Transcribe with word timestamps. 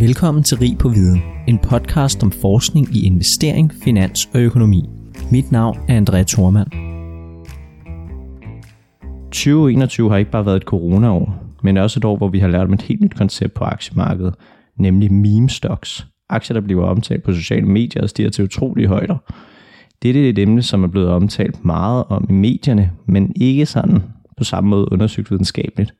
Velkommen 0.00 0.42
til 0.42 0.58
Rig 0.58 0.78
på 0.78 0.88
Viden, 0.88 1.22
en 1.48 1.58
podcast 1.58 2.22
om 2.22 2.32
forskning 2.32 2.96
i 2.96 3.06
investering, 3.06 3.72
finans 3.84 4.28
og 4.34 4.40
økonomi. 4.40 4.88
Mit 5.32 5.52
navn 5.52 5.78
er 5.88 5.96
Andrea 5.96 6.22
Thormand. 6.22 6.70
2021 9.24 10.10
har 10.10 10.16
ikke 10.16 10.30
bare 10.30 10.46
været 10.46 10.56
et 10.56 10.62
coronaår, 10.62 11.34
men 11.62 11.76
også 11.76 12.00
et 12.00 12.04
år, 12.04 12.16
hvor 12.16 12.28
vi 12.28 12.38
har 12.38 12.48
lært 12.48 12.66
om 12.66 12.72
et 12.72 12.82
helt 12.82 13.00
nyt 13.00 13.14
koncept 13.16 13.54
på 13.54 13.64
aktiemarkedet, 13.64 14.34
nemlig 14.76 15.12
meme 15.12 15.48
stocks. 15.48 16.06
Aktier, 16.28 16.54
der 16.54 16.60
bliver 16.60 16.84
omtalt 16.84 17.22
på 17.22 17.32
sociale 17.32 17.66
medier 17.66 18.02
og 18.02 18.08
stiger 18.08 18.30
til 18.30 18.44
utrolige 18.44 18.88
højder. 18.88 19.16
Dette 20.02 20.24
er 20.26 20.30
et 20.30 20.38
emne, 20.38 20.62
som 20.62 20.84
er 20.84 20.88
blevet 20.88 21.08
omtalt 21.08 21.64
meget 21.64 22.04
om 22.08 22.26
i 22.28 22.32
medierne, 22.32 22.90
men 23.06 23.32
ikke 23.36 23.66
sådan 23.66 24.02
på 24.38 24.44
samme 24.44 24.70
måde 24.70 24.92
undersøgt 24.92 25.30
videnskabeligt. 25.30 25.94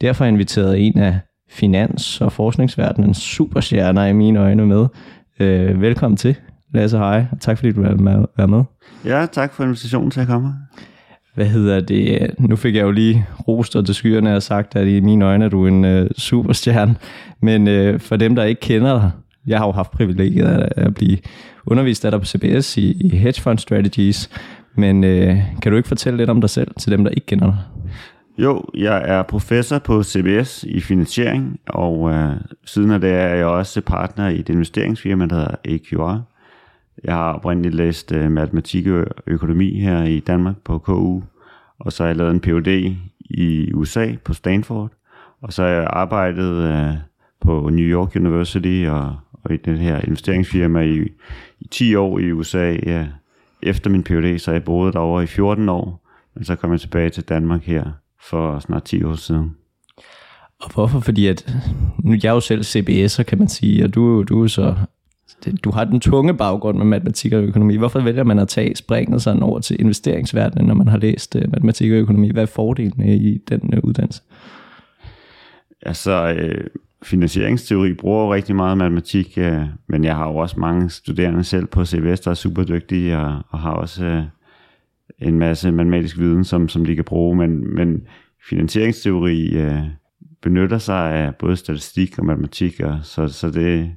Derfor 0.00 0.24
har 0.24 0.26
jeg 0.26 0.32
inviteret 0.32 0.86
en 0.86 0.98
af 0.98 1.18
finans- 1.48 2.20
og 2.20 2.32
forskningsverdenens 2.32 3.18
superstjerner 3.18 4.06
i 4.06 4.12
mine 4.12 4.40
øjne 4.40 4.66
med. 4.66 4.86
Øh, 5.40 5.80
velkommen 5.80 6.16
til, 6.16 6.36
Lasse 6.74 6.98
Hej, 6.98 7.24
og 7.32 7.40
tak 7.40 7.58
fordi 7.58 7.72
du 7.72 7.82
være 8.36 8.48
med. 8.48 8.64
Ja, 9.04 9.26
tak 9.32 9.52
for 9.52 9.64
invitationen 9.64 10.10
til 10.10 10.20
at 10.20 10.26
komme. 10.26 10.54
Hvad 11.34 11.46
hedder 11.46 11.80
det? 11.80 12.34
Nu 12.38 12.56
fik 12.56 12.74
jeg 12.74 12.82
jo 12.82 12.90
lige 12.90 13.26
rost 13.48 13.72
til 13.72 13.94
skyerne 13.94 14.36
og 14.36 14.42
sagt, 14.42 14.76
at 14.76 14.88
i 14.88 15.00
mine 15.00 15.24
øjne 15.24 15.44
er 15.44 15.48
du 15.48 15.66
en 15.66 15.84
øh, 15.84 16.10
superstjerne. 16.18 16.96
Men 17.42 17.68
øh, 17.68 18.00
for 18.00 18.16
dem, 18.16 18.34
der 18.36 18.44
ikke 18.44 18.60
kender 18.60 19.00
dig, 19.00 19.10
jeg 19.46 19.58
har 19.58 19.66
jo 19.66 19.72
haft 19.72 19.90
privilegiet 19.90 20.46
at, 20.46 20.72
at 20.76 20.94
blive 20.94 21.18
undervist 21.66 22.04
af 22.04 22.10
dig 22.10 22.20
på 22.20 22.26
CBS 22.26 22.76
i, 22.76 22.92
i 23.00 23.16
Hedge 23.16 23.42
Fund 23.42 23.58
Strategies. 23.58 24.30
Men 24.74 25.04
øh, 25.04 25.38
kan 25.62 25.72
du 25.72 25.76
ikke 25.76 25.88
fortælle 25.88 26.16
lidt 26.16 26.30
om 26.30 26.40
dig 26.40 26.50
selv 26.50 26.70
til 26.78 26.92
dem, 26.92 27.04
der 27.04 27.10
ikke 27.10 27.26
kender 27.26 27.46
dig? 27.46 27.58
Jo, 28.38 28.64
jeg 28.74 29.02
er 29.04 29.22
professor 29.22 29.78
på 29.78 30.02
CBS 30.02 30.64
i 30.64 30.80
finansiering, 30.80 31.60
og 31.66 32.10
øh, 32.10 32.34
siden 32.64 32.90
af 32.90 33.00
det 33.00 33.10
er 33.10 33.34
jeg 33.34 33.46
også 33.46 33.80
partner 33.80 34.28
i 34.28 34.40
et 34.40 34.48
investeringsfirma, 34.48 35.26
der 35.26 35.34
hedder 35.34 35.54
AQR. 35.64 36.20
Jeg 37.04 37.14
har 37.14 37.32
oprindeligt 37.32 37.74
læst 37.74 38.12
øh, 38.12 38.30
matematik 38.30 38.86
og 38.86 39.06
økonomi 39.26 39.80
her 39.80 40.02
i 40.02 40.20
Danmark 40.20 40.56
på 40.64 40.78
KU, 40.78 41.22
og 41.78 41.92
så 41.92 42.02
har 42.02 42.08
jeg 42.08 42.16
lavet 42.16 42.30
en 42.30 42.40
Ph.D. 42.40 42.96
i 43.20 43.72
USA 43.72 44.14
på 44.24 44.34
Stanford, 44.34 44.90
og 45.42 45.52
så 45.52 45.62
har 45.62 45.70
jeg 45.70 45.86
arbejdet 45.90 46.52
øh, 46.52 46.94
på 47.40 47.68
New 47.72 47.86
York 47.86 48.16
University 48.16 48.86
og, 48.88 49.16
og 49.32 49.54
i 49.54 49.56
det 49.56 49.78
her 49.78 50.00
investeringsfirma 50.00 50.80
i, 50.80 51.08
i 51.60 51.68
10 51.70 51.94
år 51.94 52.18
i 52.18 52.32
USA. 52.32 52.76
Ja. 52.86 53.06
Efter 53.62 53.90
min 53.90 54.02
Ph.D. 54.02 54.38
så 54.38 54.50
har 54.50 54.54
jeg 54.56 54.64
boet 54.64 54.94
derovre 54.94 55.22
i 55.22 55.26
14 55.26 55.68
år, 55.68 56.06
men 56.34 56.44
så 56.44 56.56
kom 56.56 56.72
jeg 56.72 56.80
tilbage 56.80 57.10
til 57.10 57.24
Danmark 57.24 57.62
her 57.62 57.92
for 58.30 58.58
snart 58.58 58.84
10 58.84 59.04
år 59.04 59.14
siden. 59.14 59.56
Og 60.60 60.72
hvorfor? 60.74 61.00
Fordi 61.00 61.26
at, 61.26 61.54
nu 61.98 62.16
jeg 62.22 62.28
er 62.28 62.32
jo 62.34 62.40
selv 62.40 62.60
CBS'er, 62.60 63.22
kan 63.22 63.38
man 63.38 63.48
sige, 63.48 63.84
og 63.84 63.94
du, 63.94 64.22
du 64.22 64.42
er 64.42 64.46
så 64.46 64.74
du 65.64 65.70
har 65.70 65.84
den 65.84 66.00
tunge 66.00 66.34
baggrund 66.34 66.78
med 66.78 66.86
matematik 66.86 67.32
og 67.32 67.42
økonomi. 67.42 67.76
Hvorfor 67.76 68.00
vælger 68.00 68.24
man 68.24 68.38
at 68.38 68.48
tage 68.48 68.76
springet 68.76 69.22
sådan 69.22 69.42
over 69.42 69.60
til 69.60 69.80
investeringsverdenen, 69.80 70.66
når 70.66 70.74
man 70.74 70.88
har 70.88 70.98
læst 70.98 71.34
uh, 71.34 71.42
matematik 71.52 71.92
og 71.92 71.98
økonomi? 71.98 72.30
Hvad 72.32 72.42
er 72.42 72.46
fordelen 72.46 73.08
i 73.08 73.38
den 73.48 73.74
uh, 73.76 73.84
uddannelse? 73.84 74.22
Altså, 75.82 76.34
øh, 76.38 76.64
finansieringsteori 77.02 77.94
bruger 77.94 78.34
rigtig 78.34 78.56
meget 78.56 78.78
matematik, 78.78 79.38
øh, 79.38 79.62
men 79.88 80.04
jeg 80.04 80.16
har 80.16 80.28
jo 80.28 80.36
også 80.36 80.60
mange 80.60 80.90
studerende 80.90 81.44
selv 81.44 81.66
på 81.66 81.84
CBS, 81.84 82.20
der 82.20 82.30
er 82.30 82.34
super 82.34 82.64
dygtige 82.64 83.18
og, 83.18 83.42
og 83.48 83.58
har 83.58 83.70
også 83.70 84.04
øh, 84.04 84.22
en 85.18 85.38
masse 85.38 85.72
matematisk 85.72 86.18
viden, 86.18 86.44
som, 86.44 86.68
som 86.68 86.84
de 86.84 86.94
kan 86.94 87.04
bruge, 87.04 87.36
men, 87.36 87.74
men 87.74 88.06
finansieringsteori 88.48 89.56
øh, 89.56 89.82
benytter 90.42 90.78
sig 90.78 91.14
af 91.14 91.34
både 91.34 91.56
statistik 91.56 92.18
og 92.18 92.26
matematik, 92.26 92.80
og 92.80 92.98
så, 93.02 93.28
så 93.28 93.50
det, 93.50 93.92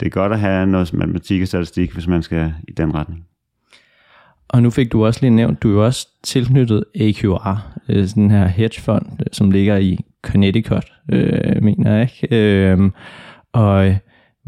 det 0.00 0.06
er 0.06 0.10
godt 0.10 0.32
at 0.32 0.40
have 0.40 0.66
noget 0.66 0.92
matematik 0.92 1.42
og 1.42 1.48
statistik, 1.48 1.92
hvis 1.92 2.06
man 2.06 2.22
skal 2.22 2.52
i 2.68 2.72
den 2.72 2.94
retning. 2.94 3.26
Og 4.48 4.62
nu 4.62 4.70
fik 4.70 4.92
du 4.92 5.06
også 5.06 5.20
lige 5.22 5.30
nævnt, 5.30 5.62
du 5.62 5.68
er 5.68 5.72
jo 5.72 5.84
også 5.84 6.08
tilknyttet 6.22 6.84
AQR, 7.00 7.76
øh, 7.88 8.08
den 8.14 8.30
her 8.30 8.46
hedgefond, 8.46 9.06
øh, 9.20 9.26
som 9.32 9.50
ligger 9.50 9.76
i 9.76 9.98
Connecticut, 10.22 10.92
øh, 11.12 11.62
mener 11.62 11.96
jeg. 11.96 12.10
Ikke? 12.22 12.36
Øh, 12.36 12.90
og 13.52 13.96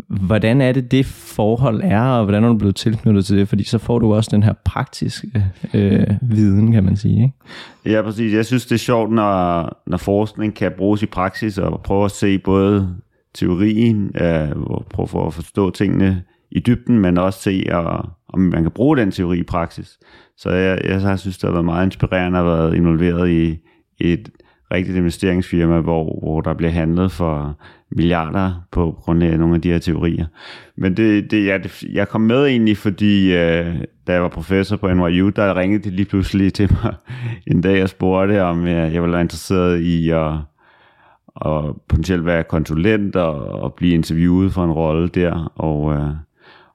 Hvordan 0.08 0.60
er 0.60 0.72
det, 0.72 0.91
det 0.91 1.06
forhold 1.06 1.80
er, 1.84 2.03
og 2.03 2.25
hvordan 2.25 2.44
er 2.44 2.48
du 2.48 2.56
blevet 2.56 2.76
tilknyttet 2.76 3.25
til 3.25 3.36
det? 3.36 3.48
Fordi 3.48 3.64
så 3.64 3.78
får 3.78 3.98
du 3.98 4.14
også 4.14 4.30
den 4.32 4.42
her 4.42 4.53
praktiske 4.64 5.44
øh, 5.75 6.06
viden, 6.22 6.72
kan 6.72 6.84
man 6.84 6.97
sige. 6.97 7.22
Ikke? 7.22 7.97
Ja, 7.97 8.02
præcis. 8.02 8.34
Jeg 8.34 8.47
synes, 8.47 8.66
det 8.66 8.75
er 8.75 8.78
sjovt, 8.78 9.12
når, 9.12 9.82
når 9.86 9.97
forskning 9.97 10.54
kan 10.54 10.72
bruges 10.78 11.02
i 11.02 11.06
praksis, 11.06 11.58
og 11.58 11.81
prøve 11.84 12.04
at 12.04 12.10
se 12.10 12.38
både 12.38 12.97
teorien, 13.34 14.10
øh, 14.20 14.48
prøve 14.91 15.08
for 15.08 15.26
at 15.26 15.34
forstå 15.34 15.70
tingene 15.70 16.22
i 16.50 16.60
dybden, 16.60 16.98
men 16.98 17.19
også 17.19 17.41
se, 17.42 17.64
og, 17.70 18.10
om 18.28 18.41
man 18.41 18.62
kan 18.62 18.70
bruge 18.70 18.97
den 18.97 19.10
teori 19.10 19.38
i 19.38 19.42
praksis. 19.42 19.98
Så 20.36 20.50
jeg, 20.50 20.81
jeg, 20.84 21.02
jeg 21.02 21.19
synes, 21.19 21.38
det 21.38 21.48
har 21.48 21.52
været 21.52 21.64
meget 21.64 21.86
inspirerende 21.86 22.38
at 22.38 22.44
have 22.44 22.76
involveret 22.76 23.31
i, 23.31 23.58
i 24.00 24.12
et 24.12 24.28
rigtigt 24.72 24.97
investeringsfirma, 24.97 25.81
hvor, 25.81 26.19
hvor 26.22 26.41
der 26.41 26.55
bliver 26.55 26.71
handlet 26.71 27.12
for 27.12 27.59
milliarder 27.97 28.66
på 28.71 28.97
grund 29.00 29.22
af 29.22 29.38
nogle 29.38 29.55
af 29.55 29.60
de 29.60 29.72
her 29.72 29.78
teorier. 29.78 30.27
Men 30.77 30.97
det, 30.97 31.31
det, 31.31 31.47
jeg, 31.47 31.71
jeg 31.93 32.09
kom 32.09 32.21
med 32.21 32.47
egentlig, 32.47 32.77
fordi 32.77 33.34
øh, 33.34 33.77
da 34.06 34.12
jeg 34.12 34.22
var 34.22 34.28
professor 34.28 34.77
på 34.77 34.94
NYU, 34.94 35.28
der 35.28 35.56
ringede 35.56 35.91
de 35.91 35.97
lige 35.97 36.06
pludselig 36.06 36.53
til 36.53 36.72
mig 36.72 36.94
en 37.53 37.61
dag 37.61 37.82
og 37.82 37.88
spurgte, 37.88 38.43
om 38.43 38.66
jeg, 38.66 38.93
jeg 38.93 39.03
ville 39.03 39.12
være 39.12 39.22
interesseret 39.22 39.81
i 39.81 40.11
at 40.11 40.32
og 41.34 41.82
potentielt 41.88 42.27
være 42.27 42.44
konsulent 42.44 43.16
og, 43.16 43.34
og 43.34 43.75
blive 43.75 43.94
interviewet 43.94 44.53
for 44.53 44.65
en 44.65 44.72
rolle 44.72 45.09
der. 45.09 45.53
Og, 45.55 45.94
øh, 45.94 46.11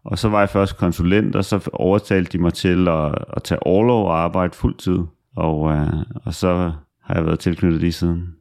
og 0.04 0.18
så 0.18 0.30
var 0.30 0.40
jeg 0.40 0.50
først 0.50 0.78
konsulent, 0.78 1.36
og 1.36 1.46
så 1.46 1.70
overtalte 1.74 2.38
de 2.38 2.42
mig 2.42 2.54
til 2.54 2.88
at, 2.88 3.16
at 3.36 3.44
tage 3.44 3.64
overlov 3.64 4.06
og 4.06 4.20
arbejde 4.20 4.56
fuldtid. 4.56 5.00
Og, 5.36 5.72
øh, 5.72 5.94
og 6.26 6.34
så 6.34 6.72
har 7.08 7.16
jeg 7.16 7.26
været 7.26 7.40
tilknyttet 7.40 7.82
lige 7.82 7.92
siden. 7.92 8.34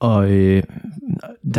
Og, 0.00 0.30
øh, 0.30 0.62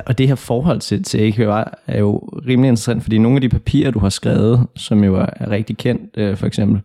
og 0.06 0.18
det 0.18 0.28
her 0.28 0.36
forhold 0.36 0.80
til, 0.80 1.04
til 1.04 1.18
AQR 1.18 1.64
er 1.88 2.00
jo 2.00 2.18
rimelig 2.18 2.68
interessant, 2.70 3.04
fordi 3.04 3.18
nogle 3.18 3.38
af 3.38 3.42
de 3.42 3.50
papirer, 3.50 3.92
du 3.92 4.00
har 4.00 4.10
skrevet, 4.10 4.68
som 4.76 5.04
jo 5.04 5.16
er 5.16 5.52
rigtig 5.52 5.78
kendt, 5.78 6.18
øh, 6.18 6.38
for 6.38 6.48
eksempel 6.48 6.82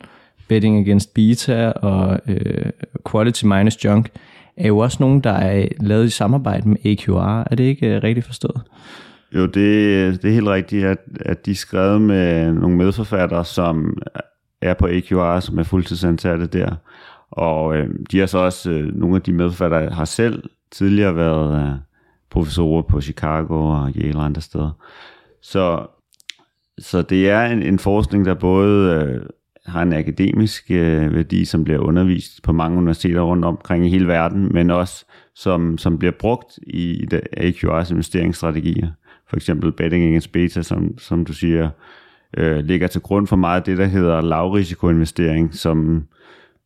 Betting 0.49 0.78
Against 0.78 1.15
Beta 1.15 1.71
og 1.71 2.21
øh, 2.27 2.71
Quality 3.11 3.45
Minus 3.45 3.84
Junk, 3.84 4.11
er 4.56 4.69
jo 4.69 4.78
også 4.78 4.97
nogle, 5.00 5.21
der 5.21 5.33
er 5.33 5.69
lavet 5.81 6.06
i 6.06 6.11
samarbejde 6.11 6.69
med 6.69 6.77
AQR. 6.87 7.43
Er 7.50 7.55
det 7.55 7.65
ikke 7.65 7.97
øh, 7.97 8.03
rigtigt 8.03 8.27
forstået? 8.27 8.62
Jo, 9.34 9.47
det, 9.47 10.23
det 10.23 10.25
er 10.25 10.34
helt 10.34 10.49
rigtigt, 10.49 10.84
at, 10.84 10.99
at 11.21 11.47
de 11.47 11.50
er 11.50 11.55
skrevet 11.55 12.03
med 12.03 12.53
nogle 12.53 12.77
medforfattere, 12.77 13.44
som 13.44 13.99
er 14.62 14.75
på 14.75 14.87
AQR, 14.87 15.41
som 15.41 15.59
er 15.59 15.62
fuldtidsansatte 15.62 16.47
der. 16.47 16.75
Og 17.32 17.76
øh, 17.76 17.91
de 18.10 18.19
har 18.19 18.26
så 18.26 18.38
også, 18.38 18.70
øh, 18.70 18.94
nogle 18.94 19.16
af 19.16 19.22
de 19.22 19.32
medforfattere 19.32 19.91
har 19.91 20.04
selv 20.04 20.43
tidligere 20.70 21.16
været 21.16 21.62
øh, 21.62 21.78
professorer 22.31 22.82
på 22.82 23.00
Chicago 23.00 23.54
og 23.54 23.93
Yale 23.97 24.19
og 24.19 24.25
andre 24.25 24.41
steder. 24.41 24.70
Så, 25.43 25.87
så 26.78 27.03
det 27.03 27.31
er 27.31 27.43
en, 27.43 27.62
en 27.62 27.78
forskning, 27.78 28.25
der 28.25 28.34
både 28.34 28.93
øh, 28.93 29.20
har 29.66 29.82
en 29.82 29.93
akademisk 29.93 30.70
øh, 30.70 31.15
værdi, 31.15 31.44
som 31.44 31.65
bliver 31.65 31.78
undervist 31.78 32.43
på 32.43 32.53
mange 32.53 32.78
universiteter 32.78 33.20
rundt 33.20 33.44
omkring 33.44 33.87
i 33.87 33.88
hele 33.88 34.09
verden, 34.09 34.53
men 34.53 34.70
også 34.70 35.04
som, 35.34 35.78
som 35.78 35.99
bliver 35.99 36.12
brugt 36.19 36.59
i 36.66 37.06
det 37.10 37.20
AQR's 37.37 37.93
investeringsstrategier. 37.93 38.91
For 39.28 39.37
eksempel 39.37 39.72
betting 39.72 40.04
against 40.04 40.32
beta, 40.32 40.62
som, 40.62 40.99
som 40.99 41.25
du 41.25 41.32
siger, 41.32 41.70
øh, 42.37 42.64
ligger 42.64 42.87
til 42.87 43.00
grund 43.00 43.26
for 43.26 43.37
meget 43.37 43.60
af 43.60 43.64
det, 43.64 43.78
der 43.78 43.84
hedder 43.84 44.20
lavrisikoinvestering, 44.20 45.54
som, 45.54 46.06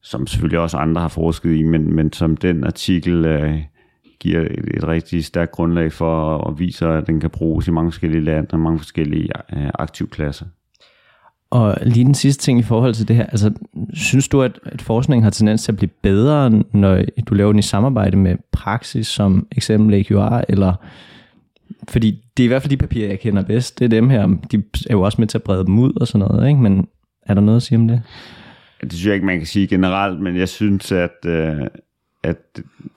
som 0.07 0.27
selvfølgelig 0.27 0.59
også 0.59 0.77
andre 0.77 1.01
har 1.01 1.09
forsket 1.09 1.57
i, 1.57 1.63
men, 1.63 1.95
men 1.95 2.13
som 2.13 2.37
den 2.37 2.65
artikel 2.65 3.25
øh, 3.25 3.59
giver 4.21 4.41
et, 4.41 4.65
et 4.75 4.89
rigtig 4.89 5.25
stærkt 5.25 5.53
grundlag 5.53 5.93
for 5.93 6.37
og 6.37 6.59
viser, 6.59 6.89
at 6.89 7.07
den 7.07 7.21
kan 7.21 7.31
bruges 7.31 7.69
i 7.69 7.71
mange 7.71 7.93
forskellige 7.93 8.25
lande 8.25 8.49
og 8.53 8.61
mange 8.61 8.79
forskellige 8.79 9.29
øh, 9.57 9.71
aktivklasser. 9.75 10.47
Og 11.51 11.77
lige 11.83 12.05
den 12.05 12.15
sidste 12.15 12.43
ting 12.43 12.59
i 12.59 12.63
forhold 12.63 12.95
til 12.95 13.09
det 13.09 13.17
her, 13.17 13.27
altså 13.27 13.53
synes 13.95 14.29
du, 14.29 14.43
at, 14.43 14.59
at 14.65 14.83
forskningen 14.83 15.23
har 15.23 15.31
tendens 15.31 15.63
til 15.63 15.73
at 15.73 15.77
blive 15.77 15.91
bedre, 16.03 16.63
når 16.73 17.03
du 17.27 17.35
laver 17.35 17.53
den 17.53 17.59
i 17.59 17.63
samarbejde 17.63 18.17
med 18.17 18.37
praksis, 18.53 19.07
som 19.07 19.47
eksempel 19.53 19.95
AQR, 19.95 20.45
eller 20.49 20.75
fordi 21.89 22.23
det 22.37 22.43
er 22.43 22.45
i 22.45 22.49
hvert 22.49 22.63
fald 22.63 22.71
de 22.71 22.77
papirer, 22.77 23.09
jeg 23.09 23.21
kender 23.21 23.43
bedst, 23.43 23.79
det 23.79 23.85
er 23.85 23.89
dem 23.89 24.11
her, 24.11 24.27
de 24.27 24.63
er 24.91 24.95
jo 24.95 25.03
også 25.03 25.21
med 25.21 25.29
til 25.29 25.39
at 25.39 25.43
brede 25.43 25.67
dem 25.67 25.79
ud 25.79 25.93
og 26.01 26.07
sådan 26.07 26.29
noget, 26.29 26.49
ikke? 26.49 26.61
men 26.61 26.87
er 27.23 27.35
der 27.35 27.41
noget 27.41 27.57
at 27.57 27.63
sige 27.63 27.79
om 27.79 27.89
det? 27.89 28.03
Det 28.81 28.93
synes 28.93 29.07
jeg 29.07 29.15
ikke, 29.15 29.27
man 29.27 29.39
kan 29.39 29.47
sige 29.47 29.67
generelt, 29.67 30.21
men 30.21 30.37
jeg 30.37 30.49
synes, 30.49 30.93
at, 30.93 31.17
øh, 31.27 31.61
at 32.23 32.37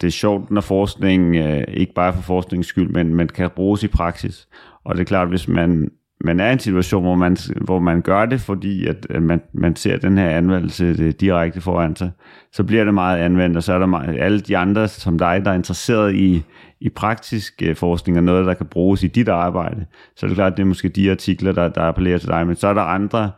det 0.02 0.08
er 0.08 0.12
sjovt, 0.12 0.52
når 0.52 0.62
forskning, 0.62 1.36
øh, 1.36 1.64
ikke 1.68 1.94
bare 1.94 2.14
for 2.14 2.22
forskningens 2.22 2.68
skyld, 2.68 2.90
men 2.90 3.16
man 3.16 3.28
kan 3.28 3.50
bruges 3.56 3.84
i 3.84 3.88
praksis. 3.88 4.48
Og 4.84 4.96
det 4.96 5.02
er 5.02 5.06
klart, 5.06 5.30
hvis 5.30 5.48
man 5.48 5.92
man 6.24 6.40
er 6.40 6.50
i 6.50 6.54
en 6.54 6.60
situation, 6.60 7.04
hvor 7.04 7.16
man, 7.16 7.38
hvor 7.62 7.80
man 7.80 8.02
gør 8.02 8.26
det, 8.26 8.42
fordi 8.42 8.88
at, 8.88 9.08
at 9.10 9.24
man, 9.24 9.42
man 9.54 9.76
ser 9.76 9.98
den 9.98 10.18
her 10.18 10.30
anvendelse 10.30 10.96
øh, 11.00 11.14
direkte 11.20 11.62
foran 11.62 11.96
sig, 11.96 12.12
så 12.54 12.64
bliver 12.64 12.84
det 12.84 12.94
meget 12.94 13.18
anvendt, 13.18 13.58
og 13.58 13.64
så 13.64 13.74
er 13.74 13.80
der 13.80 13.86
meget, 13.86 14.20
alle 14.20 14.40
de 14.40 14.58
andre 14.58 14.88
som 14.88 15.18
dig, 15.18 15.42
der 15.46 15.52
er 15.52 15.56
interesseret 15.56 16.16
i, 16.16 16.44
i 16.80 16.90
praktisk 16.90 17.62
øh, 17.64 17.75
forskning 17.75 18.18
og 18.18 18.24
noget, 18.24 18.46
der 18.46 18.54
kan 18.54 18.66
bruges 18.66 19.04
i 19.04 19.08
dit 19.08 19.28
arbejde, 19.28 19.86
så 20.16 20.25
er 20.25 20.28
det 20.28 20.36
klart, 20.36 20.52
at 20.52 20.58
det 20.58 20.64
er 20.64 20.68
måske 20.68 20.90
de 20.90 21.12
artikler, 21.12 21.52
der, 21.52 21.70
der 21.70 21.82
appellerer 21.82 22.18
til 22.18 22.30
dig, 22.30 22.48
men 22.48 22.56
så 22.56 22.68
er 22.68 22.74
der 22.74 22.82
andre 22.82 23.32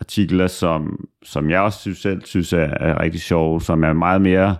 artikler, 0.00 0.46
som, 0.46 1.06
som 1.22 1.50
jeg 1.50 1.60
også 1.60 1.78
synes, 1.78 1.98
selv 1.98 2.22
synes 2.24 2.52
er, 2.52 2.58
er 2.58 3.02
rigtig 3.02 3.20
sjove, 3.20 3.62
som 3.62 3.84
er 3.84 3.92
meget 3.92 4.22
mere 4.22 4.56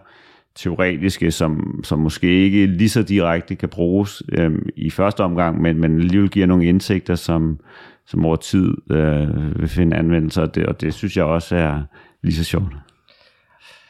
teoretiske, 0.54 1.30
som, 1.30 1.80
som 1.84 1.98
måske 1.98 2.44
ikke 2.44 2.66
lige 2.66 2.88
så 2.88 3.02
direkte 3.02 3.54
kan 3.54 3.68
bruges 3.68 4.22
øhm, 4.32 4.68
i 4.76 4.90
første 4.90 5.20
omgang, 5.20 5.62
men, 5.62 5.80
men 5.80 6.00
alligevel 6.00 6.30
giver 6.30 6.46
nogle 6.46 6.64
indsigter, 6.66 7.14
som, 7.14 7.58
som 8.06 8.24
over 8.24 8.36
tid 8.36 8.74
øh, 8.90 9.60
vil 9.60 9.68
finde 9.68 9.96
anvendelse, 9.96 10.42
og 10.42 10.54
det, 10.54 10.66
og 10.66 10.80
det 10.80 10.94
synes 10.94 11.16
jeg 11.16 11.24
også 11.24 11.56
er 11.56 11.82
lige 12.22 12.34
så 12.34 12.44
sjovt. 12.44 12.72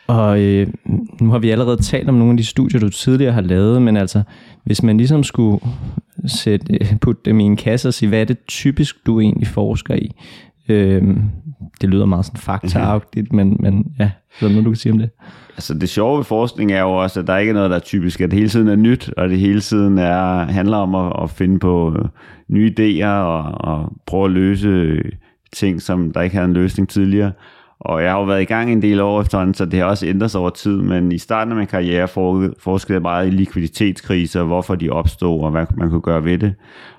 Og 0.07 0.41
øh, 0.41 0.69
nu 1.21 1.31
har 1.31 1.39
vi 1.39 1.51
allerede 1.51 1.83
talt 1.83 2.09
om 2.09 2.15
nogle 2.15 2.31
af 2.31 2.37
de 2.37 2.45
studier, 2.45 2.81
du 2.81 2.89
tidligere 2.89 3.33
har 3.33 3.41
lavet, 3.41 3.83
men 3.83 3.97
altså, 3.97 4.23
hvis 4.65 4.83
man 4.83 4.97
ligesom 4.97 5.25
skulle 5.25 5.61
sætte, 6.27 6.75
øh, 6.75 6.99
putte 7.01 7.23
dem 7.25 7.41
i 7.41 7.45
en 7.45 7.57
kasse 7.57 7.89
og 7.89 7.95
sige, 7.95 8.09
hvad 8.09 8.21
er 8.21 8.25
det 8.25 8.39
typisk, 8.49 9.07
du 9.07 9.21
egentlig 9.21 9.47
forsker 9.47 9.95
i? 9.95 10.11
Øh, 10.71 11.17
det 11.81 11.89
lyder 11.89 12.07
meget 12.07 12.25
sådan 12.27 12.41
faktaagtigt, 12.41 13.33
men, 13.33 13.57
men 13.61 13.95
ja, 13.99 14.05
er 14.05 14.47
der 14.47 14.49
noget, 14.49 14.65
du 14.65 14.71
kan 14.71 14.77
sige 14.77 14.93
om 14.93 14.99
det? 14.99 15.11
Altså 15.57 15.75
det 15.75 15.89
sjove 15.89 16.17
ved 16.17 16.25
forskning 16.25 16.73
er 16.73 16.81
jo 16.81 16.93
også, 16.93 17.21
at 17.21 17.27
der 17.27 17.37
ikke 17.37 17.51
er 17.51 17.55
noget, 17.55 17.71
der 17.71 17.77
er 17.77 17.81
typisk, 17.81 18.21
at 18.21 18.31
det 18.31 18.39
hele 18.39 18.49
tiden 18.49 18.69
er 18.69 18.77
nyt, 18.77 19.13
og 19.17 19.29
det 19.29 19.39
hele 19.39 19.61
tiden 19.61 19.99
er, 19.99 20.45
handler 20.45 20.77
om 20.77 20.95
at, 20.95 21.13
at 21.23 21.31
finde 21.31 21.59
på 21.59 21.97
øh, 21.99 22.05
nye 22.49 22.75
idéer 22.79 23.07
og, 23.07 23.43
og 23.43 23.93
prøve 24.07 24.25
at 24.25 24.31
løse 24.31 25.03
ting, 25.53 25.83
som 25.83 26.13
der 26.13 26.21
ikke 26.21 26.37
havde 26.37 26.49
en 26.49 26.55
løsning 26.55 26.89
tidligere. 26.89 27.33
Og 27.81 28.03
jeg 28.03 28.11
har 28.11 28.19
jo 28.19 28.25
været 28.25 28.43
i 28.43 28.44
gang 28.44 28.73
en 28.73 28.82
del 28.82 29.00
år 29.00 29.21
efterhånden, 29.21 29.55
så 29.55 29.65
det 29.65 29.79
har 29.79 29.87
også 29.87 30.06
ændret 30.06 30.31
sig 30.31 30.41
over 30.41 30.50
tid, 30.50 30.77
men 30.77 31.12
i 31.12 31.19
starten 31.19 31.53
af 31.53 31.59
min 31.59 31.67
karriere 31.67 32.09
forskede 32.59 32.94
jeg 32.94 33.03
meget 33.03 33.27
i 33.27 33.31
likviditetskriser, 33.31 34.43
hvorfor 34.43 34.75
de 34.75 34.91
opstod, 34.91 35.43
og 35.43 35.50
hvad 35.50 35.67
man 35.77 35.91
kunne 35.91 36.00
gøre 36.00 36.25
ved 36.25 36.38
det. 36.38 36.55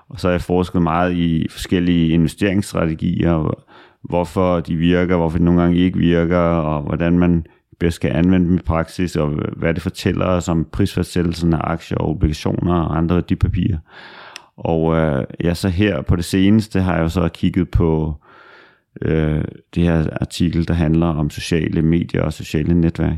Og 0.10 0.20
så 0.20 0.28
har 0.28 0.32
jeg 0.32 0.42
forsket 0.42 0.82
meget 0.82 1.14
i 1.14 1.48
forskellige 1.50 2.10
investeringsstrategier, 2.10 3.56
hvorfor 4.04 4.60
de 4.60 4.76
virker, 4.76 5.16
hvorfor 5.18 5.38
de 5.38 5.44
nogle 5.44 5.62
gange 5.62 5.78
ikke 5.78 5.98
virker, 5.98 6.38
og 6.38 6.82
hvordan 6.82 7.20
man 7.20 7.46
bedst 7.80 8.02
kan 8.02 8.12
anvende 8.12 8.48
dem 8.48 8.56
i 8.56 8.62
praksis, 8.66 9.16
og 9.16 9.30
hvad 9.56 9.74
det 9.74 9.82
fortæller 9.82 10.26
os 10.26 10.50
om 10.50 10.68
prisfastsættelsen 10.72 11.54
af 11.54 11.60
aktier 11.64 11.98
og 11.98 12.10
obligationer 12.10 12.82
og 12.82 12.98
andre 12.98 13.16
værdipapirer. 13.16 13.78
Og 14.58 14.96
øh, 14.96 15.24
ja, 15.44 15.54
så 15.54 15.70
her 15.70 16.02
på 16.02 16.16
det 16.16 16.26
seneste 16.26 16.80
har 16.82 16.94
jeg 16.94 17.04
jo 17.04 17.10
så 17.10 17.30
kigget 17.34 17.70
på 17.70 18.08
øh, 18.08 18.31
Øh, 19.02 19.44
det 19.76 19.84
her 19.84 20.08
artikel, 20.22 20.68
der 20.68 20.74
handler 20.74 21.08
om 21.08 21.30
sociale 21.30 21.82
medier 21.82 22.22
og 22.22 22.34
sociale 22.34 22.74
netværk. 22.74 23.18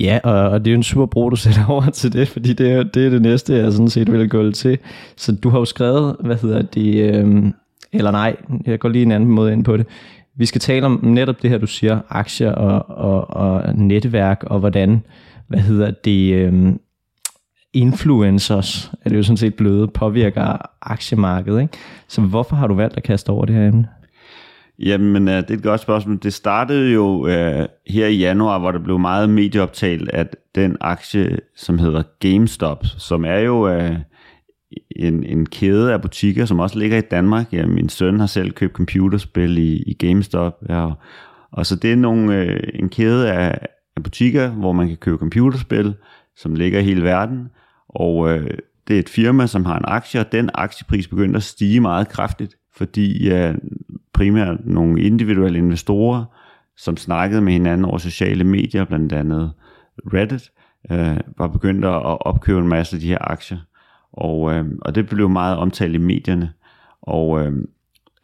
Ja, 0.00 0.18
og, 0.24 0.50
og 0.50 0.64
det 0.64 0.70
er 0.70 0.72
jo 0.72 0.76
en 0.76 0.82
super 0.82 1.06
bro, 1.06 1.30
du 1.30 1.36
sætter 1.36 1.66
over 1.72 1.90
til 1.90 2.12
det, 2.12 2.28
fordi 2.28 2.52
det 2.52 2.72
er, 2.72 2.82
det 2.82 3.06
er 3.06 3.10
det 3.10 3.22
næste, 3.22 3.54
jeg 3.54 3.72
sådan 3.72 3.88
set 3.88 4.12
vil 4.12 4.28
gå 4.28 4.50
til. 4.50 4.78
Så 5.16 5.32
du 5.32 5.48
har 5.48 5.58
jo 5.58 5.64
skrevet, 5.64 6.16
hvad 6.20 6.36
hedder 6.36 6.62
det, 6.62 7.14
øh, 7.14 7.52
eller 7.92 8.10
nej, 8.10 8.36
jeg 8.66 8.78
går 8.78 8.88
lige 8.88 9.02
en 9.02 9.12
anden 9.12 9.30
måde 9.30 9.52
ind 9.52 9.64
på 9.64 9.76
det. 9.76 9.86
Vi 10.36 10.46
skal 10.46 10.60
tale 10.60 10.86
om 10.86 11.00
netop 11.02 11.42
det 11.42 11.50
her, 11.50 11.58
du 11.58 11.66
siger, 11.66 12.00
aktier 12.08 12.52
og, 12.52 12.98
og, 12.98 13.30
og 13.30 13.74
netværk, 13.74 14.44
og 14.46 14.58
hvordan, 14.58 15.02
hvad 15.48 15.60
hedder 15.60 15.90
det, 15.90 16.34
øh, 16.34 16.72
influencers, 17.72 18.92
er 19.04 19.08
det 19.08 19.16
jo 19.16 19.22
sådan 19.22 19.36
set 19.36 19.54
blevet, 19.54 19.92
påvirker 19.92 20.56
aktiemarkedet. 20.82 21.60
Ikke? 21.60 21.76
Så 22.08 22.20
hvorfor 22.20 22.56
har 22.56 22.66
du 22.66 22.74
valgt 22.74 22.96
at 22.96 23.02
kaste 23.02 23.30
over 23.30 23.44
det 23.44 23.54
her 23.54 23.68
emne? 23.68 23.88
Jamen, 24.78 25.28
øh, 25.28 25.34
det 25.34 25.50
er 25.50 25.54
et 25.54 25.62
godt 25.62 25.80
spørgsmål. 25.80 26.18
Det 26.22 26.32
startede 26.32 26.92
jo 26.92 27.04
uh, 27.04 27.66
her 27.86 28.06
i 28.06 28.16
januar, 28.16 28.58
hvor 28.58 28.70
der 28.70 28.78
blev 28.78 28.98
meget 28.98 29.30
medieoptalt, 29.30 30.10
at 30.10 30.36
den 30.54 30.76
aktie, 30.80 31.38
som 31.56 31.78
hedder 31.78 32.02
GameStop, 32.20 32.84
som 32.98 33.24
er 33.24 33.38
jo 33.38 33.76
uh, 33.76 33.96
en, 34.96 35.24
en 35.24 35.46
kæde 35.46 35.92
af 35.92 36.02
butikker, 36.02 36.44
som 36.44 36.60
også 36.60 36.78
ligger 36.78 36.98
i 36.98 37.08
Danmark. 37.10 37.52
Ja, 37.52 37.66
min 37.66 37.88
søn 37.88 38.20
har 38.20 38.26
selv 38.26 38.50
købt 38.50 38.72
computerspil 38.72 39.58
i, 39.58 39.82
i 39.86 39.94
GameStop. 39.94 40.58
Ja, 40.68 40.88
og 41.52 41.66
så 41.66 41.76
det 41.76 41.92
er 41.92 41.96
nogle, 41.96 42.46
uh, 42.46 42.80
en 42.80 42.88
kæde 42.88 43.32
af, 43.32 43.58
af 43.96 44.02
butikker, 44.02 44.50
hvor 44.50 44.72
man 44.72 44.88
kan 44.88 44.96
købe 44.96 45.18
computerspil, 45.18 45.94
som 46.36 46.54
ligger 46.54 46.80
i 46.80 46.84
hele 46.84 47.02
verden. 47.02 47.48
Og 47.88 48.16
uh, 48.16 48.40
det 48.88 48.96
er 48.96 49.00
et 49.00 49.08
firma, 49.08 49.46
som 49.46 49.64
har 49.64 49.78
en 49.78 49.84
aktie, 49.84 50.20
og 50.20 50.32
den 50.32 50.50
aktiepris 50.54 51.08
begynder 51.08 51.36
at 51.36 51.42
stige 51.42 51.80
meget 51.80 52.08
kraftigt, 52.08 52.54
fordi 52.76 53.32
uh, 53.32 53.54
primært 54.16 54.56
nogle 54.64 55.02
individuelle 55.02 55.58
investorer, 55.58 56.24
som 56.76 56.96
snakkede 56.96 57.42
med 57.42 57.52
hinanden 57.52 57.84
over 57.84 57.98
sociale 57.98 58.44
medier, 58.44 58.84
blandt 58.84 59.12
andet 59.12 59.52
Reddit, 60.12 60.50
øh, 60.90 61.16
var 61.38 61.46
begyndt 61.46 61.84
at 61.84 62.20
opkøbe 62.20 62.58
en 62.58 62.68
masse 62.68 62.96
af 62.96 63.00
de 63.00 63.08
her 63.08 63.18
aktier. 63.20 63.58
Og, 64.12 64.54
øh, 64.54 64.64
og 64.82 64.94
det 64.94 65.08
blev 65.08 65.28
meget 65.28 65.56
omtalt 65.56 65.94
i 65.94 65.98
medierne. 65.98 66.52
Og 67.02 67.42
øh, 67.42 67.52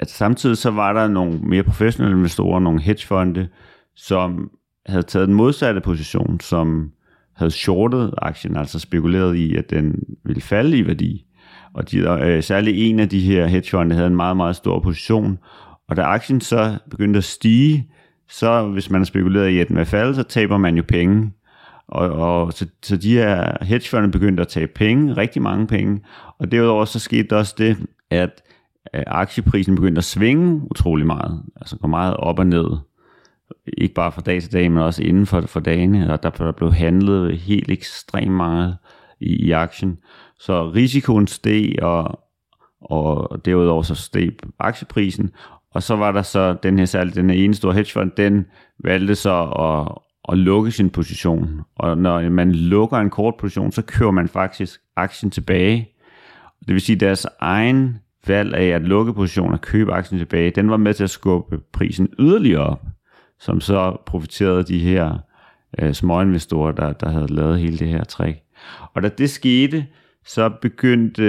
at 0.00 0.10
samtidig 0.10 0.56
så 0.56 0.70
var 0.70 0.92
der 0.92 1.08
nogle 1.08 1.38
mere 1.38 1.62
professionelle 1.62 2.16
investorer, 2.16 2.60
nogle 2.60 2.82
hedgefonde, 2.82 3.48
som 3.96 4.50
havde 4.86 5.02
taget 5.02 5.28
den 5.28 5.36
modsatte 5.36 5.80
position, 5.80 6.40
som 6.40 6.92
havde 7.36 7.50
shortet 7.50 8.14
aktien, 8.22 8.56
altså 8.56 8.78
spekuleret 8.78 9.36
i, 9.36 9.56
at 9.56 9.70
den 9.70 9.94
ville 10.24 10.42
falde 10.42 10.78
i 10.78 10.86
værdi. 10.86 11.24
Og 11.74 11.90
de, 11.90 11.98
øh, 11.98 12.42
særligt 12.42 12.76
en 12.78 13.00
af 13.00 13.08
de 13.08 13.20
her 13.20 13.46
hedgefonde 13.46 13.94
havde 13.94 14.06
en 14.06 14.16
meget, 14.16 14.36
meget 14.36 14.56
stor 14.56 14.80
position, 14.80 15.38
og 15.88 15.96
da 15.96 16.02
aktien 16.02 16.40
så 16.40 16.78
begyndte 16.90 17.18
at 17.18 17.24
stige, 17.24 17.90
så 18.28 18.68
hvis 18.68 18.90
man 18.90 19.00
har 19.00 19.06
spekuleret 19.06 19.48
i, 19.48 19.58
at 19.58 19.68
den 19.68 19.76
vil 19.76 19.86
falde, 19.86 20.14
så 20.14 20.22
taber 20.22 20.56
man 20.56 20.76
jo 20.76 20.82
penge. 20.88 21.32
Og, 21.88 22.10
og 22.10 22.52
så, 22.52 22.66
så 22.82 22.96
de 22.96 23.12
her 23.12 23.64
hedgefonde 23.64 24.10
begyndte 24.10 24.40
at 24.40 24.48
tage 24.48 24.66
penge, 24.66 25.16
rigtig 25.16 25.42
mange 25.42 25.66
penge. 25.66 26.00
Og 26.38 26.52
derudover 26.52 26.84
så 26.84 26.98
skete 26.98 27.28
der 27.28 27.36
også 27.36 27.54
det, 27.58 27.76
at 28.10 28.42
aktieprisen 28.92 29.74
begyndte 29.74 29.98
at 29.98 30.04
svinge 30.04 30.62
utrolig 30.70 31.06
meget. 31.06 31.42
Altså 31.56 31.76
gå 31.78 31.86
meget 31.86 32.16
op 32.16 32.38
og 32.38 32.46
ned. 32.46 32.66
Ikke 33.78 33.94
bare 33.94 34.12
fra 34.12 34.20
dag 34.20 34.42
til 34.42 34.52
dag, 34.52 34.70
men 34.70 34.82
også 34.82 35.02
inden 35.02 35.26
for, 35.26 35.40
for 35.40 35.60
dagene. 35.60 36.12
Og 36.12 36.22
der, 36.22 36.30
der 36.30 36.52
blev 36.52 36.72
handlet 36.72 37.38
helt 37.38 37.70
ekstremt 37.70 38.32
meget 38.32 38.76
i, 39.20 39.46
i 39.46 39.50
aktien. 39.50 39.98
Så 40.38 40.70
risikoen 40.70 41.26
steg, 41.26 41.82
og, 41.82 42.20
og 42.80 43.44
derudover 43.44 43.82
så 43.82 43.94
steg 43.94 44.32
aktieprisen, 44.58 45.30
og 45.74 45.82
så 45.82 45.96
var 45.96 46.12
der 46.12 46.22
så 46.22 46.56
den 46.62 46.78
her 46.78 46.84
særlig, 46.84 47.14
den 47.14 47.30
her 47.30 47.44
ene 47.44 47.54
store 47.54 47.74
hedgefond, 47.74 48.10
den 48.16 48.46
valgte 48.84 49.14
så 49.14 49.42
at, 49.42 49.98
at 50.32 50.38
lukke 50.38 50.70
sin 50.70 50.90
position. 50.90 51.60
Og 51.76 51.98
når 51.98 52.28
man 52.28 52.52
lukker 52.52 52.96
en 52.96 53.10
kort 53.10 53.34
position, 53.38 53.72
så 53.72 53.82
kører 53.82 54.10
man 54.10 54.28
faktisk 54.28 54.80
aktien 54.96 55.30
tilbage. 55.30 55.88
Det 56.66 56.74
vil 56.74 56.80
sige, 56.80 56.96
at 56.96 57.00
deres 57.00 57.26
egen 57.40 57.98
valg 58.26 58.54
af 58.54 58.66
at 58.66 58.82
lukke 58.82 59.14
positionen 59.14 59.52
og 59.52 59.60
købe 59.60 59.92
aktien 59.92 60.18
tilbage, 60.18 60.50
den 60.50 60.70
var 60.70 60.76
med 60.76 60.94
til 60.94 61.04
at 61.04 61.10
skubbe 61.10 61.58
prisen 61.72 62.08
yderligere 62.18 62.66
op, 62.66 62.82
som 63.40 63.60
så 63.60 63.96
profiterede 64.06 64.62
de 64.62 64.78
her 64.78 65.18
øh, 65.78 65.92
småinvestorer, 65.92 66.72
der, 66.72 66.92
der 66.92 67.08
havde 67.08 67.34
lavet 67.34 67.60
hele 67.60 67.78
det 67.78 67.88
her 67.88 68.04
trick. 68.04 68.38
Og 68.94 69.02
da 69.02 69.08
det 69.08 69.30
skete, 69.30 69.86
så 70.26 70.50
begyndte 70.62 71.22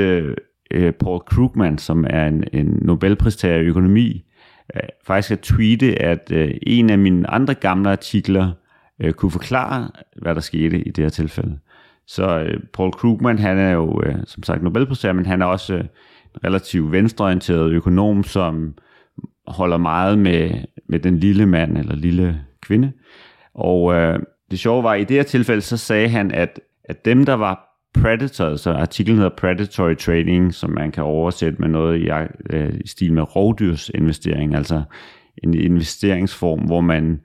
øh, 0.71 0.91
Paul 0.91 1.19
Krugman, 1.19 1.77
som 1.77 2.05
er 2.09 2.27
en, 2.27 2.43
en 2.53 2.79
Nobelpristager 2.81 3.57
i 3.57 3.65
økonomi, 3.65 4.25
øh, 4.75 4.81
faktisk 5.03 5.31
at 5.31 5.39
tweete, 5.39 6.01
at 6.01 6.31
øh, 6.31 6.51
en 6.61 6.89
af 6.89 6.97
mine 6.97 7.29
andre 7.29 7.53
gamle 7.53 7.89
artikler 7.89 8.51
øh, 8.99 9.13
kunne 9.13 9.31
forklare, 9.31 9.89
hvad 10.21 10.35
der 10.35 10.41
skete 10.41 10.79
i 10.79 10.91
det 10.91 11.03
her 11.03 11.09
tilfælde. 11.09 11.59
Så 12.07 12.39
øh, 12.39 12.59
Paul 12.73 12.91
Krugman, 12.91 13.39
han 13.39 13.57
er 13.57 13.71
jo 13.71 14.01
øh, 14.05 14.15
som 14.25 14.43
sagt 14.43 14.63
Nobelpristager, 14.63 15.13
men 15.13 15.25
han 15.25 15.41
er 15.41 15.45
også 15.45 15.73
øh, 15.73 15.83
relativt 16.43 16.91
venstreorienteret 16.91 17.71
økonom, 17.71 18.23
som 18.23 18.73
holder 19.47 19.77
meget 19.77 20.19
med, 20.19 20.51
med 20.89 20.99
den 20.99 21.19
lille 21.19 21.45
mand 21.45 21.77
eller 21.77 21.95
lille 21.95 22.41
kvinde. 22.61 22.91
Og 23.53 23.93
øh, 23.93 24.19
det 24.51 24.59
sjove 24.59 24.83
var, 24.83 24.93
at 24.93 25.01
i 25.01 25.03
det 25.03 25.15
her 25.15 25.23
tilfælde, 25.23 25.61
så 25.61 25.77
sagde 25.77 26.09
han, 26.09 26.31
at, 26.31 26.59
at 26.83 27.05
dem, 27.05 27.25
der 27.25 27.33
var 27.33 27.72
predator, 27.93 28.55
så 28.55 28.71
artiklen 28.71 29.17
hedder 29.17 29.35
Predatory 29.37 29.95
Trading, 29.95 30.53
som 30.53 30.69
man 30.69 30.91
kan 30.91 31.03
oversætte 31.03 31.57
med 31.59 31.69
noget 31.69 31.99
i, 31.99 32.09
øh, 32.49 32.73
i 32.83 32.87
stil 32.87 33.13
med 33.13 33.35
rovdyrsinvestering, 33.35 34.55
altså 34.55 34.83
en 35.43 35.53
investeringsform, 35.53 36.59
hvor 36.59 36.81
man 36.81 37.21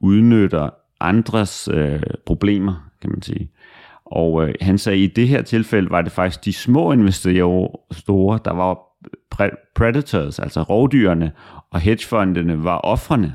udnytter 0.00 0.70
andres 1.00 1.68
øh, 1.72 2.02
problemer, 2.26 2.90
kan 3.00 3.10
man 3.10 3.22
sige. 3.22 3.50
Og 4.04 4.48
øh, 4.48 4.54
han 4.60 4.78
sagde, 4.78 5.04
at 5.04 5.10
i 5.10 5.12
det 5.12 5.28
her 5.28 5.42
tilfælde 5.42 5.90
var 5.90 6.02
det 6.02 6.12
faktisk 6.12 6.44
de 6.44 6.52
små 6.52 6.92
investorer, 6.92 8.38
der 8.38 8.52
var 8.52 8.78
predators, 9.74 10.38
altså 10.38 10.62
rovdyrene, 10.62 11.32
og 11.70 11.80
hedgefondene 11.80 12.64
var 12.64 12.78
offrene. 12.78 13.34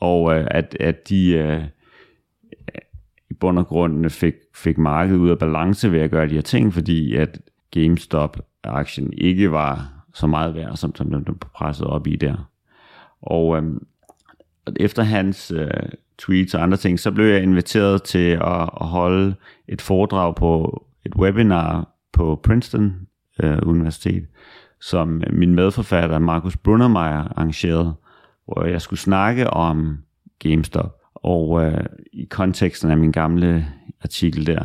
Og 0.00 0.34
øh, 0.34 0.46
at, 0.50 0.76
at 0.80 1.08
de, 1.08 1.32
øh, 1.32 1.62
i 3.30 3.34
bund 3.34 3.58
og 3.58 3.66
grund 3.66 4.10
fik, 4.10 4.34
fik 4.54 4.78
markedet 4.78 5.18
ud 5.18 5.30
af 5.30 5.38
balance 5.38 5.92
ved 5.92 6.00
at 6.00 6.10
gøre 6.10 6.28
de 6.28 6.34
her 6.34 6.40
ting, 6.40 6.74
fordi 6.74 7.14
at 7.14 7.40
GameStop-aktien 7.70 9.12
ikke 9.12 9.52
var 9.52 9.92
så 10.14 10.26
meget 10.26 10.54
værd, 10.54 10.76
som, 10.76 10.94
som 10.94 11.10
den 11.10 11.24
blev 11.24 11.36
presset 11.38 11.86
op 11.86 12.06
i 12.06 12.16
der. 12.16 12.50
Og 13.22 13.56
øhm, 13.56 13.86
efter 14.76 15.02
hans 15.02 15.50
øh, 15.50 15.70
tweets 16.18 16.54
og 16.54 16.62
andre 16.62 16.76
ting, 16.76 17.00
så 17.00 17.10
blev 17.10 17.26
jeg 17.26 17.42
inviteret 17.42 18.02
til 18.02 18.28
at, 18.28 18.62
at 18.80 18.86
holde 18.86 19.34
et 19.68 19.82
foredrag 19.82 20.34
på 20.34 20.82
et 21.04 21.16
webinar 21.16 21.88
på 22.12 22.40
Princeton 22.42 22.94
øh, 23.42 23.58
Universitet, 23.62 24.26
som 24.80 25.22
min 25.32 25.54
medforfatter 25.54 26.18
Markus 26.18 26.56
Brunnermeier 26.56 27.38
arrangerede, 27.38 27.94
hvor 28.44 28.64
jeg 28.64 28.82
skulle 28.82 29.00
snakke 29.00 29.50
om 29.50 29.98
GameStop, 30.38 30.95
og 31.22 31.64
øh, 31.64 31.84
i 32.12 32.24
konteksten 32.30 32.90
af 32.90 32.96
min 32.96 33.12
gamle 33.12 33.66
artikel 34.02 34.46
der. 34.46 34.64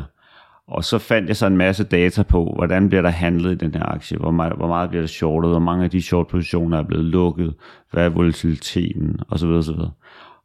Og 0.67 0.83
så 0.83 0.97
fandt 0.97 1.27
jeg 1.27 1.35
så 1.35 1.47
en 1.47 1.57
masse 1.57 1.83
data 1.83 2.23
på, 2.23 2.53
hvordan 2.55 2.89
bliver 2.89 3.01
der 3.01 3.09
handlet 3.09 3.51
i 3.51 3.55
den 3.55 3.75
her 3.75 3.85
aktie, 3.85 4.17
hvor 4.17 4.31
meget, 4.31 4.53
hvor 4.53 4.67
meget 4.67 4.89
bliver 4.89 5.01
der 5.01 5.07
shortet, 5.07 5.51
hvor 5.51 5.59
mange 5.59 5.83
af 5.83 5.89
de 5.89 6.01
short 6.01 6.27
positioner 6.27 6.77
er 6.77 6.83
blevet 6.83 7.05
lukket, 7.05 7.53
hvad 7.91 8.05
er 8.05 8.09
volatiliteten, 8.09 9.19
osv. 9.29 9.47
osv. 9.47 9.75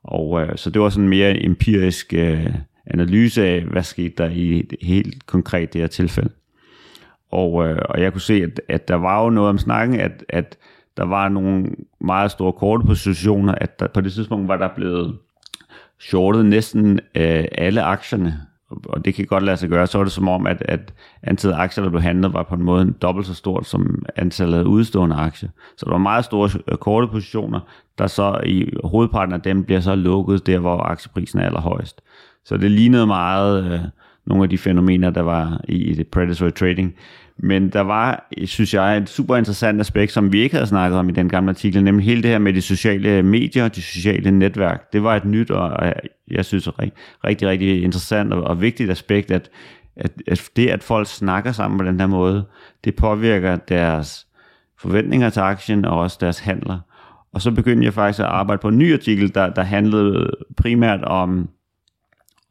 Og 0.04 0.42
øh, 0.42 0.56
så 0.56 0.70
det 0.70 0.82
var 0.82 0.88
sådan 0.88 1.08
mere 1.08 1.44
empirisk 1.44 2.14
øh, 2.14 2.54
analyse 2.86 3.46
af, 3.46 3.62
hvad 3.62 3.82
skete 3.82 4.14
der 4.18 4.30
i 4.30 4.70
helt 4.82 5.26
konkret 5.26 5.72
det 5.72 5.80
her 5.80 5.88
tilfælde. 5.88 6.30
Og, 7.30 7.68
øh, 7.68 7.78
og 7.88 8.00
jeg 8.02 8.12
kunne 8.12 8.20
se, 8.20 8.42
at, 8.42 8.60
at 8.68 8.88
der 8.88 8.94
var 8.94 9.24
jo 9.24 9.30
noget 9.30 9.50
om 9.50 9.58
snakken, 9.58 10.00
at, 10.00 10.24
at 10.28 10.58
der 10.96 11.04
var 11.04 11.28
nogle 11.28 11.70
meget 12.00 12.30
store 12.30 12.52
korte 12.52 12.86
positioner, 12.86 13.54
at 13.54 13.80
der, 13.80 13.86
på 13.86 14.00
det 14.00 14.12
tidspunkt 14.12 14.48
var 14.48 14.56
der 14.56 14.68
blevet 14.76 15.18
shortet 16.00 16.46
næsten 16.46 17.00
øh, 17.14 17.44
alle 17.52 17.82
aktierne, 17.82 18.40
og 18.70 19.04
det 19.04 19.14
kan 19.14 19.26
godt 19.26 19.44
lade 19.44 19.56
sig 19.56 19.68
gøre, 19.68 19.86
så 19.86 19.98
var 19.98 20.04
det 20.04 20.12
som 20.12 20.28
om, 20.28 20.46
at, 20.46 20.62
at 20.68 20.94
antallet 21.22 21.56
af 21.56 21.60
aktier, 21.60 21.84
der 21.84 21.90
blev 21.90 22.02
handlet, 22.02 22.32
var 22.32 22.42
på 22.42 22.54
en 22.54 22.62
måde 22.62 22.94
dobbelt 23.02 23.26
så 23.26 23.34
stort 23.34 23.66
som 23.66 24.04
antallet 24.16 24.58
af 24.58 24.62
udstående 24.62 25.16
aktier. 25.16 25.48
Så 25.76 25.84
der 25.86 25.90
var 25.90 25.98
meget 25.98 26.24
store 26.24 26.50
øh, 26.68 26.78
korte 26.78 27.08
positioner, 27.08 27.60
der 27.98 28.06
så 28.06 28.40
i 28.46 28.70
hovedparten 28.84 29.34
af 29.34 29.40
dem 29.40 29.64
bliver 29.64 29.80
så 29.80 29.94
lukket 29.94 30.46
der, 30.46 30.58
hvor 30.58 30.78
aktieprisen 30.78 31.38
er 31.38 31.46
allerhøjst. 31.46 32.00
Så 32.44 32.56
det 32.56 32.70
lignede 32.70 33.06
meget 33.06 33.72
øh, 33.72 33.80
nogle 34.26 34.42
af 34.42 34.50
de 34.50 34.58
fænomener, 34.58 35.10
der 35.10 35.22
var 35.22 35.60
i, 35.68 35.74
i 35.74 35.94
det 35.94 36.06
predatory 36.06 36.50
trading. 36.50 36.94
Men 37.38 37.68
der 37.68 37.80
var, 37.80 38.28
synes 38.44 38.74
jeg, 38.74 38.96
et 38.96 39.08
super 39.08 39.36
interessant 39.36 39.80
aspekt, 39.80 40.12
som 40.12 40.32
vi 40.32 40.40
ikke 40.40 40.54
havde 40.54 40.66
snakket 40.66 40.98
om 40.98 41.08
i 41.08 41.12
den 41.12 41.28
gamle 41.28 41.50
artikel, 41.50 41.84
nemlig 41.84 42.04
hele 42.06 42.22
det 42.22 42.30
her 42.30 42.38
med 42.38 42.52
de 42.52 42.60
sociale 42.60 43.22
medier, 43.22 43.68
de 43.68 43.82
sociale 43.82 44.30
netværk. 44.30 44.92
Det 44.92 45.02
var 45.02 45.16
et 45.16 45.24
nyt, 45.24 45.50
og 45.50 45.92
jeg 46.30 46.44
synes, 46.44 46.78
rigtig, 46.78 46.92
rigtig, 47.24 47.48
rigtig 47.48 47.82
interessant 47.82 48.32
og, 48.32 48.42
og 48.42 48.60
vigtigt 48.60 48.90
aspekt, 48.90 49.30
at, 49.30 49.50
at, 49.96 50.12
at 50.26 50.50
det, 50.56 50.68
at 50.68 50.82
folk 50.82 51.06
snakker 51.06 51.52
sammen 51.52 51.78
på 51.78 51.84
den 51.84 52.00
her 52.00 52.06
måde, 52.06 52.44
det 52.84 52.96
påvirker 52.96 53.56
deres 53.56 54.26
forventninger 54.78 55.30
til 55.30 55.40
aktien 55.40 55.84
og 55.84 56.00
også 56.00 56.18
deres 56.20 56.38
handler. 56.38 56.78
Og 57.32 57.42
så 57.42 57.50
begyndte 57.50 57.84
jeg 57.84 57.94
faktisk 57.94 58.20
at 58.20 58.26
arbejde 58.26 58.60
på 58.60 58.68
en 58.68 58.78
ny 58.78 58.92
artikel, 58.92 59.34
der, 59.34 59.50
der 59.50 59.62
handlede 59.62 60.30
primært 60.56 61.02
om 61.02 61.48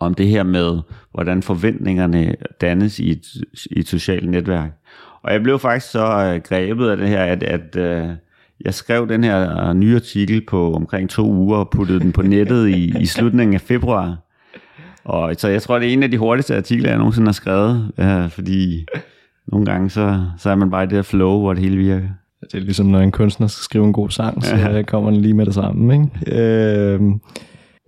om 0.06 0.14
det 0.14 0.28
her 0.28 0.44
med, 0.44 0.80
hvordan 1.14 1.44
forventningerne 1.44 2.36
dannes 2.62 3.00
i 3.00 3.12
et, 3.12 3.26
i 3.72 3.80
et 3.80 3.88
socialt 3.88 4.30
netværk. 4.30 4.72
Og 5.24 5.34
jeg 5.34 5.44
blev 5.44 5.60
faktisk 5.60 5.92
så 5.92 6.06
uh, 6.06 6.42
grebet 6.42 6.90
af 6.90 6.98
det 6.98 7.10
her, 7.10 7.24
at, 7.24 7.44
at 7.44 7.76
uh, 7.76 8.10
jeg 8.66 8.74
skrev 8.74 9.10
den 9.10 9.24
her 9.24 9.70
uh, 9.70 9.76
nye 9.76 9.96
artikel 9.96 10.46
på 10.46 10.74
omkring 10.74 11.10
to 11.10 11.32
uger 11.32 11.58
og 11.58 11.70
puttede 11.70 12.00
den 12.00 12.12
på 12.12 12.22
nettet 12.36 12.70
i, 12.70 12.94
i 13.00 13.06
slutningen 13.06 13.54
af 13.54 13.62
februar. 13.62 14.18
Og 15.04 15.36
så 15.38 15.48
jeg 15.48 15.62
tror, 15.62 15.80
det 15.80 15.90
er 15.90 15.94
en 15.94 16.04
af 16.04 16.12
de 16.12 16.18
hurtigste 16.18 16.58
artikler, 16.58 16.90
jeg 16.90 16.98
nogensinde 16.98 17.28
har 17.28 17.34
skrevet, 17.34 17.92
uh, 17.98 18.32
fordi 18.32 18.86
nogle 19.48 19.66
gange 19.66 19.90
så, 19.90 20.26
så 20.38 20.50
er 20.50 20.56
man 20.56 20.70
bare 20.70 20.84
i 20.84 20.88
det 20.88 20.96
her 20.96 21.02
flow, 21.02 21.40
hvor 21.40 21.54
det 21.54 21.64
hele 21.64 21.78
virker. 21.78 22.08
Det 22.42 22.54
er 22.54 22.60
ligesom, 22.60 22.86
når 22.86 23.00
en 23.00 23.12
kunstner 23.12 23.48
skal 23.48 23.64
skrive 23.64 23.86
en 23.86 23.94
god 23.94 24.10
sang, 24.10 24.44
så 24.44 24.56
ja. 24.56 24.82
kommer 24.82 25.12
den 25.12 25.22
lige 25.22 25.34
med 25.34 25.46
det 25.46 25.54
samme. 25.54 25.94
Ikke? 25.94 26.42
Øh, 26.42 27.02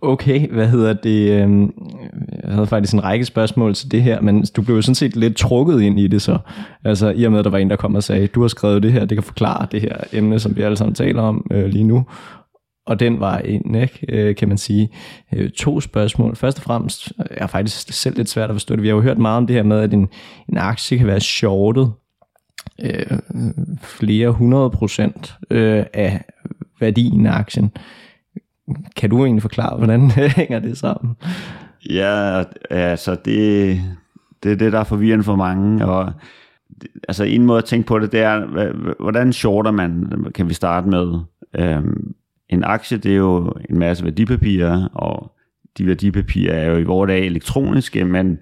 Okay, 0.02 0.48
hvad 0.48 0.68
hedder 0.68 0.94
det? 0.94 1.42
Øhm, 1.42 1.74
jeg 2.44 2.54
havde 2.54 2.68
faktisk 2.68 2.94
en 2.94 3.04
række 3.04 3.26
spørgsmål 3.26 3.74
til 3.74 3.92
det 3.92 4.04
her, 4.04 4.22
men 4.22 4.46
du 4.56 4.62
blev 4.62 4.76
jo 4.76 4.82
sådan 4.82 4.96
set 4.96 5.16
lidt 5.16 5.36
trukket 5.36 5.82
ind 5.82 6.00
i 6.00 6.08
det 6.08 6.22
så. 6.22 6.38
Altså 6.84 7.10
i 7.10 7.24
og 7.24 7.32
med, 7.32 7.40
at 7.40 7.46
der 7.46 7.52
var 7.52 7.58
en, 7.58 7.70
der 7.70 7.76
kom 7.76 7.96
og 7.96 8.04
sagde, 8.04 8.28
du 8.28 8.42
har 8.42 8.48
skrevet 8.48 8.84
det 8.84 8.92
her, 8.92 9.06
det 9.06 9.16
kan 9.16 9.24
forklare 9.24 9.68
det 9.72 9.82
her 9.82 9.98
emne, 10.14 10.40
som 10.40 10.56
vi 10.58 10.62
alle 10.62 10.78
sammen 10.78 10.96
taler 10.96 11.22
om 11.22 11.48
øh, 11.52 11.66
lige 11.66 11.84
nu. 11.84 12.06
Og 12.86 13.00
den 13.00 13.20
var 13.20 13.38
en, 13.38 13.76
ikke, 13.76 14.00
øh, 14.10 14.36
kan 14.36 14.48
man 14.48 14.58
sige. 14.58 14.90
Øh, 15.34 15.50
to 15.50 15.82
spørgsmål. 15.82 16.36
Først 16.36 16.58
og 16.58 16.64
fremmest 16.64 17.12
øh, 17.20 17.26
er 17.32 17.48
faktisk 17.48 17.94
selv 17.94 18.18
lidt 18.18 18.30
svært 18.30 18.50
at 18.50 18.56
forstå 18.56 18.76
det. 18.76 18.84
Vi 18.84 18.88
har 18.88 18.96
jo 18.96 19.02
hørt 19.02 19.18
meget 19.18 19.38
om 19.38 19.48
det 19.48 19.56
her 19.56 19.64
med, 19.64 19.80
at 19.80 19.94
en, 19.94 20.08
en 20.50 20.58
aktie 20.58 20.98
kan 20.98 21.08
være 21.08 21.20
shortet 21.20 21.92
øh, 22.84 23.18
flere 23.82 24.30
hundrede 24.30 24.70
procent 24.70 25.36
øh, 25.50 25.86
af 25.94 26.22
værdien 26.80 27.26
af 27.26 27.32
aktien. 27.32 27.72
Kan 28.96 29.10
du 29.10 29.26
egentlig 29.26 29.42
forklare, 29.42 29.78
hvordan 29.78 30.12
hænger 30.38 30.60
det 30.60 30.78
sammen? 30.78 31.16
Ja, 31.90 32.44
altså 32.70 33.18
det, 33.26 33.82
det 34.44 34.52
er 34.52 34.56
det, 34.56 34.72
der 34.72 34.80
er 34.80 34.84
forvirrende 34.84 35.24
for 35.24 35.36
mange, 35.36 35.86
og 35.86 36.14
altså 37.08 37.24
en 37.24 37.46
måde 37.46 37.58
at 37.58 37.66
tænke 37.66 37.88
på 37.88 38.00
det, 38.00 38.12
det 38.12 38.20
er, 38.20 38.74
hvordan 39.00 39.34
shorter 39.34 39.72
man, 39.72 40.14
kan 40.36 40.50
vi 40.50 40.54
starte 40.54 40.90
med. 40.90 41.20
Øhm, 41.56 42.14
en 42.50 42.64
aktie, 42.64 42.98
det 42.98 43.12
er 43.12 43.16
jo 43.16 43.54
en 43.70 43.80
masse 43.80 44.04
værdipapirer, 44.04 44.88
og 44.94 45.32
de 45.78 45.88
værdipapirer 45.88 46.54
er 46.54 46.72
jo 46.72 46.78
i 46.78 46.84
vores 46.84 47.08
dag 47.08 47.26
elektroniske, 47.26 48.06
men 48.06 48.38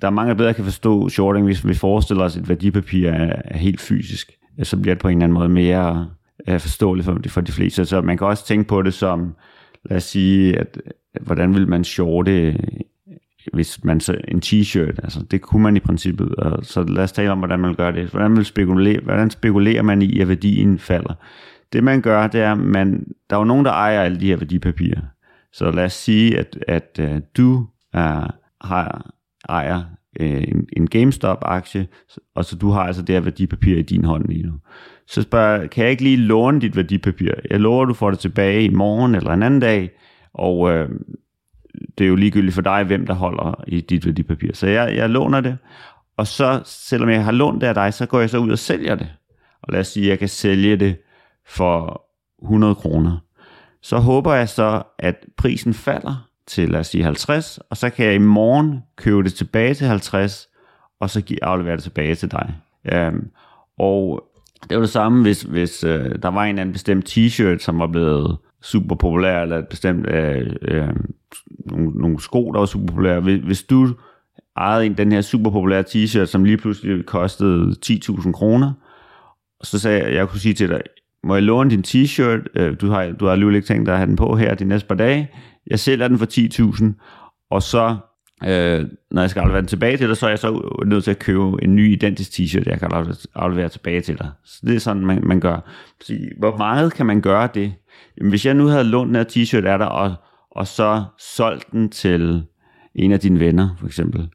der 0.00 0.06
er 0.06 0.10
mange, 0.10 0.30
der 0.30 0.36
bedre 0.36 0.54
kan 0.54 0.64
forstå 0.64 1.08
shorting, 1.08 1.46
hvis 1.46 1.66
vi 1.66 1.74
forestiller 1.74 2.24
os, 2.24 2.36
at 2.36 2.42
et 2.42 2.48
værdipapir 2.48 3.10
er, 3.10 3.56
helt 3.56 3.80
fysisk. 3.80 4.32
Så 4.62 4.76
bliver 4.76 4.94
det 4.94 5.02
på 5.02 5.08
en 5.08 5.18
eller 5.18 5.24
anden 5.24 5.38
måde 5.38 5.48
mere 5.48 6.08
øh, 6.48 6.60
forståeligt 6.60 7.04
for, 7.04 7.18
for 7.28 7.40
de 7.40 7.52
fleste. 7.52 7.84
Så 7.84 8.00
man 8.00 8.18
kan 8.18 8.26
også 8.26 8.46
tænke 8.46 8.68
på 8.68 8.82
det 8.82 8.94
som, 8.94 9.34
lad 9.84 9.96
os 9.96 10.04
sige, 10.04 10.58
at, 10.58 10.78
hvordan 11.20 11.54
vil 11.54 11.68
man 11.68 11.84
shorte 11.84 12.56
hvis 13.52 13.84
man 13.84 14.00
så 14.00 14.16
en 14.28 14.42
t-shirt, 14.44 14.96
altså 15.02 15.22
det 15.30 15.40
kunne 15.40 15.62
man 15.62 15.76
i 15.76 15.80
princippet, 15.80 16.34
og 16.34 16.64
så 16.64 16.82
lad 16.82 17.04
os 17.04 17.12
tale 17.12 17.30
om, 17.30 17.38
hvordan 17.38 17.60
man 17.60 17.74
gør 17.74 17.90
det. 17.90 18.06
Hvordan, 18.06 18.36
vil 18.36 18.44
spekulere, 18.44 19.00
hvordan 19.00 19.30
spekulerer 19.30 19.82
man 19.82 20.02
i, 20.02 20.20
at 20.20 20.28
værdien 20.28 20.78
falder? 20.78 21.14
Det 21.72 21.84
man 21.84 22.00
gør, 22.00 22.26
det 22.26 22.40
er, 22.40 22.54
man, 22.54 23.06
der 23.30 23.36
er 23.36 23.40
jo 23.40 23.44
nogen, 23.44 23.64
der 23.64 23.72
ejer 23.72 24.02
alle 24.02 24.20
de 24.20 24.26
her 24.26 24.36
værdipapirer. 24.36 25.00
Så 25.52 25.70
lad 25.70 25.84
os 25.84 25.92
sige, 25.92 26.38
at, 26.38 26.58
at 26.68 27.00
uh, 27.02 27.18
du 27.36 27.66
er, 27.92 28.34
har, 28.60 29.10
ejer 29.48 29.82
uh, 30.20 30.26
en, 30.26 30.68
en 30.76 30.86
GameStop-aktie, 30.86 31.86
og 32.34 32.44
så 32.44 32.56
du 32.56 32.70
har 32.70 32.82
altså 32.82 33.02
det 33.02 33.14
her 33.14 33.20
værdipapir 33.20 33.76
i 33.76 33.82
din 33.82 34.04
hånd 34.04 34.28
lige 34.28 34.46
nu 34.46 34.52
så 35.06 35.22
spørger 35.22 35.66
kan 35.66 35.82
jeg 35.82 35.90
ikke 35.90 36.02
lige 36.02 36.16
låne 36.16 36.60
dit 36.60 36.76
værdipapir? 36.76 37.32
Jeg 37.50 37.60
lover, 37.60 37.84
du 37.84 37.94
får 37.94 38.10
det 38.10 38.18
tilbage 38.18 38.64
i 38.64 38.68
morgen 38.68 39.14
eller 39.14 39.30
en 39.30 39.42
anden 39.42 39.60
dag, 39.60 39.90
og 40.34 40.70
øh, 40.70 40.88
det 41.98 42.04
er 42.04 42.08
jo 42.08 42.14
ligegyldigt 42.14 42.54
for 42.54 42.62
dig, 42.62 42.84
hvem 42.84 43.06
der 43.06 43.14
holder 43.14 43.64
i 43.66 43.80
dit 43.80 44.06
værdipapir. 44.06 44.54
Så 44.54 44.66
jeg, 44.66 44.96
jeg 44.96 45.10
låner 45.10 45.40
det, 45.40 45.58
og 46.16 46.26
så, 46.26 46.62
selvom 46.64 47.10
jeg 47.10 47.24
har 47.24 47.32
lånt 47.32 47.60
det 47.60 47.66
af 47.66 47.74
dig, 47.74 47.94
så 47.94 48.06
går 48.06 48.20
jeg 48.20 48.30
så 48.30 48.38
ud 48.38 48.50
og 48.50 48.58
sælger 48.58 48.94
det. 48.94 49.08
Og 49.62 49.72
lad 49.72 49.80
os 49.80 49.86
sige, 49.86 50.06
at 50.06 50.10
jeg 50.10 50.18
kan 50.18 50.28
sælge 50.28 50.76
det 50.76 50.96
for 51.46 52.02
100 52.42 52.74
kroner. 52.74 53.18
Så 53.82 53.98
håber 53.98 54.34
jeg 54.34 54.48
så, 54.48 54.82
at 54.98 55.26
prisen 55.36 55.74
falder 55.74 56.28
til, 56.46 56.70
lad 56.70 56.80
os 56.80 56.86
sige, 56.86 57.04
50, 57.04 57.58
og 57.70 57.76
så 57.76 57.90
kan 57.90 58.06
jeg 58.06 58.14
i 58.14 58.18
morgen 58.18 58.82
købe 58.96 59.22
det 59.22 59.34
tilbage 59.34 59.74
til 59.74 59.86
50, 59.86 60.48
og 61.00 61.10
så 61.10 61.38
aflevere 61.42 61.76
det 61.76 61.82
tilbage 61.82 62.14
til 62.14 62.30
dig. 62.30 62.54
Øhm, 62.92 63.30
og 63.78 64.24
det 64.68 64.76
var 64.76 64.82
det 64.82 64.90
samme, 64.90 65.22
hvis, 65.22 65.42
hvis 65.42 65.84
øh, 65.84 66.14
der 66.22 66.28
var 66.28 66.42
en 66.42 66.48
eller 66.48 66.60
anden 66.60 66.72
bestemt 66.72 67.08
t-shirt, 67.08 67.58
som 67.58 67.78
var 67.78 67.86
blevet 67.86 68.36
super 68.62 68.94
populær, 68.94 69.42
eller 69.42 69.58
et 69.58 69.68
bestemt 69.68 70.06
øh, 70.06 70.56
øh, 70.62 70.88
nogle, 71.66 71.90
nogle 71.90 72.20
sko, 72.20 72.52
der 72.52 72.58
var 72.58 72.66
super 72.66 72.86
populære. 72.86 73.20
Hvis, 73.20 73.40
hvis 73.44 73.62
du 73.62 73.94
ejede 74.56 74.86
en, 74.86 74.94
den 74.94 75.12
her 75.12 75.20
super 75.20 75.50
populære 75.50 75.84
t-shirt, 75.88 76.24
som 76.24 76.44
lige 76.44 76.56
pludselig 76.56 77.06
kostede 77.06 77.74
10.000 77.86 78.32
kroner, 78.32 78.72
så 79.62 79.78
sagde 79.78 80.02
jeg, 80.04 80.14
jeg 80.14 80.28
kunne 80.28 80.40
sige 80.40 80.54
til 80.54 80.68
dig, 80.68 80.80
må 81.24 81.34
jeg 81.34 81.42
låne 81.42 81.70
din 81.70 81.84
t-shirt? 81.86 82.44
Øh, 82.54 82.80
du 82.80 82.90
har, 82.90 83.10
du 83.20 83.24
har 83.24 83.32
alligevel 83.32 83.56
ikke 83.56 83.68
tænkt 83.68 83.86
dig 83.86 83.92
at 83.92 83.98
have 83.98 84.08
den 84.08 84.16
på 84.16 84.36
her 84.36 84.54
de 84.54 84.64
næste 84.64 84.88
par 84.88 84.94
dage. 84.94 85.30
Jeg 85.66 85.78
sælger 85.78 86.08
den 86.08 86.18
for 86.18 86.26
10.000, 86.26 87.46
og 87.50 87.62
så 87.62 87.96
Øh, 88.46 88.86
når 89.10 89.22
jeg 89.22 89.30
skal 89.30 89.40
aflevere 89.40 89.60
den 89.60 89.68
tilbage 89.68 89.96
til 89.96 90.08
dig, 90.08 90.16
så 90.16 90.26
er 90.26 90.30
jeg 90.30 90.38
så 90.38 90.78
nødt 90.86 91.04
til 91.04 91.10
at 91.10 91.18
købe 91.18 91.64
en 91.64 91.76
ny 91.76 91.92
identisk 91.92 92.30
t-shirt, 92.30 92.62
jeg 92.66 92.78
kan 92.78 92.90
aflevere 93.34 93.68
tilbage 93.68 94.00
til 94.00 94.18
dig. 94.18 94.30
Så 94.44 94.60
det 94.66 94.74
er 94.74 94.78
sådan, 94.78 95.06
man, 95.06 95.20
man 95.26 95.40
gør. 95.40 95.60
Så, 96.00 96.14
hvor 96.38 96.56
meget 96.56 96.94
kan 96.94 97.06
man 97.06 97.20
gøre 97.20 97.48
det? 97.54 97.74
Jamen, 98.18 98.30
hvis 98.30 98.46
jeg 98.46 98.54
nu 98.54 98.66
havde 98.66 98.84
lånt 98.84 99.08
den 99.08 99.16
her 99.16 99.24
t-shirt 99.24 99.66
af 99.66 99.78
dig, 99.78 99.88
og, 99.88 100.14
og 100.50 100.66
så 100.66 101.04
solgt 101.18 101.72
den 101.72 101.90
til 101.90 102.44
en 102.94 103.12
af 103.12 103.20
dine 103.20 103.40
venner, 103.40 103.68
for 103.78 103.86
eksempel, 103.86 104.28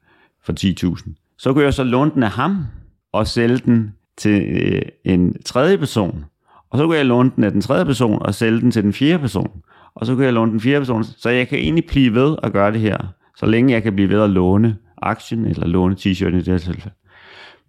for 0.43 0.53
10.000, 0.97 1.35
så 1.37 1.53
kunne 1.53 1.63
jeg 1.63 1.73
så 1.73 1.83
låne 1.83 2.11
den 2.11 2.23
af 2.23 2.29
ham, 2.29 2.65
og 3.11 3.27
sælge 3.27 3.57
den 3.57 3.93
til 4.17 4.41
øh, 4.41 4.81
en 5.03 5.43
tredje 5.43 5.77
person. 5.77 6.25
Og 6.69 6.77
så 6.77 6.85
kunne 6.85 6.97
jeg 6.97 7.05
låne 7.05 7.31
den 7.35 7.43
af 7.43 7.51
den 7.51 7.61
tredje 7.61 7.85
person, 7.85 8.21
og 8.21 8.35
sælge 8.35 8.61
den 8.61 8.71
til 8.71 8.83
den 8.83 8.93
fjerde 8.93 9.19
person. 9.19 9.61
Og 9.99 10.05
så 10.05 10.15
kan 10.15 10.25
jeg 10.25 10.33
låne 10.33 10.51
den 10.51 10.61
fjerde 10.61 10.79
person. 10.79 11.03
Så 11.03 11.29
jeg 11.29 11.47
kan 11.47 11.59
egentlig 11.59 11.85
blive 11.85 12.13
ved 12.13 12.35
at 12.43 12.53
gøre 12.53 12.71
det 12.71 12.79
her 12.79 12.97
så 13.39 13.45
længe 13.45 13.73
jeg 13.73 13.83
kan 13.83 13.95
blive 13.95 14.09
ved 14.09 14.21
at 14.21 14.29
låne 14.29 14.77
aktien 15.01 15.45
eller 15.45 15.67
låne 15.67 15.95
t-shirten 15.95 16.35
i 16.35 16.41
det 16.41 16.47
her 16.47 16.57
tilfælde. 16.57 16.95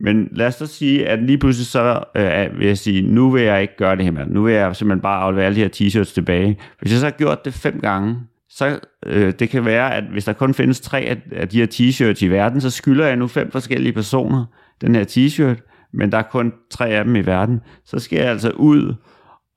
Men 0.00 0.28
lad 0.32 0.46
os 0.46 0.56
da 0.56 0.66
sige, 0.66 1.08
at 1.08 1.22
lige 1.22 1.38
pludselig 1.38 1.66
så 1.66 2.02
øh, 2.16 2.58
vil 2.58 2.66
jeg 2.66 2.78
sige, 2.78 3.02
nu 3.02 3.30
vil 3.30 3.42
jeg 3.42 3.62
ikke 3.62 3.76
gøre 3.76 3.96
det 3.96 4.04
her 4.04 4.10
mere. 4.12 4.28
Nu 4.28 4.42
vil 4.42 4.54
jeg 4.54 4.76
simpelthen 4.76 5.02
bare 5.02 5.22
aflevere 5.22 5.46
alle 5.46 5.56
de 5.56 5.60
her 5.60 5.68
t-shirts 5.68 6.14
tilbage. 6.14 6.58
Hvis 6.80 6.92
jeg 6.92 7.00
så 7.00 7.06
har 7.06 7.10
gjort 7.10 7.44
det 7.44 7.54
fem 7.54 7.80
gange, 7.80 8.16
så 8.48 8.78
øh, 9.06 9.32
det 9.38 9.50
kan 9.50 9.64
være, 9.64 9.94
at 9.94 10.04
hvis 10.04 10.24
der 10.24 10.32
kun 10.32 10.54
findes 10.54 10.80
tre 10.80 11.00
af, 11.00 11.16
af 11.32 11.48
de 11.48 11.58
her 11.58 11.66
t-shirts 11.66 12.24
i 12.24 12.28
verden, 12.28 12.60
så 12.60 12.70
skylder 12.70 13.06
jeg 13.06 13.16
nu 13.16 13.26
fem 13.26 13.50
forskellige 13.50 13.92
personer 13.92 14.44
den 14.80 14.94
her 14.94 15.04
t-shirt, 15.04 15.88
men 15.92 16.12
der 16.12 16.18
er 16.18 16.22
kun 16.22 16.52
tre 16.70 16.88
af 16.88 17.04
dem 17.04 17.16
i 17.16 17.26
verden. 17.26 17.60
Så 17.84 17.98
skal 17.98 18.18
jeg 18.18 18.28
altså 18.28 18.50
ud, 18.50 18.94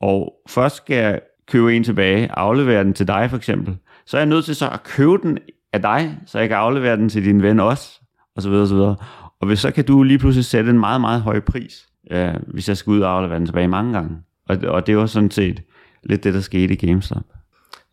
og 0.02 0.34
først 0.50 0.76
skal 0.76 0.98
jeg 0.98 1.20
købe 1.48 1.76
en 1.76 1.84
tilbage, 1.84 2.32
aflevere 2.32 2.84
den 2.84 2.94
til 2.94 3.08
dig 3.08 3.30
for 3.30 3.38
eksempel. 3.38 3.78
Så 4.06 4.18
er 4.18 4.22
jeg 4.22 4.30
nødt 4.30 4.46
til 4.46 4.56
så 4.56 4.70
at 4.70 4.84
købe 4.84 5.18
den 5.24 5.38
af 5.74 5.82
dig, 5.82 6.18
så 6.26 6.40
jeg 6.40 6.48
kan 6.48 6.58
aflevere 6.58 6.98
den 6.98 7.10
til 7.10 7.26
din 7.26 7.42
ven 7.42 7.60
også, 7.60 8.02
og 8.36 8.42
så 8.42 8.50
videre, 8.50 8.64
og 8.64 8.68
så 8.68 8.76
videre. 8.76 8.96
Og 9.42 9.48
hvis 9.48 9.60
så 9.60 9.72
kan 9.72 9.86
du 9.86 10.04
lige 10.04 10.20
pludselig 10.20 10.46
sætte 10.46 10.70
en 10.70 10.80
meget, 10.80 11.02
meget 11.02 11.22
høj 11.22 11.40
pris, 11.40 11.88
øh, 12.12 12.34
hvis 12.48 12.70
jeg 12.70 12.78
skal 12.78 12.92
ud 12.92 13.02
og 13.02 13.12
aflevere 13.12 13.40
den 13.40 13.46
tilbage 13.46 13.68
mange 13.68 13.94
gange. 13.94 14.18
Og, 14.50 14.58
og 14.68 14.88
det 14.88 14.98
var 14.98 15.06
sådan 15.06 15.32
set 15.32 15.62
lidt 16.04 16.24
det, 16.24 16.34
der 16.34 16.40
skete 16.40 16.74
i 16.74 16.88
GameStop. 16.88 17.24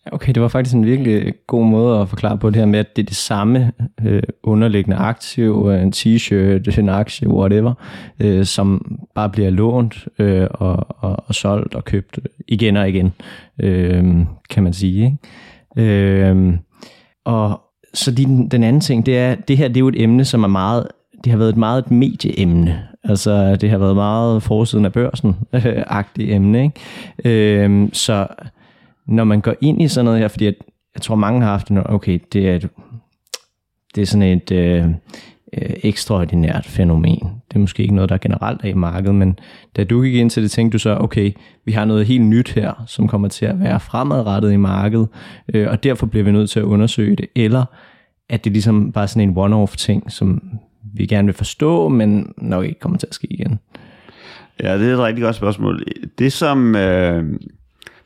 Okay, 0.07 0.33
det 0.33 0.42
var 0.42 0.49
faktisk 0.49 0.75
en 0.75 0.87
virkelig 0.87 1.35
god 1.47 1.66
måde 1.66 2.00
at 2.00 2.09
forklare 2.09 2.38
på 2.38 2.50
det 2.50 2.57
her 2.57 2.66
med, 2.66 2.78
at 2.78 2.97
det 2.97 3.02
er 3.02 3.07
det 3.07 3.16
samme 3.16 3.73
øh, 4.04 4.23
underliggende 4.42 4.97
aktiv, 4.97 5.69
øh, 5.71 5.83
en 5.83 5.92
t-shirt, 5.97 6.80
en 6.80 6.88
aktie, 6.88 7.28
whatever, 7.28 7.75
øh, 8.21 8.45
som 8.45 8.99
bare 9.14 9.30
bliver 9.30 9.50
lånt 9.50 10.09
øh, 10.19 10.47
og, 10.50 10.87
og, 10.88 11.16
og 11.26 11.35
solgt 11.35 11.75
og 11.75 11.85
købt 11.85 12.19
igen 12.49 12.76
og 12.76 12.88
igen, 12.88 13.12
øh, 13.59 14.04
kan 14.50 14.62
man 14.62 14.73
sige. 14.73 15.19
Ikke? 15.76 15.90
Øh, 15.90 16.54
og 17.25 17.61
så 17.95 18.11
den, 18.11 18.49
den 18.49 18.64
anden 18.64 18.80
ting, 18.80 19.07
det 19.07 19.19
er, 19.19 19.35
det 19.35 19.57
her 19.57 19.69
det 19.69 19.76
er 19.76 19.80
jo 19.80 19.88
et 19.88 20.02
emne, 20.02 20.25
som 20.25 20.42
er 20.45 20.49
meget, 20.49 20.87
det 21.25 21.33
har 21.33 21.38
været 21.38 21.50
et 21.50 21.57
meget 21.57 21.85
et 21.85 21.90
medieemne. 21.90 22.83
Altså, 23.04 23.57
det 23.57 23.71
har 23.71 23.78
været 23.78 23.95
meget 23.95 24.42
forsiden 24.42 24.85
af 24.85 24.92
børsen-agtigt 24.92 26.30
emne. 26.30 26.62
Ikke? 26.62 27.64
Øh, 27.64 27.88
så 27.92 28.26
når 29.11 29.25
man 29.25 29.40
går 29.40 29.55
ind 29.61 29.83
i 29.83 29.88
sådan 29.88 30.05
noget 30.05 30.21
her, 30.21 30.29
fordi 30.29 30.45
jeg, 30.45 30.55
jeg 30.95 31.02
tror 31.02 31.14
mange 31.14 31.43
har 31.43 31.50
haft 31.50 31.69
det, 31.69 31.83
okay, 31.85 32.19
det 32.33 32.49
er, 32.49 32.55
et, 32.55 32.69
det 33.95 34.02
er 34.02 34.07
sådan 34.07 34.23
et 34.23 34.52
øh, 34.52 34.85
øh, 35.52 35.71
ekstraordinært 35.83 36.67
fænomen. 36.67 37.19
Det 37.49 37.55
er 37.55 37.59
måske 37.59 37.83
ikke 37.83 37.95
noget, 37.95 38.09
der 38.09 38.14
er 38.14 38.19
generelt 38.19 38.61
er 38.64 38.69
i 38.69 38.73
markedet, 38.73 39.14
men 39.14 39.38
da 39.76 39.85
du 39.85 40.02
gik 40.02 40.14
ind 40.14 40.31
til 40.31 40.43
det, 40.43 40.50
tænkte 40.50 40.73
du 40.73 40.79
så, 40.79 40.97
okay, 41.00 41.33
vi 41.64 41.73
har 41.73 41.85
noget 41.85 42.07
helt 42.07 42.25
nyt 42.25 42.52
her, 42.52 42.85
som 42.87 43.09
kommer 43.09 43.29
til 43.29 43.47
at 43.47 43.61
være 43.61 43.81
fremadrettet 43.81 44.52
i 44.52 44.57
markedet, 44.57 45.09
øh, 45.55 45.69
og 45.71 45.85
derfor 45.85 46.07
bliver 46.07 46.25
vi 46.25 46.33
nødt 46.33 46.50
til 46.50 46.61
at 46.61 46.64
undersøge 46.64 47.17
det, 47.17 47.26
eller 47.37 47.64
at 48.29 48.45
det 48.45 48.52
ligesom 48.52 48.93
bare 48.93 49.09
sådan 49.09 49.29
en 49.29 49.37
one-off 49.38 49.76
ting, 49.76 50.12
som 50.12 50.43
vi 50.95 51.07
gerne 51.07 51.26
vil 51.26 51.35
forstå, 51.35 51.88
men 51.88 52.33
nok 52.38 52.64
ikke 52.64 52.81
kommer 52.81 52.99
til 52.99 53.07
at 53.07 53.14
ske 53.14 53.26
igen. 53.31 53.59
Ja, 54.62 54.79
det 54.79 54.88
er 54.88 54.95
et 54.95 54.99
rigtig 54.99 55.25
godt 55.25 55.37
spørgsmål. 55.37 55.83
Det 56.19 56.33
som... 56.33 56.76
Øh 56.76 57.25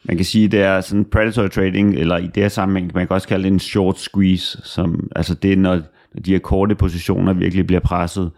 man 0.04 0.16
kan 0.16 0.24
sige, 0.24 0.48
det 0.48 0.60
er 0.60 0.80
sådan 0.80 1.04
predatory 1.04 1.48
trading, 1.48 1.94
eller 1.94 2.16
i 2.16 2.26
det 2.26 2.42
her 2.42 2.48
sammenhæng, 2.48 2.90
man 2.94 3.06
kan 3.06 3.14
også 3.14 3.28
kalde 3.28 3.44
det 3.44 3.52
en 3.52 3.60
short 3.60 3.98
squeeze, 3.98 4.58
som, 4.64 5.10
altså 5.16 5.34
det 5.34 5.52
er, 5.52 5.56
når, 5.56 5.80
de 6.24 6.32
her 6.32 6.38
korte 6.38 6.74
positioner 6.74 7.32
virkelig 7.32 7.66
bliver 7.66 7.80
presset. 7.80 8.30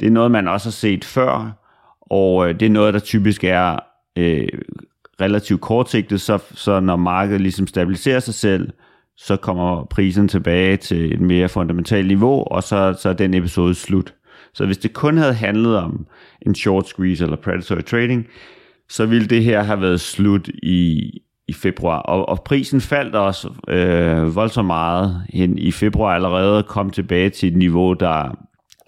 Det 0.00 0.06
er 0.06 0.10
noget, 0.10 0.30
man 0.30 0.48
også 0.48 0.66
har 0.66 0.72
set 0.72 1.04
før, 1.04 1.58
og 2.00 2.48
øh, 2.48 2.60
det 2.60 2.66
er 2.66 2.70
noget, 2.70 2.94
der 2.94 3.00
typisk 3.00 3.44
er 3.44 3.78
øh, 4.18 4.48
relativt 5.20 5.60
kortsigtet, 5.60 6.20
så, 6.20 6.38
så 6.54 6.80
når 6.80 6.96
markedet 6.96 7.40
ligesom 7.40 7.66
stabiliserer 7.66 8.20
sig 8.20 8.34
selv, 8.34 8.70
så 9.16 9.36
kommer 9.36 9.84
prisen 9.84 10.28
tilbage 10.28 10.76
til 10.76 11.14
et 11.14 11.20
mere 11.20 11.48
fundamentalt 11.48 12.06
niveau, 12.06 12.44
og 12.44 12.62
så, 12.62 12.98
så 13.00 13.08
er 13.08 13.12
den 13.12 13.34
episode 13.34 13.74
slut. 13.74 14.14
Så 14.54 14.66
hvis 14.66 14.78
det 14.78 14.92
kun 14.92 15.16
havde 15.18 15.34
handlet 15.34 15.76
om 15.76 16.06
en 16.46 16.54
short 16.54 16.88
squeeze 16.88 17.24
eller 17.24 17.36
predatory 17.36 17.80
trading, 17.80 18.26
så 18.92 19.06
ville 19.06 19.26
det 19.26 19.44
her 19.44 19.62
have 19.62 19.80
været 19.80 20.00
slut 20.00 20.48
i, 20.48 21.10
i 21.48 21.52
februar. 21.52 21.98
Og, 21.98 22.28
og 22.28 22.42
prisen 22.42 22.80
faldt 22.80 23.14
også 23.14 23.48
øh, 23.68 24.36
voldsomt 24.36 24.66
meget 24.66 25.22
hen 25.28 25.58
i 25.58 25.70
februar 25.70 26.14
allerede, 26.14 26.62
kom 26.62 26.90
tilbage 26.90 27.30
til 27.30 27.48
et 27.48 27.56
niveau, 27.56 27.92
der 27.92 28.38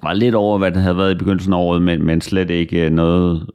var 0.02 0.12
lidt 0.12 0.34
over, 0.34 0.58
hvad 0.58 0.72
det 0.72 0.82
havde 0.82 0.96
været 0.96 1.14
i 1.14 1.18
begyndelsen 1.18 1.52
af 1.52 1.56
året, 1.58 1.82
men, 1.82 2.06
men 2.06 2.20
slet 2.20 2.50
ikke 2.50 2.86
øh, 2.86 2.92
noget 2.92 3.46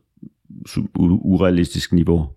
urealistisk 0.98 1.94
niveau. 1.94 2.30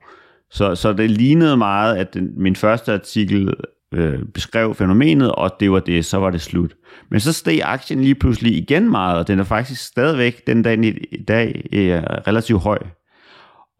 Så, 0.50 0.74
så 0.74 0.92
det 0.92 1.10
lignede 1.10 1.56
meget, 1.56 1.96
at 1.96 2.14
den, 2.14 2.30
min 2.36 2.56
første 2.56 2.92
artikel 2.92 3.54
øh, 3.92 4.18
beskrev 4.34 4.74
fænomenet, 4.74 5.32
og 5.32 5.50
det 5.60 5.72
var 5.72 5.80
det, 5.80 6.04
så 6.04 6.18
var 6.18 6.30
det 6.30 6.40
slut. 6.40 6.74
Men 7.10 7.20
så 7.20 7.32
steg 7.32 7.60
aktien 7.64 8.00
lige 8.00 8.14
pludselig 8.14 8.56
igen 8.56 8.90
meget, 8.90 9.18
og 9.18 9.28
den 9.28 9.38
er 9.38 9.44
faktisk 9.44 9.84
stadigvæk 9.84 10.46
den 10.46 10.62
dag 10.62 10.84
i 11.12 11.22
dag 11.28 11.68
er 11.72 11.96
øh, 11.96 12.02
relativt 12.26 12.62
høj. 12.62 12.78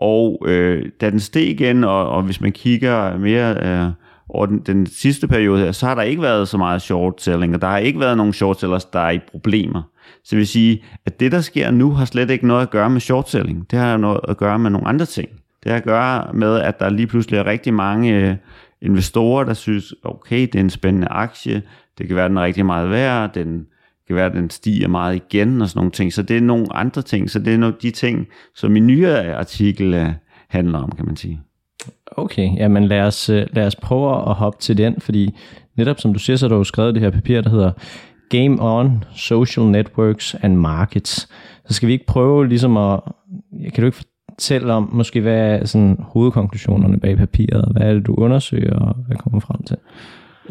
Og 0.02 0.42
øh, 0.46 0.84
da 1.00 1.10
den 1.10 1.20
steg 1.20 1.42
igen, 1.42 1.84
og, 1.84 2.08
og 2.08 2.22
hvis 2.22 2.40
man 2.40 2.52
kigger 2.52 3.18
mere 3.18 3.56
øh, 3.62 3.90
over 4.28 4.46
den, 4.46 4.58
den 4.58 4.86
sidste 4.86 5.28
periode 5.28 5.60
her, 5.60 5.72
så 5.72 5.86
har 5.86 5.94
der 5.94 6.02
ikke 6.02 6.22
været 6.22 6.48
så 6.48 6.58
meget 6.58 6.82
short 6.82 7.22
selling, 7.22 7.54
og 7.54 7.62
der 7.62 7.68
har 7.68 7.78
ikke 7.78 8.00
været 8.00 8.16
nogen 8.16 8.32
short 8.32 8.60
sellers, 8.60 8.84
der 8.84 9.00
er 9.00 9.10
i 9.10 9.18
problemer. 9.18 9.82
Så 10.24 10.28
det 10.30 10.38
vil 10.38 10.46
sige, 10.46 10.84
at 11.06 11.20
det, 11.20 11.32
der 11.32 11.40
sker 11.40 11.70
nu, 11.70 11.90
har 11.90 12.04
slet 12.04 12.30
ikke 12.30 12.46
noget 12.46 12.62
at 12.62 12.70
gøre 12.70 12.90
med 12.90 13.00
short 13.00 13.30
selling. 13.30 13.70
Det 13.70 13.78
har 13.78 13.96
noget 13.96 14.20
at 14.28 14.36
gøre 14.36 14.58
med 14.58 14.70
nogle 14.70 14.88
andre 14.88 15.06
ting. 15.06 15.28
Det 15.62 15.70
har 15.70 15.78
at 15.78 15.84
gøre 15.84 16.32
med, 16.34 16.60
at 16.60 16.80
der 16.80 16.90
lige 16.90 17.06
pludselig 17.06 17.38
er 17.38 17.46
rigtig 17.46 17.74
mange 17.74 18.14
øh, 18.14 18.36
investorer, 18.82 19.44
der 19.44 19.54
synes, 19.54 19.94
okay, 20.04 20.40
det 20.40 20.54
er 20.54 20.60
en 20.60 20.70
spændende 20.70 21.08
aktie, 21.08 21.62
det 21.98 22.06
kan 22.06 22.16
være, 22.16 22.28
den 22.28 22.36
er 22.36 22.42
rigtig 22.42 22.66
meget 22.66 22.90
værd, 22.90 23.34
den 23.34 23.66
kan 24.12 24.16
være, 24.16 24.30
at 24.30 24.36
den 24.36 24.50
stiger 24.50 24.88
meget 24.88 25.16
igen 25.16 25.62
og 25.62 25.68
sådan 25.68 25.78
nogle 25.78 25.90
ting. 25.90 26.12
Så 26.12 26.22
det 26.22 26.36
er 26.36 26.40
nogle 26.40 26.66
andre 26.76 27.02
ting. 27.02 27.30
Så 27.30 27.38
det 27.38 27.54
er 27.54 27.58
nogle 27.58 27.76
de 27.82 27.90
ting, 27.90 28.26
som 28.54 28.70
min 28.70 28.86
nyere 28.86 29.34
artikel 29.34 29.94
øh, 29.94 30.08
handler 30.48 30.78
om, 30.78 30.92
kan 30.92 31.06
man 31.06 31.16
sige. 31.16 31.40
Okay, 32.06 32.56
jamen 32.56 32.84
lad 32.84 33.00
os, 33.00 33.28
øh, 33.28 33.46
lad 33.52 33.66
os 33.66 33.76
prøve 33.76 34.30
at 34.30 34.34
hoppe 34.34 34.58
til 34.60 34.78
den, 34.78 35.00
fordi 35.00 35.38
netop 35.76 36.00
som 36.00 36.12
du 36.12 36.18
siger, 36.18 36.36
så 36.36 36.48
har 36.48 36.56
du 36.56 36.64
skrevet 36.64 36.94
det 36.94 37.02
her 37.02 37.10
papir, 37.10 37.40
der 37.40 37.50
hedder 37.50 37.72
Game 38.30 38.56
on 38.60 39.04
Social 39.14 39.66
Networks 39.66 40.34
and 40.42 40.56
Markets. 40.56 41.28
Så 41.66 41.74
skal 41.74 41.86
vi 41.86 41.92
ikke 41.92 42.06
prøve 42.06 42.48
ligesom 42.48 42.76
at, 42.76 43.00
kan 43.74 43.80
du 43.80 43.86
ikke 43.86 44.04
fortælle 44.28 44.72
om, 44.72 44.90
måske 44.92 45.20
hvad 45.20 45.38
er 45.38 45.64
sådan 45.64 45.96
hovedkonklusionerne 46.00 47.00
bag 47.00 47.16
papiret, 47.16 47.68
hvad 47.72 47.82
er 47.82 47.94
det, 47.94 48.06
du 48.06 48.14
undersøger, 48.14 48.74
og 48.74 48.94
hvad 49.06 49.16
kommer 49.16 49.40
frem 49.40 49.62
til? 49.62 49.76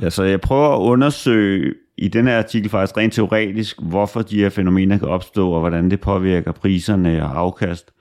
Ja, 0.02 0.10
så 0.10 0.24
jeg 0.24 0.42
prøver 0.42 0.76
at 0.76 0.80
undersøge 0.80 1.74
i 1.98 2.08
den 2.08 2.28
her 2.28 2.38
artikel 2.38 2.70
faktisk 2.70 2.98
rent 2.98 3.14
teoretisk, 3.14 3.82
hvorfor 3.82 4.22
de 4.22 4.40
her 4.40 4.50
fænomener 4.50 4.98
kan 4.98 5.08
opstå, 5.08 5.52
og 5.52 5.60
hvordan 5.60 5.92
det 5.92 6.02
påvirker 6.02 6.52
priserne 6.52 7.24
og 7.24 7.40
afkast. 7.40 7.92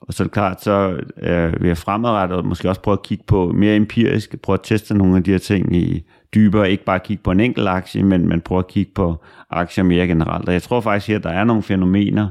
Og 0.00 0.14
så 0.14 0.22
er 0.22 0.24
det 0.24 0.32
klart, 0.32 0.62
så 0.62 1.00
øh, 1.22 1.60
vil 1.60 1.68
jeg 1.68 1.78
fremadrettet 1.78 2.44
måske 2.44 2.68
også 2.68 2.80
prøve 2.80 2.92
at 2.92 3.02
kigge 3.02 3.24
på 3.26 3.52
mere 3.52 3.76
empirisk, 3.76 4.40
prøve 4.42 4.54
at 4.54 4.60
teste 4.62 4.94
nogle 4.94 5.16
af 5.16 5.24
de 5.24 5.30
her 5.30 5.38
ting 5.38 5.76
i 5.76 6.04
dybere, 6.34 6.70
ikke 6.70 6.84
bare 6.84 7.00
kigge 7.00 7.22
på 7.22 7.30
en 7.30 7.40
enkelt 7.40 7.68
aktie, 7.68 8.02
men, 8.02 8.28
men 8.28 8.40
prøve 8.40 8.58
at 8.58 8.68
kigge 8.68 8.92
på 8.94 9.24
aktier 9.50 9.84
mere 9.84 10.06
generelt. 10.06 10.48
Og 10.48 10.52
jeg 10.52 10.62
tror 10.62 10.80
faktisk 10.80 11.08
her, 11.08 11.18
der 11.18 11.30
er 11.30 11.44
nogle 11.44 11.62
fænomener, 11.62 12.28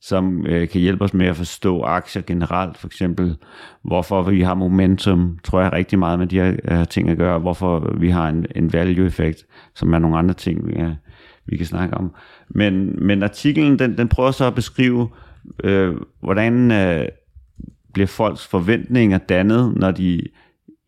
som 0.00 0.46
øh, 0.46 0.68
kan 0.68 0.80
hjælpe 0.80 1.04
os 1.04 1.14
med 1.14 1.26
at 1.26 1.36
forstå 1.36 1.82
aktier 1.82 2.22
generelt. 2.22 2.78
For 2.78 2.86
eksempel, 2.86 3.36
hvorfor 3.82 4.22
vi 4.22 4.40
har 4.40 4.54
momentum, 4.54 5.38
tror 5.44 5.60
jeg 5.60 5.72
rigtig 5.72 5.98
meget 5.98 6.18
med 6.18 6.26
de 6.26 6.40
her 6.40 6.56
øh, 6.64 6.86
ting 6.86 7.08
at 7.08 7.16
gøre. 7.16 7.38
Hvorfor 7.38 7.94
vi 7.98 8.10
har 8.10 8.28
en, 8.28 8.46
en 8.56 8.72
value-effekt, 8.72 9.46
som 9.74 9.94
er 9.94 9.98
nogle 9.98 10.18
andre 10.18 10.34
ting, 10.34 10.66
vi, 10.68 10.72
øh, 10.72 10.90
vi 11.46 11.56
kan 11.56 11.66
snakke 11.66 11.96
om. 11.96 12.14
Men, 12.48 13.06
men 13.06 13.22
artiklen, 13.22 13.78
den, 13.78 13.98
den 13.98 14.08
prøver 14.08 14.30
så 14.30 14.44
at 14.44 14.54
beskrive, 14.54 15.08
øh, 15.64 15.96
hvordan 16.20 16.70
øh, 16.70 17.06
bliver 17.94 18.06
folks 18.06 18.46
forventninger 18.46 19.18
dannet, 19.18 19.76
når 19.76 19.90
de 19.90 20.22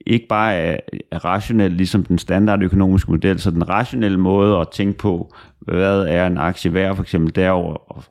ikke 0.06 0.26
bare 0.28 0.54
er, 0.54 0.76
er 1.10 1.24
rationelle, 1.24 1.76
ligesom 1.76 2.04
den 2.04 2.18
standard 2.18 2.62
økonomiske 2.62 3.10
model, 3.10 3.40
så 3.40 3.50
den 3.50 3.68
rationelle 3.68 4.18
måde 4.18 4.56
at 4.56 4.68
tænke 4.72 4.98
på, 4.98 5.34
hvad 5.60 6.00
er 6.08 6.26
en 6.26 6.38
aktie 6.38 6.74
værd, 6.74 6.96
for 6.96 7.02
eksempel 7.02 7.34
derover 7.34 8.04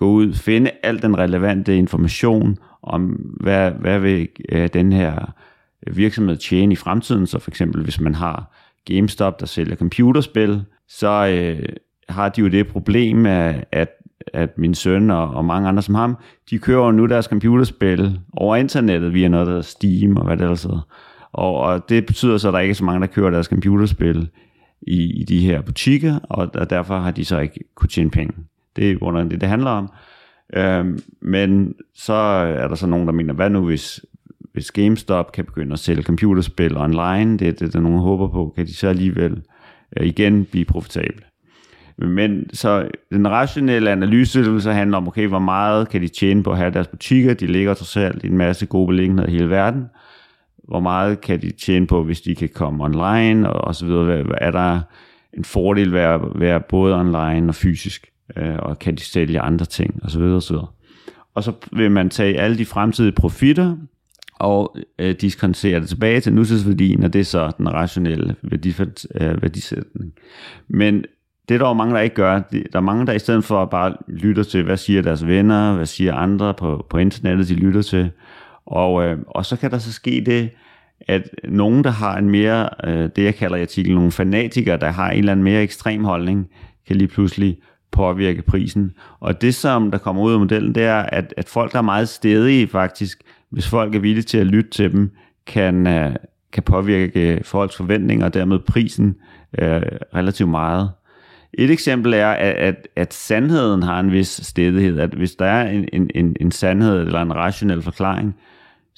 gå 0.00 0.10
ud, 0.10 0.34
finde 0.34 0.70
al 0.82 1.02
den 1.02 1.18
relevante 1.18 1.76
information 1.76 2.58
om, 2.82 3.02
hvad, 3.40 3.70
hvad 3.70 3.98
vil 3.98 4.28
øh, 4.48 4.68
den 4.72 4.92
her 4.92 5.32
virksomhed 5.92 6.36
tjene 6.36 6.72
i 6.72 6.76
fremtiden. 6.76 7.26
Så 7.26 7.38
for 7.38 7.50
eksempel, 7.50 7.84
hvis 7.84 8.00
man 8.00 8.14
har 8.14 8.56
GameStop, 8.84 9.40
der 9.40 9.46
sælger 9.46 9.76
computerspil, 9.76 10.64
så 10.88 11.26
øh, 11.26 11.68
har 12.08 12.28
de 12.28 12.40
jo 12.40 12.48
det 12.48 12.66
problem, 12.66 13.26
at, 13.26 13.88
at, 14.32 14.58
min 14.58 14.74
søn 14.74 15.10
og, 15.10 15.28
og 15.28 15.44
mange 15.44 15.68
andre 15.68 15.82
som 15.82 15.94
ham, 15.94 16.16
de 16.50 16.58
kører 16.58 16.92
nu 16.92 17.06
deres 17.06 17.24
computerspil 17.24 18.20
over 18.32 18.56
internettet 18.56 19.14
via 19.14 19.28
noget, 19.28 19.46
der 19.46 19.52
hedder 19.52 19.62
Steam 19.62 20.16
og 20.16 20.24
hvad 20.24 20.36
det 20.36 20.42
ellers 20.42 20.62
hedder. 20.62 20.88
Og, 21.32 21.54
og 21.54 21.88
det 21.88 22.06
betyder 22.06 22.38
så, 22.38 22.48
at 22.48 22.54
der 22.54 22.60
ikke 22.60 22.70
er 22.70 22.74
så 22.74 22.84
mange, 22.84 23.00
der 23.00 23.06
kører 23.06 23.30
deres 23.30 23.46
computerspil 23.46 24.28
i, 24.82 25.20
i 25.20 25.24
de 25.24 25.40
her 25.40 25.60
butikker, 25.62 26.18
og, 26.22 26.50
og 26.54 26.70
derfor 26.70 26.98
har 26.98 27.10
de 27.10 27.24
så 27.24 27.38
ikke 27.38 27.64
kunne 27.74 27.88
tjene 27.88 28.10
penge. 28.10 28.32
Det 28.76 28.90
er 28.90 28.96
under 29.00 29.24
det, 29.24 29.40
det 29.40 29.48
handler 29.48 29.70
om. 29.70 29.90
Øhm, 30.56 30.98
men 31.20 31.74
så 31.94 32.12
er 32.12 32.68
der 32.68 32.74
så 32.74 32.86
nogen, 32.86 33.06
der 33.06 33.12
mener, 33.12 33.34
hvad 33.34 33.50
nu 33.50 33.64
hvis, 33.64 34.00
hvis 34.52 34.70
GameStop 34.70 35.32
kan 35.32 35.44
begynde 35.44 35.72
at 35.72 35.78
sælge 35.78 36.02
computerspil 36.02 36.76
online, 36.76 37.38
det 37.38 37.48
er 37.48 37.52
det, 37.52 37.72
der 37.72 37.80
nogen 37.80 38.00
håber 38.00 38.28
på, 38.28 38.52
kan 38.56 38.66
de 38.66 38.74
så 38.74 38.88
alligevel 38.88 39.42
øh, 39.96 40.06
igen 40.06 40.44
blive 40.44 40.64
profitable. 40.64 41.22
Men 41.98 42.50
så 42.52 42.88
den 43.10 43.28
rationelle 43.28 43.90
analyse 43.90 44.52
vil 44.52 44.62
så 44.62 44.72
handle 44.72 44.96
om, 44.96 45.08
okay, 45.08 45.26
hvor 45.26 45.38
meget 45.38 45.88
kan 45.88 46.00
de 46.00 46.08
tjene 46.08 46.42
på 46.42 46.50
at 46.50 46.58
have 46.58 46.70
deres 46.70 46.88
butikker? 46.88 47.34
De 47.34 47.46
ligger 47.46 47.74
trods 47.74 47.96
alt 47.96 48.24
i 48.24 48.26
en 48.26 48.36
masse 48.36 48.66
gode 48.66 48.86
beliggenheder 48.86 49.28
i 49.28 49.32
hele 49.32 49.50
verden. 49.50 49.84
Hvor 50.68 50.80
meget 50.80 51.20
kan 51.20 51.42
de 51.42 51.50
tjene 51.50 51.86
på, 51.86 52.04
hvis 52.04 52.20
de 52.20 52.34
kan 52.34 52.48
komme 52.54 52.84
online 52.84 53.50
og, 53.50 53.60
og 53.60 53.74
så 53.74 53.86
videre? 53.86 54.24
Er 54.40 54.50
der 54.50 54.80
en 55.32 55.44
fordel 55.44 55.92
ved 55.92 56.00
at 56.00 56.20
være 56.34 56.60
både 56.60 57.00
online 57.00 57.48
og 57.48 57.54
fysisk? 57.54 58.09
Øh, 58.36 58.56
og 58.58 58.78
kan 58.78 58.94
de 58.94 59.00
sælge 59.00 59.40
andre 59.40 59.66
ting 59.66 60.00
og 60.02 60.10
så 60.10 60.18
videre 60.18 60.36
og 60.36 60.42
så. 60.42 60.66
Og 61.34 61.44
så 61.44 61.52
vil 61.72 61.90
man 61.90 62.10
tage 62.10 62.40
alle 62.40 62.58
de 62.58 62.66
fremtidige 62.66 63.12
profitter 63.12 63.76
og 64.38 64.76
øh, 64.98 65.14
diskontere 65.20 65.80
det 65.80 65.88
tilbage 65.88 66.20
til 66.20 66.32
nutidsværdien, 66.32 67.04
og 67.04 67.12
det 67.12 67.20
er 67.20 67.24
så 67.24 67.52
den 67.58 67.72
rationelle 67.72 68.36
værdi, 68.42 68.74
øh, 69.14 69.42
værdisætning. 69.42 70.12
Men 70.68 71.04
det 71.48 71.54
er 71.54 71.58
der 71.58 71.68
jo 71.68 71.72
mange, 71.72 71.94
der 71.94 72.00
ikke 72.00 72.16
gør. 72.16 72.40
Der 72.52 72.78
er 72.78 72.80
mange, 72.80 73.06
der 73.06 73.12
i 73.12 73.18
stedet 73.18 73.44
for 73.44 73.64
bare 73.64 73.94
lytter 74.08 74.42
til, 74.42 74.62
hvad 74.62 74.76
siger 74.76 75.02
deres 75.02 75.26
venner, 75.26 75.76
hvad 75.76 75.86
siger 75.86 76.14
andre 76.14 76.54
på, 76.54 76.86
på 76.90 76.98
internettet, 76.98 77.48
de 77.48 77.54
lytter 77.54 77.82
til. 77.82 78.10
Og, 78.66 79.04
øh, 79.04 79.18
og 79.26 79.46
så 79.46 79.56
kan 79.56 79.70
der 79.70 79.78
så 79.78 79.92
ske 79.92 80.22
det, 80.26 80.50
at 81.08 81.22
nogen, 81.48 81.84
der 81.84 81.90
har 81.90 82.18
en 82.18 82.30
mere, 82.30 82.68
øh, 82.84 83.08
det 83.16 83.24
jeg 83.24 83.34
kalder 83.34 83.56
i 83.56 83.62
artiklen, 83.62 83.94
nogle 83.94 84.10
fanatikere, 84.10 84.76
der 84.76 84.90
har 84.90 85.10
en 85.10 85.18
eller 85.18 85.32
anden 85.32 85.44
mere 85.44 85.62
ekstrem 85.62 86.04
holdning, 86.04 86.48
kan 86.86 86.96
lige 86.96 87.08
pludselig 87.08 87.58
påvirke 87.92 88.42
prisen. 88.42 88.92
Og 89.20 89.42
det, 89.42 89.54
som 89.54 89.90
der 89.90 89.98
kommer 89.98 90.22
ud 90.22 90.32
af 90.32 90.38
modellen, 90.38 90.74
det 90.74 90.82
er, 90.82 90.96
at, 90.96 91.34
at 91.36 91.48
folk, 91.48 91.72
der 91.72 91.78
er 91.78 91.82
meget 91.82 92.08
stedige 92.08 92.68
faktisk, 92.68 93.22
hvis 93.50 93.68
folk 93.68 93.94
er 93.94 93.98
villige 94.00 94.22
til 94.22 94.38
at 94.38 94.46
lytte 94.46 94.70
til 94.70 94.92
dem, 94.92 95.10
kan, 95.46 95.86
øh, 95.86 96.16
kan 96.52 96.62
påvirke 96.62 97.32
øh, 97.34 97.44
folks 97.44 97.76
forventninger 97.76 98.26
og 98.26 98.34
dermed 98.34 98.58
prisen 98.58 99.16
øh, 99.58 99.82
relativt 100.14 100.48
meget. 100.48 100.90
Et 101.54 101.70
eksempel 101.70 102.14
er, 102.14 102.28
at, 102.28 102.54
at, 102.54 102.88
at 102.96 103.14
sandheden 103.14 103.82
har 103.82 104.00
en 104.00 104.12
vis 104.12 104.40
stedighed, 104.42 104.98
at 104.98 105.10
hvis 105.10 105.34
der 105.34 105.46
er 105.46 105.70
en, 105.70 106.08
en, 106.14 106.36
en 106.40 106.50
sandhed 106.50 107.00
eller 107.00 107.22
en 107.22 107.34
rationel 107.34 107.82
forklaring, 107.82 108.36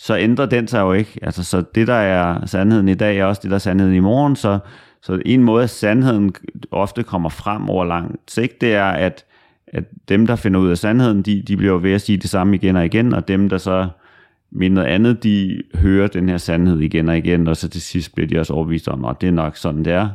så 0.03 0.17
ændrer 0.19 0.47
den 0.47 0.69
sig 0.69 0.81
jo 0.81 0.93
ikke. 0.93 1.19
Altså, 1.23 1.45
så 1.45 1.65
det, 1.75 1.87
der 1.87 1.95
er 1.95 2.47
sandheden 2.47 2.89
i 2.89 2.95
dag, 2.95 3.19
er 3.19 3.25
også 3.25 3.41
det, 3.43 3.51
der 3.51 3.55
er 3.55 3.59
sandheden 3.59 3.95
i 3.95 4.01
morgen, 4.01 4.37
så 4.37 4.59
så 5.03 5.23
en 5.27 5.43
måde, 5.43 5.65
at 5.65 5.71
sandheden 5.71 6.35
ofte 6.71 7.03
kommer 7.03 7.29
frem 7.29 7.71
over 7.71 7.85
lang 7.85 8.21
sigt, 8.29 8.61
det 8.61 8.75
er, 8.75 8.85
at, 8.85 9.25
at 9.67 9.85
dem, 10.09 10.27
der 10.27 10.37
finder 10.37 10.61
ud 10.61 10.71
af 10.71 10.79
sandheden, 10.79 11.23
de, 11.23 11.43
de 11.43 11.57
bliver 11.57 11.79
ved 11.79 11.93
at 11.93 12.01
sige 12.01 12.19
det 12.19 12.31
samme 12.31 12.57
igen 12.57 12.77
og 12.77 12.85
igen, 12.85 13.15
og 13.15 13.29
dem, 13.29 13.49
der 13.49 13.59
så 13.59 13.89
mener 14.51 14.75
noget 14.75 14.89
andet, 14.89 15.23
de 15.23 15.63
hører 15.75 16.09
den 16.09 16.29
her 16.29 16.39
sandhed 16.39 16.81
igen 16.81 17.09
og 17.09 17.19
igen, 17.19 17.49
og 17.49 17.57
så 17.57 17.69
til 17.69 17.83
sidst 17.83 18.15
bliver 18.15 18.29
de 18.29 18.39
også 18.39 18.53
overbevist 18.53 18.89
om, 18.89 19.05
at 19.05 19.21
det 19.21 19.27
er 19.27 19.33
nok 19.33 19.57
sådan, 19.57 19.85
det 19.85 19.93
er. 19.93 20.09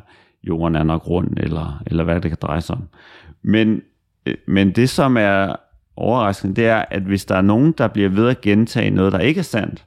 Jorden 0.43 0.75
er 0.75 0.83
nok 0.83 1.07
rund, 1.07 1.37
eller, 1.37 1.83
eller 1.87 2.03
hvad 2.03 2.21
det 2.21 2.31
kan 2.31 2.37
dreje 2.41 2.61
sig 2.61 2.75
om. 2.75 2.83
Men, 3.41 3.81
øh, 4.25 4.35
men 4.47 4.71
det, 4.71 4.89
som 4.89 5.17
er 5.17 5.55
overraskende, 5.97 6.55
det 6.55 6.67
er, 6.67 6.83
at 6.91 7.01
hvis 7.01 7.25
der 7.25 7.35
er 7.35 7.41
nogen, 7.41 7.71
der 7.77 7.87
bliver 7.87 8.09
ved 8.09 8.29
at 8.29 8.41
gentage 8.41 8.89
noget, 8.89 9.13
der 9.13 9.19
ikke 9.19 9.39
er 9.39 9.43
sandt, 9.43 9.85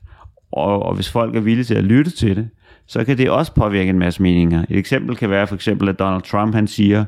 og, 0.52 0.82
og 0.82 0.94
hvis 0.94 1.10
folk 1.10 1.36
er 1.36 1.40
villige 1.40 1.64
til 1.64 1.74
at 1.74 1.84
lytte 1.84 2.10
til 2.10 2.36
det, 2.36 2.48
så 2.86 3.04
kan 3.04 3.18
det 3.18 3.30
også 3.30 3.54
påvirke 3.54 3.90
en 3.90 3.98
masse 3.98 4.22
meninger. 4.22 4.64
Et 4.68 4.78
eksempel 4.78 5.16
kan 5.16 5.30
være 5.30 5.46
for 5.46 5.54
eksempel, 5.54 5.88
at 5.88 5.98
Donald 5.98 6.22
Trump 6.22 6.54
han 6.54 6.66
siger, 6.66 7.04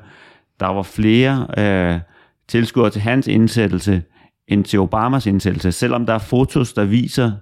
der 0.61 0.67
var 0.67 0.83
flere 0.83 1.47
øh, 1.59 2.01
tilskuere 2.49 2.91
til 2.91 3.01
hans 3.01 3.27
indsættelse 3.27 4.03
end 4.49 4.65
til 4.65 4.79
Obamas 4.79 5.27
indsættelse, 5.27 5.73
selvom 5.73 6.07
der 6.07 6.15
er 6.15 6.19
fotos, 6.19 6.73
der 6.73 6.85
viser, 6.85 7.33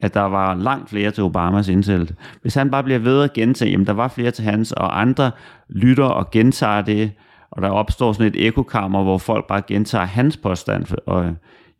at 0.00 0.14
der 0.14 0.20
var 0.20 0.54
langt 0.54 0.90
flere 0.90 1.10
til 1.10 1.22
Obamas 1.22 1.68
indsættelse. 1.68 2.14
Hvis 2.42 2.54
han 2.54 2.70
bare 2.70 2.82
bliver 2.82 2.98
ved 2.98 3.22
at 3.22 3.32
gentage, 3.32 3.70
jamen 3.70 3.86
der 3.86 3.92
var 3.92 4.08
flere 4.08 4.30
til 4.30 4.44
hans, 4.44 4.72
og 4.72 5.00
andre 5.00 5.30
lytter 5.68 6.04
og 6.04 6.30
gentager 6.30 6.82
det, 6.82 7.10
og 7.56 7.62
der 7.62 7.68
opstår 7.68 8.12
sådan 8.12 8.26
et 8.26 8.46
ekokammer, 8.46 9.02
hvor 9.02 9.18
folk 9.18 9.46
bare 9.46 9.62
gentager 9.66 10.04
hans 10.04 10.36
påstand, 10.36 10.86
og 11.06 11.34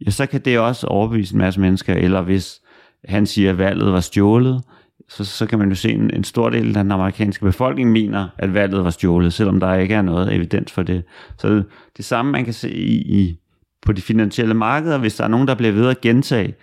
ja, 0.07 0.11
så 0.11 0.27
kan 0.27 0.41
det 0.41 0.59
også 0.59 0.87
overbevise 0.87 1.35
en 1.35 1.39
masse 1.39 1.61
mennesker, 1.61 1.95
eller 1.95 2.23
hvis 2.23 2.61
han 3.09 3.27
siger, 3.27 3.51
at 3.51 3.59
valget 3.59 3.93
var 3.93 4.01
stjålet, 4.01 4.63
så, 5.09 5.25
så 5.25 5.47
kan 5.47 5.59
man 5.59 5.69
jo 5.69 5.75
se, 5.75 5.93
en, 5.93 6.15
en 6.15 6.25
stor 6.25 6.51
del 6.51 6.77
af 6.77 6.85
den 6.85 6.93
amerikanske 6.93 7.45
befolkning 7.45 7.93
mener, 7.93 8.29
at 8.39 8.55
valget 8.55 8.85
var 8.85 8.91
stjålet, 8.91 9.33
selvom 9.33 9.61
der 9.61 9.75
ikke 9.75 9.95
er 9.95 10.03
noget 10.03 10.35
evidens 10.35 10.73
for 10.73 10.83
det. 10.83 11.03
Så 11.39 11.49
det, 11.49 11.65
det 11.97 12.05
samme, 12.05 12.33
man 12.33 12.45
kan 12.45 12.55
se 12.55 12.71
i, 12.71 13.21
i, 13.21 13.39
på 13.87 13.93
de 13.93 14.03
finansielle 14.03 14.55
markeder, 14.55 14.99
hvis 14.99 15.17
der 15.17 15.25
er 15.25 15.29
nogen, 15.29 15.49
der 15.49 15.55
bliver 15.55 15.73
ved 15.73 15.89
at 15.89 16.01
gentage, 16.01 16.55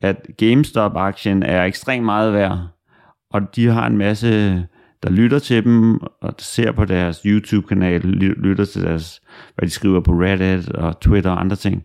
at 0.00 0.26
GameStop-aktien 0.36 1.42
er 1.42 1.64
ekstremt 1.64 2.04
meget 2.04 2.32
værd, 2.32 2.58
og 3.30 3.56
de 3.56 3.66
har 3.66 3.86
en 3.86 3.98
masse, 3.98 4.64
der 5.02 5.10
lytter 5.10 5.38
til 5.38 5.64
dem, 5.64 5.98
og 5.98 6.34
ser 6.38 6.72
på 6.72 6.84
deres 6.84 7.16
YouTube-kanal, 7.18 8.00
lytter 8.00 8.64
til 8.64 8.82
deres, 8.82 9.20
hvad 9.56 9.66
de 9.66 9.72
skriver 9.72 10.00
på 10.00 10.12
Reddit 10.12 10.68
og 10.68 11.00
Twitter 11.00 11.30
og 11.30 11.40
andre 11.40 11.56
ting, 11.56 11.84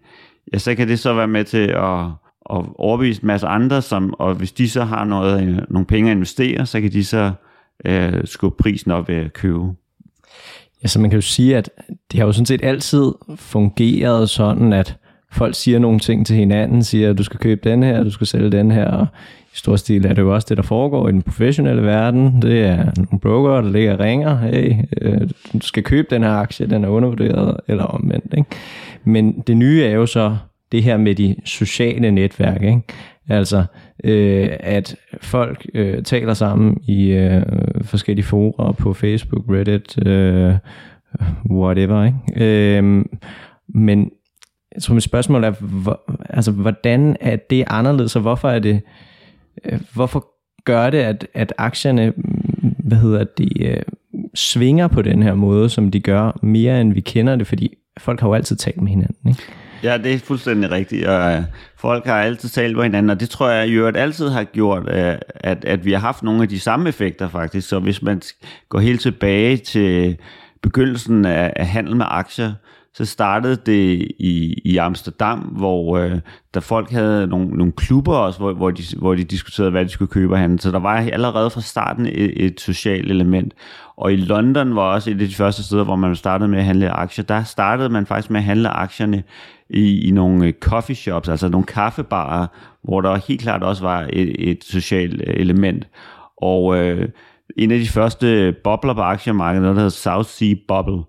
ja, 0.54 0.58
så 0.58 0.76
kan 0.76 0.88
det 0.88 1.00
så 1.00 1.14
være 1.14 1.28
med 1.28 1.44
til 1.44 1.68
at 1.68 2.12
og 2.46 2.80
overbevise 2.80 3.24
en 3.24 3.28
masse 3.28 3.48
andre, 3.48 3.82
som, 3.82 4.14
og 4.20 4.36
hvis 4.36 4.52
de 4.52 4.70
så 4.70 4.84
har 4.84 5.06
noget, 5.06 5.48
øh, 5.48 5.58
nogle 5.70 5.86
penge 5.86 6.12
at 6.12 6.16
investere, 6.16 6.66
så 6.66 6.82
kan 6.82 6.92
de 6.92 7.04
så 7.04 7.32
øh, 7.86 8.22
skubbe 8.26 8.64
prisen 8.64 8.92
op 8.92 9.08
ved 9.08 9.16
at 9.16 9.34
købe. 9.34 9.72
Ja, 10.84 10.88
så 10.88 11.00
man 11.00 11.10
kan 11.10 11.18
jo 11.18 11.22
sige, 11.22 11.58
at 11.58 11.70
det 12.12 12.20
har 12.20 12.26
jo 12.26 12.32
sådan 12.32 12.46
set 12.46 12.64
altid 12.64 13.12
fungeret 13.36 14.30
sådan, 14.30 14.74
at 14.74 14.98
folk 15.32 15.56
siger 15.56 15.80
nogle 15.80 16.00
ting 16.00 16.26
til 16.26 16.36
hinanden, 16.36 16.84
siger, 16.84 17.10
at 17.10 17.18
du 17.18 17.24
skal 17.24 17.40
købe 17.40 17.70
den 17.70 17.84
her, 17.84 18.04
du 18.04 18.12
skal 18.12 18.28
sælge 18.28 18.52
den 18.52 18.72
her, 18.72 18.92
og 18.92 19.08
i 19.54 19.58
stor 19.58 19.76
stil 19.76 20.06
er 20.06 20.14
det 20.14 20.22
jo 20.22 20.34
også 20.34 20.48
det, 20.50 20.58
der 20.58 20.64
foregår 20.64 21.10
i 21.10 21.12
den 21.12 21.22
professionelle 21.22 21.82
verden. 21.82 22.42
Det 22.42 22.64
er 22.66 22.92
nogle 22.98 23.20
broker, 23.22 23.62
der 23.62 23.70
ligger 23.70 23.94
og 23.94 24.00
ringer, 24.00 24.38
hey, 24.38 24.74
øh, 25.02 25.22
du 25.54 25.60
skal 25.62 25.84
købe 25.84 26.08
den 26.10 26.24
her 26.24 26.32
aktie, 26.32 26.66
den 26.66 26.84
er 26.84 26.88
undervurderet, 26.88 27.58
eller 27.68 27.84
omvendt. 27.84 28.34
Ikke? 28.38 28.50
Men 29.04 29.44
det 29.48 29.58
nye 29.58 29.84
er 29.84 29.92
jo 29.92 30.06
så, 30.06 30.38
det 30.72 30.84
her 30.84 30.98
med 30.98 31.16
de 31.16 31.36
sociale 31.46 32.12
netværk. 32.12 32.62
Ikke? 32.62 32.82
Altså, 33.30 33.64
øh, 34.04 34.50
at 34.60 34.96
folk 35.22 35.66
øh, 35.74 36.04
taler 36.04 36.34
sammen 36.34 36.78
i 36.88 37.12
øh, 37.12 37.42
forskellige 37.82 38.26
forer 38.26 38.72
på 38.72 38.94
Facebook, 38.94 39.44
Reddit, 39.50 40.08
øh, 40.08 40.54
whatever. 41.52 42.04
Ikke? 42.04 42.78
Øh, 42.78 43.06
men 43.70 44.12
jeg 44.76 44.82
tror, 44.82 44.94
mit 44.94 45.04
spørgsmål 45.04 45.44
er, 45.44 45.52
hvor, 45.52 46.02
altså, 46.30 46.52
hvordan 46.52 47.18
er 47.22 47.36
det 47.36 47.64
anderledes, 47.68 48.16
og 48.16 48.22
hvorfor 48.22 48.50
er 48.50 48.60
det, 48.60 48.82
Øh, 49.66 49.80
hvorfor 49.94 50.28
gør 50.66 50.90
det, 50.90 50.98
at, 50.98 51.28
at 51.34 51.54
aktierne, 51.58 52.14
mm, 52.18 52.76
hvad 52.80 52.98
hedder 52.98 53.24
det, 53.24 53.52
øh, 53.62 53.84
svinger 54.36 54.88
på 54.88 55.02
den 55.02 55.24
her 55.24 55.34
måde, 55.34 55.70
som 55.70 55.92
de 55.92 56.00
gør, 56.00 56.40
mere 56.42 56.82
end 56.82 56.94
vi 56.94 57.02
kender 57.02 57.36
det, 57.36 57.48
fordi 57.48 57.78
folk 57.98 58.20
har 58.20 58.28
jo 58.28 58.34
altid 58.34 58.56
talt 58.56 58.82
med 58.82 58.90
hinanden, 58.90 59.30
ikke? 59.30 59.44
Ja, 59.84 59.98
det 59.98 60.14
er 60.14 60.20
fuldstændig 60.20 60.72
rigtigt. 60.72 61.08
Og, 61.08 61.34
øh, 61.34 61.44
folk 61.78 62.06
har 62.06 62.22
altid 62.22 62.50
talt 62.50 62.76
med 62.76 62.84
hinanden, 62.84 63.10
og 63.10 63.20
det 63.20 63.30
tror 63.30 63.50
jeg 63.50 63.68
jo 63.70 63.88
at 63.88 63.98
altid 63.98 64.30
har 64.30 64.44
gjort, 64.44 64.90
at, 64.90 65.66
at 65.66 65.86
vi 65.86 65.92
har 65.92 66.00
haft 66.00 66.24
nogle 66.24 66.42
af 66.42 66.50
de 66.50 66.60
samme 66.60 66.90
effekter 66.90 67.30
faktisk. 67.30 67.68
Så 67.68 67.80
hvis 67.80 68.02
man 68.02 68.22
går 68.70 68.80
helt 68.80 69.02
tilbage 69.02 69.58
til 69.58 70.18
begyndelsen 70.62 71.26
af, 71.26 71.54
af 71.56 71.68
handel 71.68 71.96
med 71.96 72.06
aktier, 72.10 72.54
så 72.96 73.06
startede 73.06 73.56
det 73.56 74.12
i, 74.20 74.62
i 74.66 74.78
Amsterdam, 74.78 75.40
hvor 75.40 75.98
øh, 75.98 76.20
der 76.54 76.60
folk 76.60 76.92
havde 76.92 77.28
nogle, 77.28 77.48
nogle 77.48 77.74
klubber 77.74 78.16
også, 78.16 78.40
hvor, 78.40 78.54
hvor, 78.54 78.72
de, 78.72 78.84
hvor 78.98 79.16
de 79.16 79.24
diskuterede, 79.24 79.72
hvad 79.72 79.86
de 79.86 79.90
skulle 79.90 80.12
købe 80.12 80.38
af 80.38 80.60
Så 80.60 80.72
der 80.72 80.80
var 80.80 80.96
allerede 80.96 81.50
fra 81.50 81.62
starten 81.62 82.06
et, 82.06 82.46
et 82.46 82.62
socialt 82.62 83.12
element. 83.12 83.54
Og 83.98 84.14
i 84.14 84.16
London 84.16 84.76
var 84.76 84.82
også 84.82 85.10
et 85.10 85.22
af 85.22 85.28
de 85.28 85.36
første 85.36 85.64
steder, 85.64 85.84
hvor 85.84 85.96
man 85.96 86.16
startede 86.16 86.50
med 86.50 86.60
at 86.60 86.66
handle 86.66 86.90
aktier. 86.90 87.26
Der 87.26 87.44
startede 87.44 87.90
man 87.90 88.06
faktisk 88.06 88.30
med 88.30 88.40
at 88.40 88.44
handle 88.44 88.70
aktierne 88.70 89.24
i, 89.70 90.08
i 90.08 90.12
nogle 90.12 90.48
øh, 90.48 90.54
coffee 90.54 90.96
shops, 90.96 91.30
altså 91.30 91.50
nogle 91.50 91.66
kaffebarer, 91.66 92.48
hvor 92.84 93.02
der 93.02 93.16
helt 93.28 93.42
klart 93.42 93.64
også 93.64 93.84
var 93.84 94.10
et, 94.14 94.50
et 94.50 94.64
socialt 94.64 95.22
øh, 95.28 95.34
element. 95.36 95.88
Og 96.38 96.78
øh, 96.78 97.10
en 97.58 97.72
af 97.72 97.80
de 97.80 97.88
første 97.88 98.56
bobler 98.64 98.94
på 98.94 99.02
aktiemarkedet, 99.02 99.68
der 99.68 99.74
hedder 99.74 99.90
South 99.90 100.30
Sea 100.30 100.54
Bubble, 100.68 101.04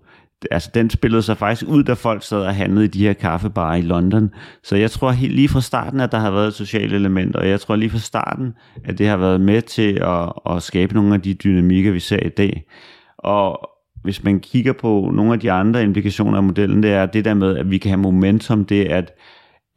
altså 0.51 0.69
den 0.73 0.89
spillede 0.89 1.21
sig 1.21 1.37
faktisk 1.37 1.71
ud, 1.71 1.83
da 1.83 1.93
folk 1.93 2.23
sad 2.23 2.41
og 2.41 2.55
handlede 2.55 2.85
i 2.85 2.87
de 2.87 3.05
her 3.05 3.13
kaffebarer 3.13 3.75
i 3.75 3.81
London. 3.81 4.29
Så 4.63 4.75
jeg 4.75 4.91
tror 4.91 5.11
helt 5.11 5.35
lige 5.35 5.49
fra 5.49 5.61
starten, 5.61 5.99
at 5.99 6.11
der 6.11 6.17
har 6.17 6.31
været 6.31 6.47
et 6.47 6.53
socialt 6.53 6.93
element, 6.93 7.35
og 7.35 7.49
jeg 7.49 7.59
tror 7.59 7.75
lige 7.75 7.89
fra 7.89 7.97
starten, 7.97 8.53
at 8.83 8.97
det 8.97 9.07
har 9.07 9.17
været 9.17 9.41
med 9.41 9.61
til 9.61 9.99
at, 10.01 10.55
at 10.55 10.63
skabe 10.63 10.93
nogle 10.93 11.13
af 11.13 11.21
de 11.21 11.33
dynamikker, 11.33 11.91
vi 11.91 11.99
ser 11.99 12.25
i 12.25 12.29
dag. 12.29 12.63
Og 13.17 13.69
hvis 14.03 14.23
man 14.23 14.39
kigger 14.39 14.73
på 14.73 15.11
nogle 15.13 15.33
af 15.33 15.39
de 15.39 15.51
andre 15.51 15.83
implikationer 15.83 16.37
af 16.37 16.43
modellen, 16.43 16.83
det 16.83 16.91
er 16.91 17.05
det 17.05 17.25
der 17.25 17.33
med, 17.33 17.57
at 17.57 17.71
vi 17.71 17.77
kan 17.77 17.89
have 17.89 18.01
momentum, 18.01 18.65
det 18.65 18.91
er, 18.91 18.97
at, 18.97 19.11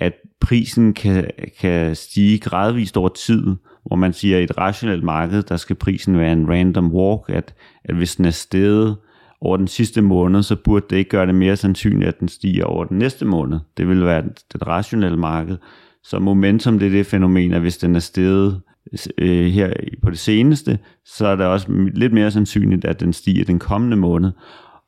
at 0.01 0.13
prisen 0.41 0.95
kan, 0.95 1.31
kan 1.61 1.97
stige 1.97 2.39
gradvist 2.39 2.97
over 2.97 3.09
tid, 3.09 3.43
hvor 3.87 3.97
man 3.97 4.13
siger, 4.13 4.37
at 4.37 4.41
i 4.41 4.45
et 4.45 4.59
rationelt 4.59 5.05
marked, 5.05 5.43
der 5.43 5.57
skal 5.57 5.77
prisen 5.77 6.19
være 6.19 6.33
en 6.33 6.51
random 6.51 6.93
walk, 6.93 7.23
at, 7.29 7.55
at 7.85 7.95
hvis 7.95 8.17
den 8.17 8.25
er 8.25 8.31
steget 8.31 8.97
over 9.41 9.57
den 9.57 9.69
sidste 9.69 10.03
måned, 10.03 10.43
så 10.43 10.57
burde 10.57 10.87
det 10.91 10.97
ikke 10.97 11.11
gøre 11.11 11.27
det 11.27 11.35
mere 11.35 11.57
sandsynligt, 11.57 12.09
at 12.09 12.21
den 12.21 12.29
stiger 12.29 12.65
over 12.65 12.85
den 12.85 12.99
næste 12.99 13.25
måned. 13.25 13.59
Det 13.77 13.89
vil 13.89 14.05
være 14.05 14.23
det 14.53 14.67
rationelle 14.67 15.19
marked. 15.19 15.57
Så 16.05 16.19
momentum, 16.19 16.79
det 16.79 16.87
er 16.87 16.91
det 16.91 17.07
fænomen, 17.07 17.53
at 17.53 17.61
hvis 17.61 17.79
den 17.79 17.97
er 17.97 18.01
steget 18.01 18.61
øh, 19.19 19.47
her 19.47 19.73
på 20.03 20.11
det 20.11 20.19
seneste, 20.19 20.79
så 21.05 21.27
er 21.27 21.37
det 21.37 21.47
også 21.47 21.67
lidt 21.95 22.13
mere 22.13 22.31
sandsynligt, 22.31 22.85
at 22.85 23.01
den 23.01 23.13
stiger 23.13 23.45
den 23.45 23.59
kommende 23.59 23.97
måned. 23.97 24.33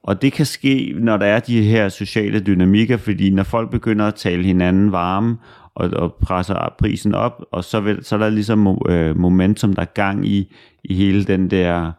Og 0.02 0.22
det 0.22 0.32
kan 0.32 0.46
ske, 0.46 0.94
når 1.00 1.16
der 1.16 1.26
er 1.26 1.40
de 1.40 1.62
her 1.62 1.88
sociale 1.88 2.40
dynamikker, 2.40 2.96
fordi 2.96 3.30
når 3.30 3.42
folk 3.42 3.70
begynder 3.70 4.06
at 4.06 4.14
tale 4.14 4.44
hinanden 4.44 4.92
varme, 4.92 5.36
og, 5.74 5.90
og 5.90 6.14
presser 6.22 6.74
prisen 6.78 7.14
op, 7.14 7.44
og 7.52 7.64
så, 7.64 7.80
vil, 7.80 8.04
så 8.04 8.14
er 8.14 8.18
der 8.18 8.28
ligesom 8.28 8.78
øh, 8.88 9.18
momentum, 9.18 9.72
der 9.72 9.82
er 9.82 9.86
gang 9.94 10.26
i, 10.26 10.54
i 10.84 10.94
hele 10.94 11.24
den 11.24 11.50
der 11.50 11.92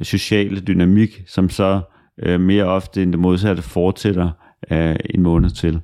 øh, 0.00 0.06
sociale 0.06 0.60
dynamik, 0.60 1.22
som 1.26 1.50
så 1.50 1.80
øh, 2.22 2.40
mere 2.40 2.64
ofte 2.64 3.02
end 3.02 3.12
det 3.12 3.20
modsatte 3.20 3.62
fortsætter 3.62 4.30
øh, 4.70 4.96
en 5.10 5.22
måned 5.22 5.50
til. 5.50 5.80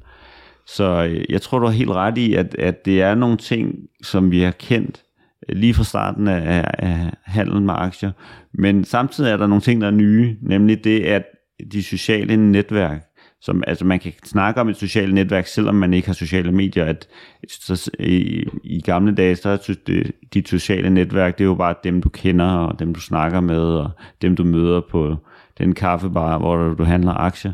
Så 0.67 1.05
øh, 1.05 1.25
jeg 1.29 1.43
tror, 1.43 1.59
du 1.59 1.67
har 1.67 1.73
helt 1.73 1.91
ret 1.91 2.19
i, 2.19 2.35
at, 2.35 2.55
at 2.55 2.85
det 2.85 3.03
er 3.03 3.15
nogle 3.15 3.37
ting, 3.37 3.75
som 4.03 4.31
vi 4.31 4.41
har 4.43 4.51
kendt 4.51 5.03
øh, 5.49 5.57
lige 5.57 5.75
fra 5.75 5.85
starten 5.85 6.29
af, 6.29 6.65
af 6.79 7.13
handlen 7.25 7.67
med 7.67 7.75
aktier. 7.77 8.11
Men 8.55 8.85
samtidig 8.85 9.31
er 9.31 9.37
der 9.37 9.47
nogle 9.47 9.63
ting, 9.63 9.81
der 9.81 9.87
er 9.87 9.91
nye, 9.91 10.37
nemlig 10.43 10.85
det, 10.85 11.01
at 11.01 11.25
de 11.73 11.83
sociale 11.83 12.37
netværk, 12.37 13.03
som, 13.41 13.63
altså 13.67 13.85
man 13.85 14.01
kan 14.01 14.13
snakke 14.25 14.61
om 14.61 14.69
et 14.69 14.77
socialt 14.77 15.15
netværk, 15.15 15.47
selvom 15.47 15.75
man 15.75 15.95
ikke 15.95 16.09
har 16.09 16.15
sociale 16.15 16.53
medier, 16.53 16.85
at 16.85 17.09
så, 17.49 17.91
i, 17.99 18.45
i 18.65 18.81
gamle 18.81 19.15
dage, 19.15 19.37
så 19.37 19.49
er 19.49 19.75
det, 19.87 20.13
dit 20.35 20.49
sociale 20.49 20.91
netværk, 20.91 21.39
det 21.39 21.45
er 21.45 21.49
jo 21.49 21.55
bare 21.55 21.75
dem, 21.85 22.03
du 22.03 22.09
kender, 22.09 22.47
og 22.47 22.79
dem, 22.79 22.95
du 22.95 23.01
snakker 23.01 23.41
med, 23.41 23.61
og 23.61 23.91
dem, 24.23 24.37
du 24.37 24.45
møder 24.45 24.81
på 24.91 25.17
den 25.63 25.75
kaffebar, 25.75 26.39
hvor 26.39 26.75
du, 26.75 26.85
handler 26.85 27.13
aktier. 27.13 27.53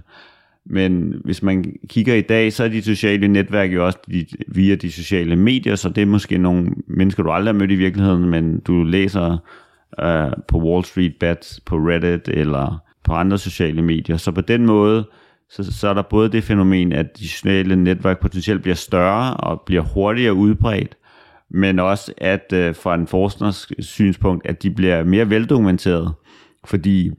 Men 0.66 1.14
hvis 1.24 1.42
man 1.42 1.64
kigger 1.88 2.14
i 2.14 2.20
dag, 2.20 2.52
så 2.52 2.64
er 2.64 2.68
de 2.68 2.82
sociale 2.82 3.28
netværk 3.28 3.72
jo 3.72 3.86
også 3.86 3.98
de, 4.10 4.26
via 4.48 4.74
de 4.74 4.92
sociale 4.92 5.36
medier, 5.36 5.76
så 5.76 5.88
det 5.88 6.02
er 6.02 6.06
måske 6.06 6.38
nogle 6.38 6.70
mennesker, 6.86 7.22
du 7.22 7.30
aldrig 7.30 7.54
har 7.54 7.58
mødt 7.58 7.70
i 7.70 7.74
virkeligheden, 7.74 8.30
men 8.30 8.60
du 8.60 8.82
læser 8.82 9.38
uh, 10.02 10.42
på 10.48 10.58
Wall 10.58 10.84
Street 10.84 11.14
Bets, 11.20 11.60
på 11.60 11.76
Reddit 11.76 12.28
eller 12.28 12.82
på 13.04 13.12
andre 13.12 13.38
sociale 13.38 13.82
medier. 13.82 14.16
Så 14.16 14.32
på 14.32 14.40
den 14.40 14.66
måde, 14.66 15.08
så, 15.50 15.78
så 15.78 15.88
er 15.88 15.94
der 15.94 16.02
både 16.02 16.28
det 16.28 16.44
fænomen, 16.44 16.92
at 16.92 17.18
de 17.18 17.28
sociale 17.28 17.76
netværk 17.76 18.20
potentielt 18.20 18.62
bliver 18.62 18.74
større 18.74 19.34
og 19.34 19.60
bliver 19.66 19.82
hurtigere 19.82 20.34
udbredt, 20.34 20.96
men 21.50 21.78
også 21.78 22.12
at 22.16 22.52
uh, 22.52 22.76
fra 22.76 22.94
en 22.94 23.06
forskers 23.06 23.68
synspunkt, 23.78 24.46
at 24.46 24.62
de 24.62 24.70
bliver 24.70 25.04
mere 25.04 25.30
veldokumenteret. 25.30 26.12
Fordi 26.64 27.10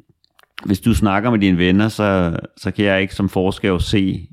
hvis 0.65 0.79
du 0.79 0.93
snakker 0.93 1.31
med 1.31 1.39
dine 1.39 1.57
venner, 1.57 1.87
så, 1.87 2.39
så 2.57 2.71
kan 2.71 2.85
jeg 2.85 3.01
ikke 3.01 3.15
som 3.15 3.29
forsker 3.29 3.69
jo 3.69 3.79
se, 3.79 4.27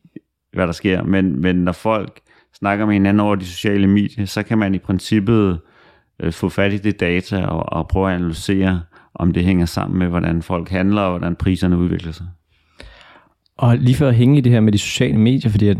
hvad 0.52 0.66
der 0.66 0.72
sker. 0.72 1.02
Men, 1.02 1.40
men 1.40 1.56
når 1.56 1.72
folk 1.72 2.20
snakker 2.58 2.86
med 2.86 2.94
hinanden 2.94 3.20
over 3.20 3.34
de 3.34 3.46
sociale 3.46 3.86
medier, 3.86 4.26
så 4.26 4.42
kan 4.42 4.58
man 4.58 4.74
i 4.74 4.78
princippet 4.78 5.58
øh, 6.20 6.32
få 6.32 6.48
fat 6.48 6.72
i 6.72 6.78
det 6.78 7.00
data 7.00 7.44
og, 7.46 7.72
og 7.72 7.88
prøve 7.88 8.10
at 8.10 8.16
analysere, 8.16 8.82
om 9.14 9.32
det 9.32 9.44
hænger 9.44 9.66
sammen 9.66 9.98
med, 9.98 10.06
hvordan 10.06 10.42
folk 10.42 10.68
handler 10.68 11.02
og 11.02 11.10
hvordan 11.10 11.36
priserne 11.36 11.78
udvikler 11.78 12.12
sig. 12.12 12.26
Og 13.58 13.76
lige 13.78 13.96
for 13.96 14.08
at 14.08 14.14
hænge 14.14 14.38
i 14.38 14.40
det 14.40 14.52
her 14.52 14.60
med 14.60 14.72
de 14.72 14.78
sociale 14.78 15.18
medier, 15.18 15.50
fordi 15.50 15.68
at, 15.68 15.76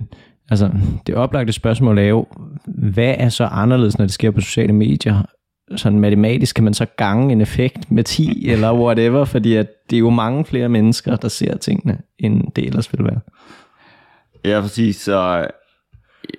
altså, 0.50 0.70
det 1.06 1.14
oplagte 1.14 1.52
spørgsmål 1.52 1.98
er 1.98 2.02
jo, 2.02 2.26
hvad 2.66 3.14
er 3.18 3.28
så 3.28 3.44
anderledes, 3.44 3.98
når 3.98 4.04
det 4.04 4.14
sker 4.14 4.30
på 4.30 4.40
sociale 4.40 4.72
medier, 4.72 5.22
sådan 5.76 6.00
matematisk 6.00 6.54
kan 6.54 6.64
man 6.64 6.74
så 6.74 6.86
gange 6.96 7.32
en 7.32 7.40
effekt 7.40 7.90
med 7.90 8.04
10 8.04 8.48
eller 8.52 8.72
whatever, 8.74 9.24
fordi 9.24 9.54
at 9.54 9.66
det 9.90 9.96
er 9.96 10.00
jo 10.00 10.10
mange 10.10 10.44
flere 10.44 10.68
mennesker, 10.68 11.16
der 11.16 11.28
ser 11.28 11.56
tingene, 11.56 11.98
end 12.18 12.52
det 12.56 12.66
ellers 12.66 12.92
ville 12.92 13.04
være. 13.04 13.20
Ja, 14.44 14.60
præcis. 14.60 14.96
Så 14.96 15.48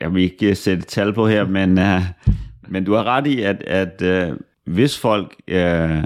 jeg 0.01 0.13
vil 0.13 0.23
ikke 0.23 0.55
sætte 0.55 0.83
tal 0.83 1.13
på 1.13 1.27
her, 1.27 1.47
men, 1.47 1.77
uh, 1.77 2.01
men 2.67 2.83
du 2.83 2.93
har 2.93 3.03
ret 3.03 3.27
i, 3.27 3.41
at, 3.41 3.63
at 3.63 4.29
uh, 4.29 4.37
hvis 4.65 4.99
folk 4.99 5.35
uh, 5.51 6.03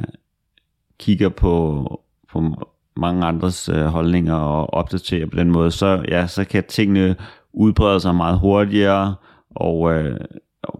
kigger 0.99 1.29
på, 1.29 1.85
på 2.31 2.67
mange 2.97 3.25
andres 3.25 3.69
uh, 3.69 3.75
holdninger 3.75 4.35
og 4.35 4.73
opdaterer 4.73 5.25
på 5.25 5.35
den 5.35 5.51
måde, 5.51 5.71
så, 5.71 6.05
ja, 6.07 6.27
så 6.27 6.45
kan 6.45 6.63
tingene 6.63 7.15
udbrede 7.53 7.99
sig 7.99 8.15
meget 8.15 8.39
hurtigere, 8.39 9.15
og, 9.55 9.79
uh, 9.79 10.15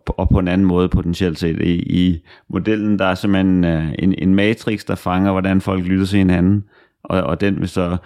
og 0.07 0.29
på 0.29 0.39
en 0.39 0.47
anden 0.47 0.67
måde 0.67 0.89
potentielt 0.89 1.39
set. 1.39 1.61
I, 1.61 1.73
i 1.73 2.23
modellen, 2.49 2.99
der 2.99 3.05
er 3.05 3.15
simpelthen 3.15 3.63
uh, 3.63 3.93
en, 3.99 4.15
en 4.17 4.35
matrix, 4.35 4.85
der 4.85 4.95
fanger, 4.95 5.31
hvordan 5.31 5.61
folk 5.61 5.85
lytter 5.85 6.05
til 6.05 6.17
hinanden, 6.17 6.63
og, 7.03 7.21
og 7.21 7.41
den 7.41 7.59
vil 7.59 7.69
så 7.69 7.97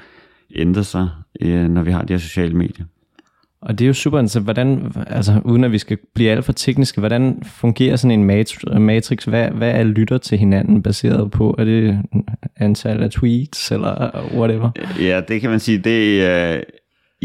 ændre 0.55 0.83
sig, 0.83 1.09
uh, 1.45 1.69
når 1.69 1.83
vi 1.83 1.91
har 1.91 2.03
de 2.03 2.13
her 2.13 2.17
sociale 2.17 2.53
medier. 2.53 2.85
Og 3.61 3.79
det 3.79 3.85
er 3.85 3.87
jo 3.87 3.93
super 3.93 4.19
interessant, 4.19 4.45
hvordan, 4.45 4.93
altså 5.07 5.41
uden 5.45 5.63
at 5.63 5.71
vi 5.71 5.77
skal 5.77 5.97
blive 6.15 6.31
alt 6.31 6.45
for 6.45 6.53
tekniske, 6.53 6.99
hvordan 6.99 7.43
fungerer 7.43 7.95
sådan 7.95 8.19
en 8.19 8.23
matrix? 8.79 9.23
Hvad, 9.23 9.49
hvad 9.49 9.71
er 9.71 9.83
lytter 9.83 10.17
til 10.17 10.37
hinanden 10.37 10.83
baseret 10.83 11.31
på? 11.31 11.55
Er 11.57 11.63
det 11.63 12.01
antal 12.57 13.03
af 13.03 13.11
tweets 13.11 13.71
eller 13.71 14.25
whatever? 14.37 14.69
Ja, 14.99 15.21
det 15.27 15.41
kan 15.41 15.49
man 15.49 15.59
sige. 15.59 15.77
Det 15.77 16.25
er, 16.25 16.61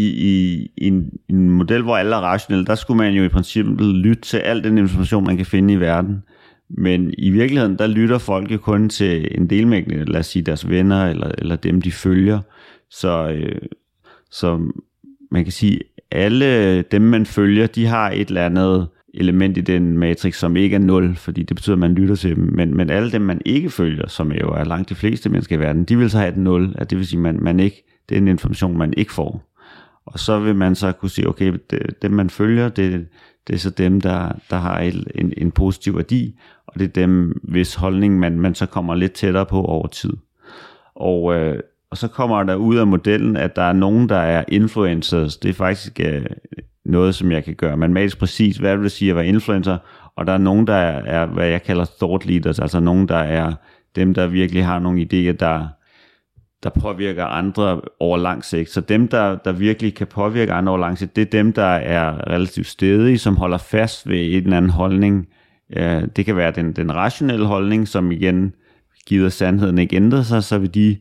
i, 0.01 0.09
i, 0.09 0.63
i 0.77 0.87
en, 0.87 1.11
en 1.29 1.51
model, 1.51 1.83
hvor 1.83 1.97
alle 1.97 2.17
er 2.17 2.21
rationelle, 2.21 2.67
der 2.67 2.75
skulle 2.75 2.99
man 2.99 3.15
jo 3.15 3.25
i 3.25 3.29
princippet 3.29 3.87
lytte 3.87 4.23
til 4.23 4.37
al 4.37 4.65
den 4.65 4.79
information, 4.79 5.27
man 5.27 5.37
kan 5.37 5.47
finde 5.47 5.75
i 5.75 5.81
verden. 5.81 6.23
Men 6.71 7.15
i 7.19 7.31
virkeligheden, 7.31 7.79
der 7.79 7.87
lytter 7.87 8.19
folk 8.19 8.53
jo 8.53 8.59
kun 8.59 8.89
til 8.89 9.29
en 9.39 9.51
delmængde, 9.51 10.05
lad 10.05 10.21
os 10.21 10.27
sige 10.27 10.43
deres 10.43 10.69
venner, 10.69 11.07
eller, 11.07 11.31
eller 11.39 11.57
dem, 11.57 11.83
de 11.83 11.93
følger. 11.93 12.41
Så, 12.91 13.31
øh, 13.31 13.63
så 14.31 14.73
man 15.31 15.45
kan 15.45 15.53
sige, 15.53 15.81
alle 16.11 16.83
dem, 16.83 17.03
man 17.03 17.27
følger, 17.27 17.67
de 17.67 17.87
har 17.87 18.11
et 18.11 18.29
eller 18.29 18.47
andet 18.47 18.89
element 19.15 19.57
i 19.57 19.61
den 19.61 19.99
matrix, 19.99 20.37
som 20.37 20.57
ikke 20.57 20.75
er 20.75 20.81
0, 20.81 21.17
fordi 21.17 21.43
det 21.43 21.57
betyder, 21.57 21.77
at 21.77 21.81
man 21.81 21.95
lytter 21.95 22.15
til 22.15 22.37
dem. 22.37 22.51
Men, 22.53 22.77
men 22.77 22.91
alle 22.91 23.13
dem, 23.13 23.23
man 23.23 23.41
ikke 23.45 23.71
følger, 23.71 24.09
som 24.09 24.33
jo 24.33 24.49
er 24.49 24.65
langt 24.65 24.89
de 24.89 24.95
fleste 24.95 25.29
mennesker 25.29 25.57
i 25.57 25.61
verden, 25.61 25.85
de 25.85 25.99
vil 25.99 26.11
så 26.11 26.19
have 26.19 26.31
et 26.31 26.37
0, 26.37 26.75
at 26.79 26.91
det 26.91 26.99
vil 26.99 27.07
sige, 27.07 27.19
at 27.19 27.23
man, 27.23 27.43
man 27.43 27.61
ikke, 27.61 27.85
det 28.09 28.17
er 28.17 28.21
en 28.21 28.29
information, 28.29 28.79
man 28.79 28.95
ikke 28.97 29.13
får. 29.13 29.50
Og 30.07 30.19
så 30.19 30.39
vil 30.39 30.57
man 30.57 30.75
så 30.75 30.93
kunne 30.93 31.11
sige, 31.11 31.29
okay, 31.29 31.59
det, 31.71 32.03
dem 32.03 32.11
man 32.11 32.31
følger, 32.31 32.69
det, 32.69 33.07
det 33.47 33.55
er 33.55 33.59
så 33.59 33.71
dem, 33.71 34.01
der, 34.01 34.33
der 34.51 34.57
har 34.57 34.79
en, 35.15 35.33
en, 35.37 35.51
positiv 35.51 35.97
værdi, 35.97 36.39
og 36.67 36.75
det 36.79 36.85
er 36.85 36.93
dem, 36.93 37.41
hvis 37.43 37.75
holdning 37.75 38.19
man, 38.19 38.41
man 38.41 38.55
så 38.55 38.67
kommer 38.67 38.95
lidt 38.95 39.13
tættere 39.13 39.47
på 39.47 39.63
over 39.65 39.87
tid. 39.87 40.13
Og, 40.95 41.35
øh, 41.35 41.61
og 41.91 41.97
så 41.97 42.09
kommer 42.09 42.43
der 42.43 42.55
ud 42.55 42.77
af 42.77 42.87
modellen, 42.87 43.37
at 43.37 43.57
der 43.57 43.63
er 43.63 43.73
nogen, 43.73 44.09
der 44.09 44.17
er 44.17 44.45
influencers. 44.49 45.37
Det 45.37 45.49
er 45.49 45.53
faktisk 45.53 46.01
øh, 46.01 46.27
noget, 46.85 47.15
som 47.15 47.33
jeg 47.33 47.45
kan 47.45 47.55
gøre 47.55 47.77
matematisk 47.77 48.19
præcis, 48.19 48.57
hvad 48.57 48.77
vil 48.77 48.85
det 48.85 48.93
sige 48.93 49.11
at 49.11 49.17
være 49.17 49.27
influencer, 49.27 49.79
og 50.17 50.27
der 50.27 50.33
er 50.33 50.39
nogen, 50.39 50.67
der 50.67 50.75
er, 50.75 51.23
er, 51.23 51.27
hvad 51.27 51.49
jeg 51.49 51.63
kalder 51.63 51.85
thought 52.01 52.27
leaders, 52.27 52.59
altså 52.59 52.81
nogen, 52.81 53.09
der 53.09 53.17
er 53.17 53.55
dem, 53.97 54.15
der 54.15 54.27
virkelig 54.27 54.65
har 54.65 54.79
nogle 54.79 55.01
idéer, 55.01 55.33
der, 55.33 55.67
der 56.63 56.71
påvirker 56.71 57.25
andre 57.25 57.81
over 58.01 58.19
lang 58.19 58.45
sigt. 58.45 58.71
Så 58.71 58.81
dem, 58.81 59.09
der, 59.09 59.37
der 59.37 59.53
virkelig 59.53 59.95
kan 59.95 60.07
påvirke 60.07 60.53
andre 60.53 60.71
over 60.71 60.81
lang 60.81 60.99
sigt, 60.99 61.17
det 61.17 61.23
er 61.23 61.31
dem, 61.31 61.53
der 61.53 61.63
er 61.65 62.31
relativt 62.31 62.67
stedige, 62.67 63.19
som 63.19 63.37
holder 63.37 63.59
fast 63.59 64.09
ved 64.09 64.19
en 64.19 64.43
eller 64.43 64.57
anden 64.57 64.71
holdning. 64.71 65.29
Det 66.17 66.25
kan 66.25 66.37
være 66.37 66.51
den, 66.51 66.73
den 66.73 66.95
rationelle 66.95 67.47
holdning, 67.47 67.89
som 67.89 68.13
igen, 68.13 68.55
giver 69.07 69.29
sandheden 69.29 69.79
ikke 69.79 69.97
ændrer 69.97 70.23
sig, 70.23 70.45
så 70.45 70.59
vil 70.59 70.75
de 70.75 70.97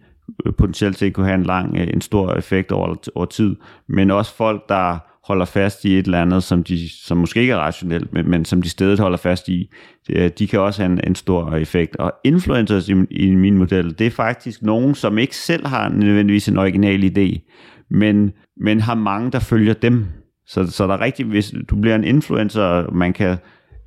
øh, 0.46 0.54
potentielt 0.54 0.98
set 0.98 1.14
kunne 1.14 1.26
have 1.26 1.36
en 1.36 1.44
lang, 1.44 1.78
øh, 1.78 1.88
en 1.94 2.02
stor 2.02 2.34
effekt 2.34 2.72
over, 2.72 2.96
over 3.16 3.26
tid. 3.26 3.56
Men 3.88 4.12
også 4.12 4.36
folk, 4.36 4.70
der 4.70 4.98
holder 5.30 5.46
fast 5.46 5.86
i 5.86 6.00
et 6.00 6.06
eller 6.06 6.22
andet, 6.22 6.44
som, 6.44 6.64
de, 6.64 6.90
som 7.06 7.18
måske 7.18 7.42
ikke 7.42 7.54
er 7.54 7.58
rationelt, 7.58 8.14
men, 8.14 8.30
men 8.30 8.46
som 8.46 8.62
de 8.62 8.70
stedet 8.70 9.00
holder 9.00 9.18
fast 9.18 9.50
i, 9.50 9.70
de 10.10 10.48
kan 10.48 10.60
også 10.60 10.82
have 10.82 10.92
en, 10.92 11.00
en 11.08 11.16
stor 11.16 11.56
effekt. 11.56 11.96
Og 11.96 12.14
influencers 12.24 12.90
i, 12.90 12.94
i 13.12 13.36
min 13.36 13.58
model, 13.58 14.00
det 14.00 14.08
er 14.08 14.12
faktisk 14.12 14.62
nogen, 14.62 14.96
som 14.96 15.18
ikke 15.18 15.36
selv 15.36 15.68
har 15.68 15.90
nødvendigvis 15.90 16.48
en 16.48 16.58
original 16.58 17.04
idé, 17.04 17.54
men, 17.90 18.32
men 18.62 18.82
har 18.82 18.96
mange, 18.96 19.32
der 19.32 19.40
følger 19.40 19.74
dem. 19.74 20.06
Så, 20.48 20.68
så 20.68 20.88
der 20.88 20.94
er 20.94 21.02
rigtig, 21.02 21.26
hvis 21.26 21.54
du 21.70 21.76
bliver 21.76 21.96
en 21.96 22.04
influencer, 22.04 22.92
man 22.92 23.14
kan, 23.14 23.38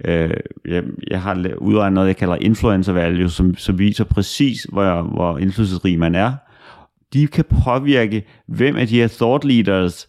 øh, 0.04 0.30
jeg, 0.64 0.82
jeg 1.10 1.22
har 1.22 1.48
udregnet 1.58 1.94
noget, 1.94 2.08
jeg 2.08 2.16
kalder 2.16 2.36
influencer 2.40 2.92
value, 2.92 3.28
som, 3.28 3.54
som 3.54 3.78
viser 3.78 4.04
præcis, 4.04 4.66
hvor, 4.72 5.02
hvor 5.02 5.38
indflydelsesrig 5.38 5.98
man 5.98 6.14
er. 6.14 6.32
De 7.12 7.26
kan 7.26 7.44
påvirke, 7.64 8.22
hvem 8.48 8.76
af 8.76 8.86
de 8.86 8.96
her 8.96 9.08
thought 9.08 9.44
leaders, 9.44 10.08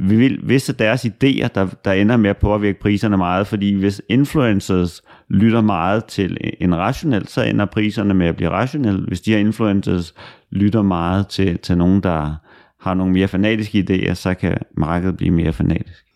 vi 0.00 0.16
vil, 0.16 0.40
hvis 0.42 0.74
deres 0.78 1.04
idéer, 1.04 1.48
der, 1.54 1.66
der 1.84 1.92
ender 1.92 2.16
med 2.16 2.30
at 2.30 2.36
påvirke 2.36 2.80
priserne 2.80 3.16
meget, 3.16 3.46
fordi 3.46 3.74
hvis 3.74 4.02
influencers 4.08 5.02
lytter 5.28 5.60
meget 5.60 6.04
til 6.04 6.36
en 6.60 6.76
rationel, 6.76 7.28
så 7.28 7.42
ender 7.42 7.64
priserne 7.64 8.14
med 8.14 8.26
at 8.26 8.36
blive 8.36 8.50
rationelle. 8.50 9.06
Hvis 9.06 9.20
de 9.20 9.30
her 9.30 9.38
influencers 9.38 10.14
lytter 10.50 10.82
meget 10.82 11.28
til, 11.28 11.58
til 11.58 11.78
nogen, 11.78 12.02
der 12.02 12.34
har 12.80 12.94
nogle 12.94 13.12
mere 13.12 13.28
fanatiske 13.28 13.86
idéer, 13.90 14.14
så 14.14 14.34
kan 14.34 14.56
markedet 14.76 15.16
blive 15.16 15.30
mere 15.30 15.52
fanatisk. 15.52 16.06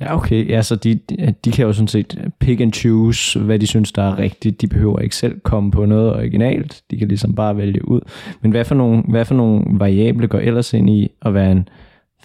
Ja, 0.00 0.16
okay. 0.16 0.48
Ja, 0.48 0.62
så 0.62 0.76
de, 0.76 1.00
de 1.44 1.50
kan 1.52 1.66
jo 1.66 1.72
sådan 1.72 1.88
set 1.88 2.32
pick 2.40 2.60
and 2.60 2.72
choose, 2.72 3.38
hvad 3.38 3.58
de 3.58 3.66
synes, 3.66 3.92
der 3.92 4.02
er 4.02 4.18
rigtigt. 4.18 4.60
De 4.60 4.66
behøver 4.66 4.98
ikke 4.98 5.16
selv 5.16 5.40
komme 5.40 5.70
på 5.70 5.84
noget 5.84 6.12
originalt. 6.12 6.82
De 6.90 6.96
kan 6.96 7.08
ligesom 7.08 7.34
bare 7.34 7.56
vælge 7.56 7.88
ud. 7.88 8.00
Men 8.40 8.50
hvad 8.50 8.64
for 8.64 8.74
nogle, 8.74 9.02
hvad 9.08 9.24
for 9.24 9.34
nogle 9.34 9.64
variable 9.68 10.28
går 10.28 10.38
ellers 10.38 10.74
ind 10.74 10.90
i 10.90 11.08
at 11.22 11.34
være 11.34 11.52
en 11.52 11.68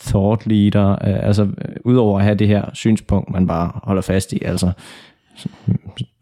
thought 0.01 0.47
leader, 0.47 0.91
øh, 0.91 1.27
altså 1.27 1.43
øh, 1.43 1.75
udover 1.85 2.19
at 2.19 2.23
have 2.23 2.35
det 2.35 2.47
her 2.47 2.65
synspunkt, 2.73 3.31
man 3.31 3.47
bare 3.47 3.71
holder 3.83 4.01
fast 4.01 4.33
i, 4.33 4.43
altså 4.45 4.71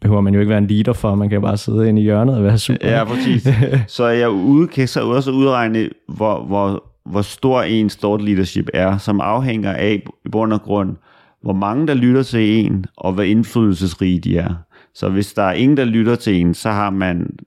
behøver 0.00 0.20
man 0.20 0.34
jo 0.34 0.40
ikke 0.40 0.50
være 0.50 0.58
en 0.58 0.66
leader 0.66 0.92
for, 0.92 1.14
man 1.14 1.28
kan 1.28 1.42
bare 1.42 1.56
sidde 1.56 1.88
inde 1.88 2.00
i 2.00 2.04
hjørnet 2.04 2.36
og 2.36 2.44
være 2.44 2.58
super. 2.58 2.88
Ja, 2.88 3.04
præcis. 3.04 3.48
Så 3.96 4.06
jeg 4.06 4.30
ude, 4.30 4.68
kan 4.68 4.88
så 4.88 5.04
også 5.04 5.30
udregne, 5.30 5.88
hvor, 6.08 6.44
hvor 6.44 6.84
hvor 7.04 7.22
stor 7.22 7.62
en 7.62 7.88
thought 7.88 8.24
leadership 8.24 8.68
er, 8.74 8.98
som 8.98 9.20
afhænger 9.20 9.72
af 9.72 10.02
i 10.24 10.28
bund 10.28 10.52
og 10.52 10.62
grund, 10.62 10.96
hvor 11.42 11.52
mange 11.52 11.86
der 11.86 11.94
lytter 11.94 12.22
til 12.22 12.64
en, 12.64 12.84
og 12.96 13.12
hvor 13.12 13.22
indflydelsesrige 13.22 14.20
de 14.20 14.38
er. 14.38 14.54
Så 14.94 15.08
hvis 15.08 15.32
der 15.32 15.42
er 15.42 15.52
ingen, 15.52 15.76
der 15.76 15.84
lytter 15.84 16.14
til 16.14 16.34
en, 16.34 16.54
så 16.54 16.70
har 16.70 16.90
man, 16.90 17.38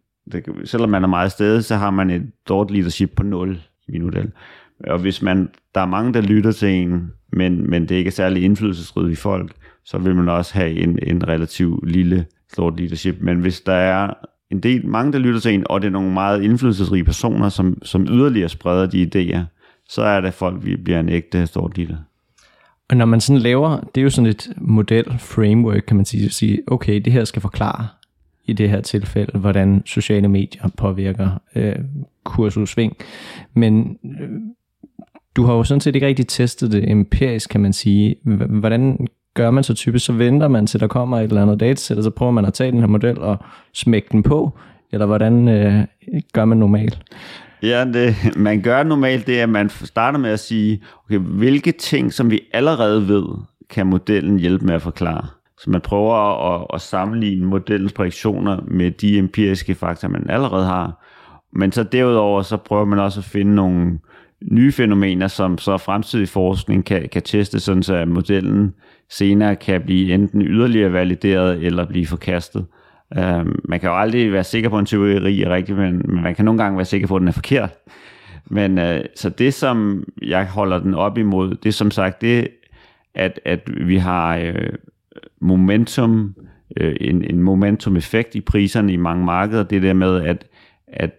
selvom 0.66 0.90
man 0.90 1.04
er 1.04 1.08
meget 1.08 1.32
stedet, 1.32 1.66
så 1.66 1.76
har 1.76 1.92
man 1.92 2.10
et 2.10 2.32
thought 2.48 2.72
leadership 2.72 3.12
på 3.16 3.24
0 3.24 3.60
i 3.88 3.92
min 3.92 4.04
model. 4.04 4.32
Og 4.88 5.00
hvis 5.00 5.22
man, 5.22 5.50
der 5.76 5.82
er 5.82 5.86
mange, 5.86 6.14
der 6.14 6.22
lytter 6.22 6.52
til 6.52 6.70
en, 6.70 7.12
men, 7.32 7.70
men 7.70 7.82
det 7.82 7.96
ikke 7.96 8.08
er 8.08 8.12
særlig 8.12 8.44
indflydelsesrige 8.44 9.16
folk, 9.16 9.52
så 9.86 9.98
vil 9.98 10.16
man 10.16 10.30
også 10.30 10.54
have 10.54 10.72
en, 10.72 11.00
en 11.04 11.28
relativt 11.28 11.90
lille 11.90 12.26
thought 12.54 12.80
leadership. 12.80 13.16
Men 13.22 13.40
hvis 13.40 13.62
der 13.62 13.74
er 13.74 14.14
en 14.52 14.60
del, 14.60 14.88
mange, 14.88 15.14
der 15.14 15.20
lytter 15.20 15.40
til 15.40 15.54
en, 15.54 15.66
og 15.70 15.82
det 15.82 15.88
er 15.88 15.92
nogle 15.92 16.14
meget 16.14 16.44
indflydelsesrige 16.44 17.04
personer, 17.04 17.50
som, 17.50 17.78
som 17.84 18.08
yderligere 18.10 18.50
spreder 18.50 18.86
de 18.86 19.04
idéer, 19.04 19.40
så 19.90 20.02
er 20.02 20.22
det 20.22 20.34
folk, 20.34 20.66
vi 20.66 20.76
bliver 20.76 21.00
en 21.00 21.10
ægte 21.10 21.48
thought 21.48 21.78
leader. 21.78 21.98
Og 22.90 22.98
når 22.98 23.06
man 23.06 23.22
sådan 23.22 23.42
laver, 23.42 23.80
det 23.96 24.02
er 24.02 24.04
jo 24.04 24.10
sådan 24.10 24.30
et 24.30 24.50
model, 24.58 25.06
framework, 25.20 25.84
kan 25.88 25.96
man 25.96 26.06
sige, 26.06 26.30
sige 26.30 26.62
okay, 26.68 27.02
det 27.02 27.14
her 27.14 27.24
skal 27.24 27.42
forklare 27.42 27.88
i 28.46 28.54
det 28.54 28.70
her 28.70 28.82
tilfælde, 28.82 29.40
hvordan 29.40 29.82
sociale 29.86 30.28
medier 30.28 30.70
påvirker 30.78 31.30
øh, 31.56 31.76
kursudsving. 32.24 32.98
Men 33.54 33.98
øh, 34.06 34.30
du 35.36 35.46
har 35.46 35.54
jo 35.54 35.64
sådan 35.64 35.82
set 35.82 35.96
ikke 35.96 36.08
rigtig 36.08 36.28
testet 36.28 36.72
det 36.72 36.92
empirisk, 36.92 37.50
kan 37.50 37.62
man 37.62 37.74
sige. 37.74 38.16
Hvordan 38.50 39.08
gør 39.34 39.52
man 39.52 39.64
så 39.64 39.74
typisk? 39.74 40.06
Så 40.06 40.14
venter 40.14 40.48
man 40.48 40.68
til, 40.68 40.80
der 40.80 40.88
kommer 40.88 41.20
et 41.20 41.24
eller 41.24 41.42
andet 41.42 41.60
datasæt, 41.60 41.98
og 41.98 42.04
så 42.04 42.10
prøver 42.10 42.32
man 42.32 42.46
at 42.46 42.54
tage 42.54 42.72
den 42.72 42.80
her 42.80 42.88
model 42.88 43.20
og 43.20 43.38
smække 43.74 44.08
den 44.12 44.24
på, 44.24 44.58
eller 44.92 45.06
hvordan 45.06 45.48
øh, 45.48 45.84
gør 46.34 46.46
man 46.46 46.58
normalt? 46.58 47.00
Ja, 47.64 47.86
det, 47.86 48.16
man 48.38 48.62
gør 48.62 48.84
normalt 48.84 49.28
det, 49.28 49.38
at 49.38 49.50
man 49.50 49.70
starter 49.70 50.20
med 50.20 50.30
at 50.30 50.40
sige, 50.40 50.84
okay, 51.06 51.18
hvilke 51.18 51.72
ting, 51.72 52.14
som 52.14 52.32
vi 52.32 52.40
allerede 52.54 53.08
ved, 53.08 53.26
kan 53.70 53.88
modellen 53.88 54.40
hjælpe 54.40 54.66
med 54.66 54.74
at 54.74 54.82
forklare. 54.82 55.26
Så 55.58 55.70
man 55.70 55.82
prøver 55.82 56.16
at, 56.54 56.68
at 56.74 56.82
sammenligne 56.82 57.46
modellens 57.46 57.94
prædiktioner 57.94 58.62
med 58.68 58.92
de 58.92 59.18
empiriske 59.18 59.76
faktorer, 59.76 60.12
man 60.12 60.30
allerede 60.30 60.66
har. 60.66 61.04
Men 61.56 61.72
så 61.72 61.84
derudover, 61.84 62.42
så 62.42 62.58
prøver 62.58 62.86
man 62.86 63.00
også 63.00 63.20
at 63.20 63.24
finde 63.24 63.56
nogle 63.56 64.00
nye 64.52 64.72
fænomener, 64.72 65.28
som 65.28 65.58
så 65.58 65.78
fremtidig 65.78 66.30
forskning 66.30 66.86
kan, 66.86 67.10
kan 67.12 67.22
teste, 67.22 67.60
sådan 67.60 67.84
så 67.84 67.96
at 67.96 68.08
modellen 68.08 68.74
senere 69.10 69.56
kan 69.56 69.82
blive 69.82 70.14
enten 70.14 70.42
yderligere 70.42 70.94
valideret 70.94 71.64
eller 71.64 71.86
blive 71.86 72.06
forkastet. 72.06 72.66
Uh, 73.18 73.46
man 73.70 73.80
kan 73.80 73.90
jo 73.90 74.00
aldrig 74.00 74.32
være 74.32 74.44
sikker 74.44 74.70
på, 74.70 74.76
at 74.76 74.80
en 74.80 74.86
teori 74.86 75.42
er 75.42 75.50
rigtig, 75.50 75.76
men, 75.76 76.02
men 76.06 76.24
man 76.24 76.36
kan 76.36 76.46
nogle 76.46 76.64
gange 76.64 76.78
være 76.78 76.86
sikker 76.86 77.08
på, 77.08 77.16
at 77.16 77.20
den 77.20 77.28
er 77.28 77.32
forkert. 77.32 77.72
Men 78.46 78.78
øh, 78.78 79.06
så 79.16 79.30
det, 79.30 79.54
som 79.54 80.04
jeg 80.22 80.48
holder 80.48 80.80
den 80.80 80.94
op 80.94 81.18
imod, 81.18 81.56
det 81.56 81.70
er 81.70 81.74
som 81.74 81.92
sagt 81.92 82.22
det, 82.22 82.48
at, 83.16 83.40
at 83.46 83.70
vi 83.88 83.98
har 83.98 84.38
øh, 84.38 84.70
momentum, 85.40 86.36
øh, 86.78 86.96
en, 87.02 87.24
en 87.24 87.42
momentum-effekt 87.42 88.36
i 88.36 88.42
priserne 88.42 88.94
i 88.94 88.96
mange 88.96 89.26
markeder. 89.26 89.64
Det 89.64 89.82
der 89.82 89.94
med, 89.94 90.22
at, 90.22 90.46
at 90.88 91.12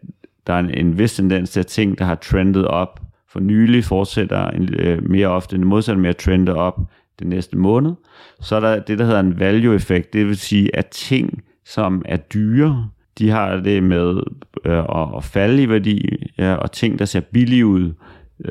der 0.47 0.53
er 0.53 0.59
en, 0.59 0.71
en 0.71 0.99
vis 0.99 1.15
tendens 1.15 1.51
til, 1.51 1.61
at 1.61 1.67
ting, 1.67 1.99
der 1.99 2.05
har 2.05 2.15
trendet 2.15 2.67
op 2.67 3.01
for 3.35 3.41
nylig, 3.41 3.85
fortsætter 3.85 4.51
en, 4.51 4.75
øh, 4.79 5.11
mere 5.11 5.29
ofte 5.29 5.57
en 5.57 5.65
modsatte 5.65 6.01
med 6.01 6.11
at 6.11 6.17
trende 6.17 6.55
op 6.55 6.81
den 7.19 7.29
næste 7.29 7.59
måned. 7.59 7.93
Så 8.41 8.57
er 8.57 8.61
der 8.61 8.79
det, 8.81 8.99
der 8.99 9.05
hedder 9.05 9.21
en 9.21 9.41
value-effekt. 9.41 10.13
Det 10.13 10.27
vil 10.27 10.37
sige, 10.37 10.77
at 10.77 10.87
ting, 10.87 11.43
som 11.65 12.03
er 12.05 12.17
dyre, 12.17 12.89
de 13.19 13.31
har 13.31 13.57
det 13.57 13.83
med 13.83 14.21
øh, 14.65 14.85
at 15.17 15.25
falde 15.25 15.63
i 15.63 15.69
værdi, 15.69 16.09
ja, 16.39 16.55
og 16.55 16.73
ting, 16.73 16.99
der 16.99 17.05
ser 17.05 17.21
billige 17.21 17.67
ud, 17.67 17.93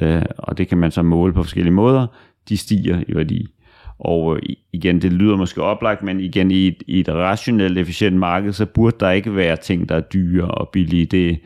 øh, 0.02 0.22
og 0.38 0.58
det 0.58 0.68
kan 0.68 0.78
man 0.78 0.92
så 0.92 1.02
måle 1.02 1.34
på 1.34 1.44
forskellige 1.44 1.74
måder, 1.74 2.08
de 2.50 2.58
stiger 2.58 3.04
i 3.08 3.16
værdi. 3.16 3.48
Og 4.00 4.36
øh, 4.36 4.42
igen, 4.74 5.02
det 5.02 5.14
lyder 5.14 5.36
måske 5.36 5.64
oplagt, 5.64 6.04
men 6.04 6.20
igen, 6.20 6.52
i 6.52 6.68
et, 6.68 6.84
i 6.88 7.00
et 7.00 7.10
rationelt, 7.10 7.78
efficient 7.78 8.18
marked, 8.18 8.54
så 8.54 8.66
burde 8.66 8.98
der 9.00 9.12
ikke 9.12 9.36
være 9.36 9.56
ting, 9.56 9.90
der 9.90 9.96
er 9.96 10.02
dyre 10.02 10.48
og 10.48 10.70
billige. 10.70 11.06
Det, 11.06 11.40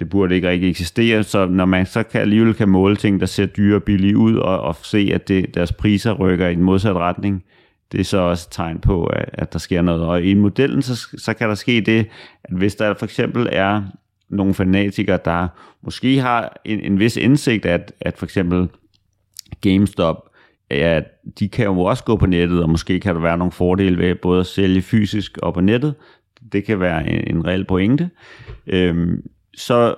det 0.00 0.08
burde 0.08 0.34
ikke 0.34 0.48
rigtig 0.48 0.70
eksistere, 0.70 1.22
så 1.22 1.46
når 1.46 1.64
man 1.64 1.86
så 1.86 2.02
kan, 2.02 2.20
alligevel 2.20 2.54
kan 2.54 2.68
måle 2.68 2.96
ting, 2.96 3.20
der 3.20 3.26
ser 3.26 3.46
dyre 3.46 3.76
og 3.76 3.82
billige 3.82 4.16
ud, 4.16 4.36
og, 4.36 4.60
og 4.60 4.76
se, 4.82 5.10
at 5.14 5.28
det, 5.28 5.54
deres 5.54 5.72
priser 5.72 6.12
rykker 6.12 6.48
i 6.48 6.52
en 6.52 6.62
modsat 6.62 6.96
retning, 6.96 7.44
det 7.92 8.00
er 8.00 8.04
så 8.04 8.18
også 8.18 8.46
et 8.48 8.54
tegn 8.54 8.78
på, 8.78 9.04
at, 9.04 9.30
at 9.32 9.52
der 9.52 9.58
sker 9.58 9.82
noget. 9.82 10.02
Og 10.02 10.22
i 10.22 10.34
modellen, 10.34 10.82
så, 10.82 11.08
så 11.18 11.34
kan 11.34 11.48
der 11.48 11.54
ske 11.54 11.80
det, 11.80 12.06
at 12.44 12.56
hvis 12.56 12.74
der 12.74 12.94
for 12.94 13.06
eksempel 13.06 13.48
er 13.52 13.82
nogle 14.28 14.54
fanatikere, 14.54 15.18
der 15.24 15.48
måske 15.82 16.18
har 16.18 16.60
en, 16.64 16.80
en 16.80 16.98
vis 16.98 17.16
indsigt, 17.16 17.66
at, 17.66 17.92
at 18.00 18.18
for 18.18 18.26
eksempel 18.26 18.68
GameStop, 19.60 20.16
ja, 20.70 21.00
de 21.38 21.48
kan 21.48 21.64
jo 21.64 21.80
også 21.80 22.04
gå 22.04 22.16
på 22.16 22.26
nettet, 22.26 22.62
og 22.62 22.70
måske 22.70 23.00
kan 23.00 23.14
der 23.14 23.20
være 23.20 23.38
nogle 23.38 23.52
fordele 23.52 23.98
ved 23.98 24.14
både 24.14 24.40
at 24.40 24.46
sælge 24.46 24.82
fysisk 24.82 25.38
og 25.38 25.54
på 25.54 25.60
nettet. 25.60 25.94
Det 26.52 26.64
kan 26.64 26.80
være 26.80 27.10
en, 27.10 27.36
en 27.36 27.46
reel 27.46 27.64
pointe. 27.64 28.10
Øhm, 28.66 29.22
så 29.54 29.94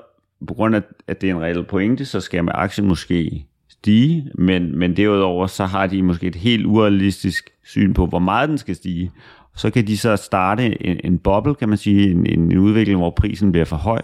på 0.48 0.54
grund 0.54 0.76
af, 0.76 0.82
at 1.06 1.20
det 1.20 1.30
er 1.30 1.34
en 1.34 1.42
reel 1.42 1.64
pointe, 1.64 2.04
så 2.04 2.20
skal 2.20 2.44
med 2.44 2.52
aktien 2.54 2.88
måske 2.88 3.46
stige, 3.68 4.30
men, 4.34 4.78
men 4.78 4.96
derudover 4.96 5.46
så 5.46 5.64
har 5.64 5.86
de 5.86 6.02
måske 6.02 6.26
et 6.26 6.34
helt 6.34 6.66
urealistisk 6.66 7.50
syn 7.64 7.94
på, 7.94 8.06
hvor 8.06 8.18
meget 8.18 8.48
den 8.48 8.58
skal 8.58 8.74
stige. 8.74 9.10
Så 9.56 9.70
kan 9.70 9.86
de 9.86 9.98
så 9.98 10.16
starte 10.16 10.84
en, 10.86 11.00
en 11.04 11.18
boble, 11.18 11.54
kan 11.54 11.68
man 11.68 11.78
sige, 11.78 12.10
en, 12.10 12.26
en 12.26 12.58
udvikling, 12.58 12.98
hvor 12.98 13.10
prisen 13.10 13.52
bliver 13.52 13.64
for 13.64 13.76
høj, 13.76 14.00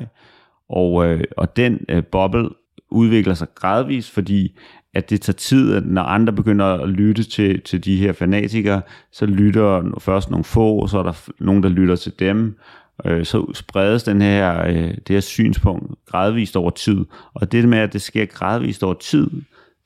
og, 0.68 1.06
øh, 1.06 1.24
og 1.36 1.56
den 1.56 1.80
øh, 1.88 2.04
boble 2.04 2.48
udvikler 2.90 3.34
sig 3.34 3.48
gradvist, 3.54 4.10
fordi 4.10 4.58
at 4.94 5.10
det 5.10 5.20
tager 5.20 5.34
tid, 5.34 5.74
at 5.74 5.86
når 5.86 6.02
andre 6.02 6.32
begynder 6.32 6.66
at 6.66 6.88
lytte 6.88 7.22
til, 7.22 7.60
til 7.62 7.84
de 7.84 7.96
her 7.96 8.12
fanatikere, 8.12 8.82
så 9.12 9.26
lytter 9.26 9.98
først 9.98 10.30
nogle 10.30 10.44
få, 10.44 10.78
og 10.78 10.88
så 10.88 10.98
er 10.98 11.02
der 11.02 11.28
nogen, 11.40 11.62
der 11.62 11.68
lytter 11.68 11.96
til 11.96 12.12
dem, 12.18 12.58
øh, 13.04 13.24
så 13.24 13.52
spredes 13.54 14.02
den 14.02 14.22
her, 14.22 14.66
øh, 14.66 14.74
det 14.74 15.08
her 15.08 15.20
synspunkt 15.20 15.94
gradvist 16.06 16.56
over 16.56 16.70
tid. 16.70 17.04
Og 17.34 17.52
det 17.52 17.68
med, 17.68 17.78
at 17.78 17.92
det 17.92 18.02
sker 18.02 18.24
gradvist 18.26 18.82
over 18.82 18.94
tid, 18.94 19.30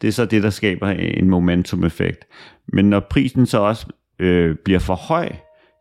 det 0.03 0.09
er 0.09 0.13
så 0.13 0.25
det, 0.25 0.43
der 0.43 0.51
skaber 0.51 0.89
en 0.89 1.31
momentum-effekt. 1.31 2.25
Men 2.69 2.91
når 2.91 3.01
prisen 3.01 3.47
så 3.47 3.59
også 3.59 3.87
øh, 4.19 4.57
bliver 4.65 4.81
for 4.81 4.95
høj, 4.95 5.29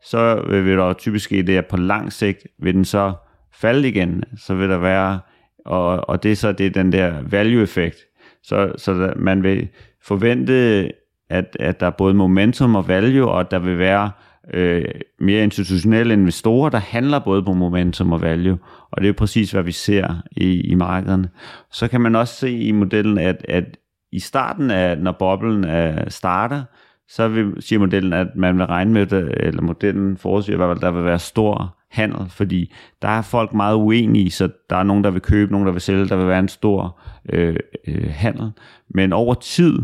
så 0.03 0.43
øh, 0.47 0.65
vil 0.65 0.77
der 0.77 0.93
typisk 0.93 1.25
ske 1.25 1.43
det, 1.43 1.57
at 1.57 1.65
på 1.65 1.77
lang 1.77 2.13
sigt 2.13 2.47
vil 2.59 2.73
den 2.73 2.85
så 2.85 3.13
falde 3.53 3.87
igen. 3.87 4.23
Så 4.37 4.55
vil 4.55 4.69
der 4.69 4.77
være, 4.77 5.19
og, 5.65 6.09
og 6.09 6.23
det 6.23 6.31
er 6.31 6.35
så 6.35 6.51
det 6.51 6.75
den 6.75 6.91
der 6.91 7.21
value-effekt. 7.21 7.97
Så, 8.43 8.71
så 8.77 8.93
der, 8.93 9.13
man 9.15 9.43
vil 9.43 9.67
forvente, 10.03 10.91
at, 11.29 11.57
at 11.59 11.79
der 11.79 11.85
er 11.85 11.91
både 11.91 12.13
momentum 12.13 12.75
og 12.75 12.87
value, 12.87 13.31
og 13.31 13.39
at 13.39 13.51
der 13.51 13.59
vil 13.59 13.77
være 13.77 14.11
øh, 14.53 14.85
mere 15.19 15.43
institutionelle 15.43 16.13
investorer, 16.13 16.69
der 16.69 16.77
handler 16.77 17.19
både 17.19 17.43
på 17.43 17.53
momentum 17.53 18.13
og 18.13 18.21
value. 18.21 18.57
Og 18.91 19.01
det 19.01 19.09
er 19.09 19.13
præcis, 19.13 19.51
hvad 19.51 19.63
vi 19.63 19.71
ser 19.71 20.15
i, 20.31 20.61
i 20.61 20.75
markederne. 20.75 21.29
Så 21.71 21.87
kan 21.87 22.01
man 22.01 22.15
også 22.15 22.35
se 22.35 22.51
i 22.51 22.71
modellen, 22.71 23.17
at, 23.17 23.45
at 23.49 23.77
i 24.11 24.19
starten 24.19 24.71
af, 24.71 24.97
når 24.97 25.11
boblen 25.19 25.63
er, 25.63 26.09
starter, 26.09 26.63
så 27.07 27.27
vil, 27.27 27.53
siger 27.59 27.79
modellen, 27.79 28.13
at 28.13 28.27
man 28.35 28.57
vil 28.57 28.65
regne 28.65 28.93
med 28.93 29.05
det, 29.05 29.33
eller 29.37 29.61
modellen 29.61 30.17
forudsiger 30.17 30.67
at 30.67 30.81
der 30.81 30.91
vil 30.91 31.05
være 31.05 31.19
stor 31.19 31.77
handel, 31.91 32.29
fordi 32.29 32.73
der 33.01 33.07
er 33.07 33.21
folk 33.21 33.53
meget 33.53 33.75
uenige, 33.75 34.31
så 34.31 34.49
der 34.69 34.75
er 34.75 34.83
nogen, 34.83 35.03
der 35.03 35.11
vil 35.11 35.21
købe, 35.21 35.51
nogen, 35.51 35.67
der 35.67 35.73
vil 35.73 35.81
sælge, 35.81 36.05
der 36.05 36.15
vil 36.15 36.27
være 36.27 36.39
en 36.39 36.47
stor 36.47 36.99
øh, 37.29 37.55
øh, 37.87 38.09
handel. 38.09 38.51
Men 38.89 39.13
over 39.13 39.33
tid, 39.33 39.79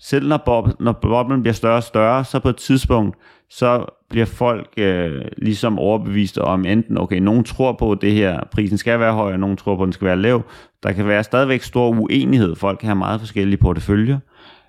selv 0.00 0.28
når, 0.28 0.42
bob, 0.46 0.68
når 0.80 0.92
boblen 0.92 1.42
bliver 1.42 1.54
større 1.54 1.76
og 1.76 1.82
større, 1.82 2.24
så 2.24 2.38
på 2.38 2.48
et 2.48 2.56
tidspunkt, 2.56 3.16
så 3.50 3.84
bliver 4.10 4.26
folk 4.26 4.68
øh, 4.76 5.22
ligesom 5.38 5.78
overbevist 5.78 6.38
om 6.38 6.64
enten, 6.64 6.98
okay, 6.98 7.18
nogen 7.18 7.44
tror 7.44 7.72
på, 7.72 7.92
at 7.92 7.98
det 8.00 8.12
her 8.12 8.40
prisen 8.52 8.78
skal 8.78 9.00
være 9.00 9.12
høj, 9.12 9.32
og 9.32 9.40
nogen 9.40 9.56
tror 9.56 9.76
på, 9.76 9.82
at 9.82 9.86
den 9.86 9.92
skal 9.92 10.06
være 10.06 10.16
lav. 10.16 10.42
Der 10.82 10.92
kan 10.92 11.06
være 11.06 11.24
stadigvæk 11.24 11.62
stor 11.62 11.88
uenighed. 11.88 12.56
Folk 12.56 12.78
kan 12.78 12.86
have 12.86 12.96
meget 12.96 13.20
forskellige 13.20 13.56
porteføljer, 13.56 14.18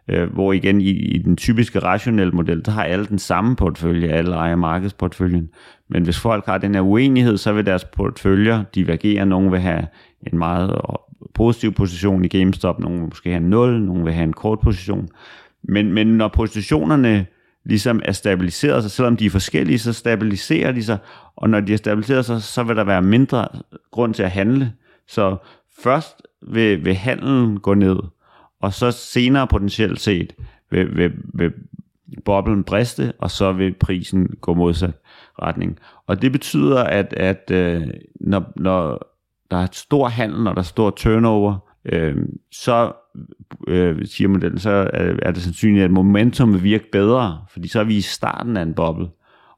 øh, 0.08 0.34
hvor 0.34 0.54
igen 0.54 0.82
i, 0.82 0.90
i 0.90 1.18
den 1.18 1.38
typiske 1.38 1.80
rationelle 1.80 2.34
model, 2.34 2.66
der 2.66 2.72
har 2.72 2.84
alle 2.84 3.06
den 3.06 3.20
samme 3.20 3.56
portefølje, 3.56 4.08
alle 4.08 4.36
ejer 4.36 4.56
markedsporteføljen. 4.56 5.50
Men 5.90 6.04
hvis 6.04 6.20
folk 6.20 6.46
har 6.46 6.58
den 6.58 6.76
her 6.76 6.82
uenighed, 6.82 7.38
så 7.38 7.54
vil 7.54 7.66
deres 7.66 7.86
porteføljer 7.86 8.64
divergere. 8.76 9.26
Nogen 9.26 9.52
vil 9.52 9.60
have 9.60 9.88
en 10.32 10.38
meget 10.38 10.82
positiv 11.34 11.74
position 11.74 12.26
i 12.26 12.28
GameStop, 12.28 12.80
nogen 12.80 13.00
vil 13.00 13.08
måske 13.08 13.30
have 13.30 13.44
0, 13.44 13.82
nogen 13.82 14.06
vil 14.06 14.14
have 14.14 14.24
en 14.24 14.34
kort 14.34 14.60
position. 14.60 15.10
Men, 15.64 15.94
men 15.94 16.08
når 16.08 16.28
positionerne 16.28 17.26
ligesom 17.66 18.02
er 18.06 18.12
stabiliseret 18.12 18.84
sig, 18.84 18.92
selvom 18.92 19.18
de 19.18 19.26
er 19.26 19.30
forskellige, 19.30 19.80
så 19.80 19.94
stabiliserer 19.94 20.72
de 20.72 20.84
sig, 20.84 20.98
og 21.36 21.50
når 21.50 21.60
de 21.60 21.74
er 21.74 21.78
stabiliseret 21.78 22.26
sig, 22.26 22.42
så 22.42 22.64
vil 22.64 22.76
der 22.76 22.84
være 22.84 23.02
mindre 23.02 23.48
grund 23.92 24.14
til 24.14 24.24
at 24.24 24.32
handle. 24.32 24.74
Så 25.08 25.38
først 25.84 26.22
vil, 26.42 26.86
vil 26.86 26.96
handlen 26.96 27.60
gå 27.60 27.74
ned, 27.74 27.98
og 28.62 28.74
så 28.74 28.92
senere 28.92 29.48
potentielt 29.48 30.02
set 30.02 30.34
vil, 30.72 30.98
vil, 30.98 31.12
vil 31.34 31.54
boblen 32.26 32.64
briste, 32.64 33.14
og 33.20 33.32
så 33.32 33.52
vil 33.52 33.74
prisen 33.74 34.28
gå 34.42 34.54
modsat 34.54 34.92
retning. 35.42 35.80
Og 36.08 36.22
det 36.22 36.32
betyder, 36.32 36.84
at, 36.84 37.14
at 37.14 37.52
øh, 37.52 37.88
når, 38.20 38.54
når 38.56 39.11
der 39.52 39.58
er 39.58 39.68
stor 39.72 40.08
handel, 40.08 40.44
når 40.44 40.54
der 40.54 40.60
er 40.60 40.64
stor 40.64 40.90
turnover, 40.90 41.58
øh, 41.86 42.16
så 42.52 42.92
øh, 43.68 44.06
siger 44.06 44.28
modellen, 44.28 44.60
så 44.60 44.70
er, 44.70 45.14
er 45.22 45.32
det 45.32 45.44
sandsynligt, 45.44 45.84
at 45.84 45.92
momentum 45.92 46.54
vil 46.54 46.64
virke 46.64 46.92
bedre, 46.92 47.42
fordi 47.50 47.68
så 47.68 47.80
er 47.80 47.84
vi 47.84 47.98
i 47.98 48.02
starten 48.02 48.58
af 48.58 48.62
en 48.62 48.74
boble. 48.74 49.08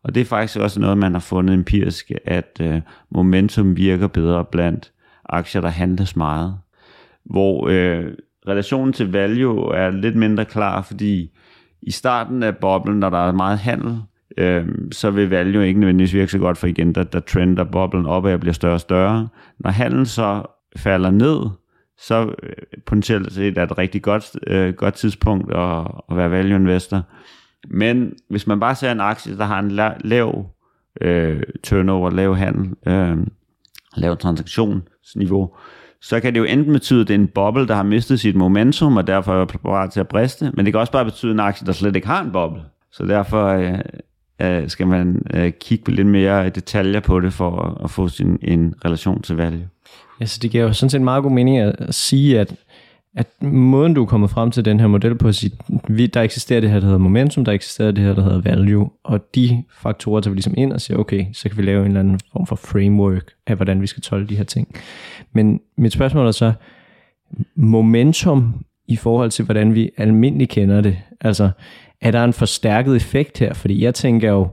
Og 0.04 0.16
det 0.16 0.22
er 0.22 0.26
faktisk 0.26 0.60
også 0.60 0.80
noget, 0.80 0.98
man 0.98 1.14
har 1.14 1.20
fundet 1.20 1.54
empirisk, 1.54 2.12
at 2.26 2.58
øh, 2.62 2.82
momentum 3.12 3.78
virker 3.78 4.08
bedre 4.08 4.46
blandt 4.46 4.92
aktier, 5.26 5.62
der 5.62 5.70
handles 5.70 6.16
meget. 6.16 6.58
Hvor 7.26 7.68
øh, 7.68 8.06
relationen 8.48 8.94
til 8.94 9.12
value 9.12 9.76
er 9.76 9.92
lidt 9.92 10.16
mindre 10.16 10.46
klar, 10.46 10.82
fordi 10.82 11.30
i 11.82 11.92
starten 11.92 12.44
af 12.44 12.58
boblen, 12.58 13.00
når 13.00 13.10
der 13.10 13.18
er 13.18 13.32
meget 13.32 13.60
handel, 13.60 14.02
øh, 14.38 14.68
så 14.92 15.12
vil 15.12 15.30
value 15.30 15.68
ikke 15.68 15.80
nødvendigvis 15.80 16.14
virke 16.14 16.32
så 16.32 16.40
godt, 16.40 16.58
for 16.58 16.68
igen, 16.68 16.96
der, 16.96 17.04
der 17.04 17.20
trender 17.20 17.64
boblen 17.64 18.06
op 18.06 18.26
og 18.26 18.40
bliver 18.40 18.54
større 18.54 18.74
og 18.74 18.80
større. 18.80 19.28
Når 19.60 19.70
handelen 19.70 20.06
så 20.06 20.44
falder 20.76 21.12
ned, 21.12 21.40
så 21.98 22.34
øh, 22.44 22.54
potentielt 22.86 23.34
set 23.34 23.58
er 23.58 23.62
det 23.66 23.72
et 23.72 23.78
rigtig 23.78 24.02
godt, 24.02 24.32
øh, 24.48 24.74
godt 24.74 24.94
tidspunkt 24.94 25.54
at, 25.54 25.88
at 26.12 26.18
være 26.18 26.32
value 26.32 26.56
investor. 26.56 27.02
Men 27.70 28.14
hvis 28.30 28.48
man 28.48 28.60
bare 28.60 28.76
ser 28.76 28.92
en 28.92 29.02
aktie, 29.02 29.38
der 29.38 29.46
har 29.46 29.60
en 29.60 29.80
la- 29.80 30.00
lav 30.04 30.46
øh, 31.02 31.42
turnover, 31.64 32.10
lav 32.10 32.36
handel, 32.36 32.74
øh, 32.88 33.18
lav 33.96 34.18
transaktionsniveau, 34.18 35.56
så 36.02 36.20
kan 36.20 36.34
det 36.34 36.40
jo 36.40 36.46
enten 36.46 36.74
betyde, 36.74 37.02
at 37.02 37.08
det 37.08 37.14
er 37.14 37.20
en 37.20 37.28
boble, 37.28 37.68
der 37.68 37.76
har 37.76 37.84
mistet 37.84 38.20
sit 38.20 38.36
momentum, 38.36 38.98
og 38.98 39.08
derfor 39.08 39.42
er 39.42 39.46
parat 39.46 39.92
til 39.92 40.00
at 40.00 40.08
briste, 40.08 40.52
men 40.54 40.66
det 40.66 40.74
kan 40.74 40.80
også 40.80 40.92
bare 40.92 41.06
betyde 41.06 41.32
en 41.32 41.40
aktie, 41.40 41.68
der 41.68 41.72
slet 41.72 41.96
ikke 41.96 42.08
har 42.08 42.22
en 42.22 42.32
boble. 42.32 42.62
Så 42.92 43.06
derfor 43.06 43.48
øh, 43.48 43.80
øh, 44.42 44.70
skal 44.70 44.88
man 44.88 45.22
øh, 45.34 45.52
kigge 45.60 45.92
lidt 45.92 46.08
mere 46.08 46.48
i 46.48 46.50
detaljer 46.50 47.00
på 47.00 47.20
det, 47.20 47.34
for 47.34 47.62
at, 47.62 47.84
at 47.84 47.90
få 47.90 48.08
sin, 48.08 48.40
en 48.42 48.74
relation 48.86 49.22
til 49.22 49.36
value. 49.36 49.68
Ja, 50.22 50.26
så 50.26 50.40
det 50.42 50.52
giver 50.52 50.64
jo 50.64 50.74
sådan 50.74 50.90
set 50.90 51.02
meget 51.02 51.24
god 51.24 51.32
mening 51.32 51.58
at 51.58 51.96
sige, 51.96 52.40
at 52.40 52.56
at 53.16 53.28
måden, 53.42 53.94
du 53.94 54.02
er 54.02 54.06
kommet 54.06 54.30
frem 54.30 54.52
til 54.52 54.66
den 54.66 54.80
her 54.80 54.88
model 54.88 55.16
på, 55.16 55.28
at 55.28 55.36
sige, 55.36 55.58
der 56.08 56.22
eksisterer 56.22 56.62
det 56.62 56.70
her, 56.70 56.80
der 56.80 56.86
hedder 56.86 57.00
momentum, 57.00 57.46
der 57.46 57.52
eksisterer 57.52 57.92
det 57.92 58.04
her, 58.04 58.14
der 58.14 58.24
hedder 58.24 58.42
value, 58.42 58.90
og 59.04 59.36
de 59.36 59.64
faktorer 59.82 60.22
tager 60.22 60.32
vi 60.32 60.36
ligesom 60.36 60.54
ind 60.58 60.74
og 60.74 60.82
siger, 60.82 60.98
okay, 60.98 61.26
så 61.34 61.50
kan 61.50 61.58
vi 61.58 61.64
lave 61.64 61.80
en 61.82 61.88
eller 61.88 62.00
anden 62.00 62.20
form 62.32 62.48
for 62.48 62.56
framework 62.56 63.32
af, 63.48 63.56
hvordan 63.56 63.82
vi 63.82 63.88
skal 63.88 64.04
tolke 64.04 64.30
de 64.30 64.36
her 64.36 64.44
ting. 64.44 64.76
Men 65.34 65.60
mit 65.78 65.94
spørgsmål 65.94 66.28
er 66.28 66.32
så, 66.32 66.54
momentum 67.56 68.66
i 68.88 68.96
forhold 68.96 69.32
til, 69.32 69.46
hvordan 69.46 69.76
vi 69.76 69.90
almindeligt 69.98 70.52
kender 70.52 70.82
det, 70.82 70.98
altså, 71.22 71.50
er 72.04 72.12
der 72.12 72.24
en 72.24 72.34
forstærket 72.34 72.96
effekt 72.96 73.40
her? 73.40 73.54
Fordi 73.54 73.84
jeg 73.84 73.96
tænker 73.96 74.32
jo, 74.32 74.48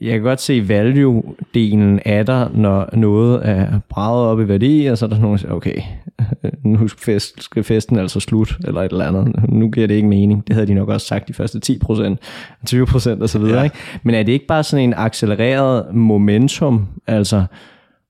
jeg 0.00 0.12
kan 0.12 0.22
godt 0.22 0.40
se 0.40 0.64
value-delen 0.68 1.98
af 2.04 2.26
der, 2.26 2.48
når 2.54 2.88
noget 2.92 3.48
er 3.48 3.78
braget 3.88 4.28
op 4.28 4.40
i 4.40 4.48
værdi, 4.48 4.86
og 4.86 4.98
så 4.98 5.04
er 5.04 5.08
der 5.08 5.18
nogen, 5.18 5.32
der 5.32 5.40
siger, 5.40 5.52
okay, 5.52 5.80
nu 6.64 6.88
fest, 6.88 7.42
skal 7.42 7.64
festen 7.64 7.98
altså 7.98 8.20
slut, 8.20 8.56
eller 8.64 8.82
et 8.82 8.92
eller 8.92 9.06
andet. 9.06 9.48
Nu 9.48 9.70
giver 9.70 9.86
det 9.86 9.94
ikke 9.94 10.08
mening. 10.08 10.46
Det 10.46 10.54
havde 10.54 10.66
de 10.66 10.74
nok 10.74 10.88
også 10.88 11.06
sagt 11.06 11.28
de 11.28 11.32
første 11.32 11.60
10 11.60 11.78
procent, 11.78 12.20
20 12.66 12.86
procent 12.86 13.22
og 13.22 13.28
så 13.28 13.38
videre. 13.38 13.58
Ja. 13.58 13.64
Ikke? 13.64 13.76
Men 14.02 14.14
er 14.14 14.22
det 14.22 14.32
ikke 14.32 14.46
bare 14.46 14.64
sådan 14.64 14.84
en 14.84 14.94
accelereret 14.96 15.94
momentum, 15.94 16.86
altså 17.06 17.44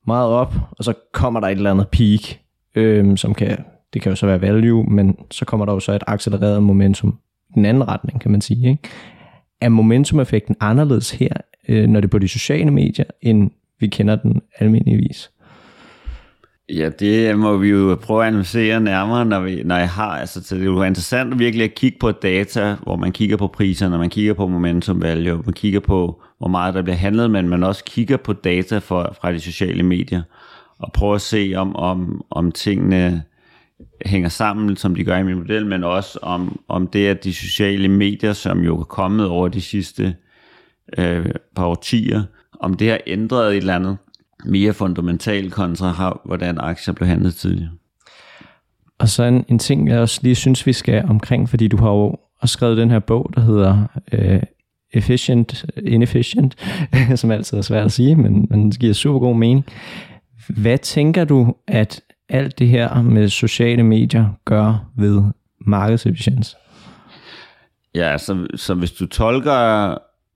meget 0.06 0.28
op, 0.28 0.54
og 0.70 0.84
så 0.84 0.92
kommer 1.12 1.40
der 1.40 1.48
et 1.48 1.56
eller 1.56 1.70
andet 1.70 1.88
peak, 1.88 2.20
øhm, 2.74 3.16
som 3.16 3.34
kan, 3.34 3.58
det 3.94 4.02
kan 4.02 4.12
jo 4.12 4.16
så 4.16 4.26
være 4.26 4.40
value, 4.40 4.84
men 4.84 5.16
så 5.30 5.44
kommer 5.44 5.66
der 5.66 5.72
jo 5.72 5.80
så 5.80 5.92
et 5.92 6.02
accelereret 6.06 6.62
momentum 6.62 7.18
den 7.56 7.64
anden 7.64 7.88
retning, 7.88 8.20
kan 8.20 8.30
man 8.30 8.40
sige. 8.40 8.70
Ikke? 8.70 8.88
Er 9.60 9.68
momentum-effekten 9.68 10.56
anderledes 10.60 11.10
her, 11.10 11.32
øh, 11.68 11.86
når 11.86 12.00
det 12.00 12.08
er 12.08 12.10
på 12.10 12.18
de 12.18 12.28
sociale 12.28 12.70
medier, 12.70 13.04
end 13.22 13.50
vi 13.80 13.86
kender 13.86 14.16
den 14.16 14.40
almindeligvis? 14.58 15.30
Ja, 16.68 16.88
det 16.88 17.38
må 17.38 17.56
vi 17.56 17.68
jo 17.68 17.98
prøve 18.02 18.22
at 18.22 18.28
analysere 18.28 18.80
nærmere, 18.80 19.24
når, 19.24 19.40
vi, 19.40 19.62
når 19.64 19.76
jeg 19.76 19.88
har, 19.88 20.10
altså 20.10 20.40
det 20.40 20.60
er 20.60 20.64
jo 20.64 20.82
interessant 20.82 21.38
virkelig 21.38 21.64
at 21.64 21.74
kigge 21.74 21.98
på 22.00 22.12
data, 22.12 22.76
hvor 22.82 22.96
man 22.96 23.12
kigger 23.12 23.36
på 23.36 23.46
priserne, 23.46 23.98
man 23.98 24.10
kigger 24.10 24.34
på 24.34 24.46
momentum 24.46 25.02
value, 25.02 25.42
man 25.44 25.52
kigger 25.52 25.80
på, 25.80 26.22
hvor 26.38 26.48
meget 26.48 26.74
der 26.74 26.82
bliver 26.82 26.96
handlet, 26.96 27.30
men 27.30 27.48
man 27.48 27.62
også 27.62 27.84
kigger 27.84 28.16
på 28.16 28.32
data 28.32 28.78
for, 28.78 29.16
fra 29.20 29.32
de 29.32 29.40
sociale 29.40 29.82
medier, 29.82 30.22
og 30.78 30.92
prøve 30.92 31.14
at 31.14 31.20
se, 31.20 31.52
om, 31.56 31.76
om, 31.76 32.24
om 32.30 32.52
tingene 32.52 33.22
hænger 34.06 34.28
sammen, 34.28 34.76
som 34.76 34.94
de 34.94 35.04
gør 35.04 35.16
i 35.16 35.22
min 35.22 35.38
model, 35.38 35.66
men 35.66 35.84
også 35.84 36.18
om, 36.22 36.60
om 36.68 36.86
det, 36.86 37.06
at 37.06 37.24
de 37.24 37.34
sociale 37.34 37.88
medier, 37.88 38.32
som 38.32 38.60
jo 38.60 38.78
er 38.80 38.84
kommet 38.84 39.26
over 39.28 39.48
de 39.48 39.60
sidste 39.60 40.16
øh, 40.98 41.26
par 41.56 41.66
årtier, 41.66 42.22
om 42.60 42.74
det 42.74 42.90
har 42.90 43.00
ændret 43.06 43.50
et 43.50 43.56
eller 43.56 43.74
andet 43.76 43.96
mere 44.44 44.72
fundamentalt 44.72 45.52
kontra, 45.52 46.20
hvordan 46.24 46.58
aktier 46.58 46.94
blev 46.94 47.08
handlet 47.08 47.34
tidligere. 47.34 47.70
Og 48.98 49.08
så 49.08 49.22
en, 49.22 49.44
en 49.48 49.58
ting, 49.58 49.88
jeg 49.88 49.98
også 49.98 50.20
lige 50.22 50.34
synes, 50.34 50.66
vi 50.66 50.72
skal 50.72 51.04
omkring, 51.08 51.48
fordi 51.48 51.68
du 51.68 51.76
har 51.76 51.90
jo 51.90 52.16
også 52.40 52.52
skrevet 52.52 52.76
den 52.76 52.90
her 52.90 52.98
bog, 52.98 53.30
der 53.34 53.40
hedder 53.40 53.86
øh, 54.12 54.42
Efficient, 54.92 55.64
Inefficient, 55.76 56.56
som 57.20 57.30
altid 57.30 57.58
er 57.58 57.62
svært 57.62 57.84
at 57.84 57.92
sige, 57.92 58.16
men, 58.16 58.46
men 58.50 58.70
det 58.70 58.80
giver 58.80 58.94
super 58.94 59.18
god 59.18 59.36
mening. 59.36 59.64
Hvad 60.48 60.78
tænker 60.78 61.24
du, 61.24 61.54
at 61.68 62.00
alt 62.28 62.58
det 62.58 62.68
her 62.68 63.02
med 63.02 63.28
sociale 63.28 63.82
medier 63.82 64.28
gør 64.44 64.90
ved 64.96 65.22
markedsefficiens? 65.58 66.56
Ja, 67.94 68.18
så, 68.18 68.46
så 68.54 68.74
hvis 68.74 68.92
du 68.92 69.06
tolker 69.06 69.94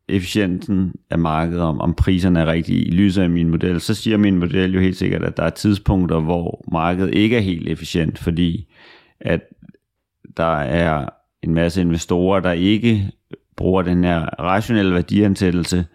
efficiensen 0.09 0.95
af 1.11 1.19
markedet, 1.19 1.63
om, 1.63 1.81
om 1.81 1.95
priserne 1.95 2.41
er 2.41 2.47
rigtige 2.47 2.85
i 2.85 2.91
lyset 2.91 3.23
af 3.23 3.31
min 3.31 3.51
model, 3.51 3.81
så 3.81 3.95
siger 3.95 4.17
min 4.17 4.39
model 4.39 4.75
jo 4.75 4.81
helt 4.81 4.97
sikkert, 4.97 5.23
at 5.23 5.37
der 5.37 5.43
er 5.43 5.51
tidspunkter, 5.51 6.21
hvor 6.21 6.65
markedet 6.73 7.15
ikke 7.15 7.37
er 7.37 7.41
helt 7.41 7.69
efficient, 7.69 8.19
fordi 8.19 8.69
at 9.21 9.41
der 10.37 10.57
er 10.59 11.09
en 11.43 11.55
masse 11.55 11.81
investorer, 11.81 12.41
der 12.41 12.53
ikke 12.53 13.11
bruger 13.57 13.83
den 13.83 14.05
her 14.05 14.21
rationelle 14.21 14.95
værdiansættelse, 14.95 15.87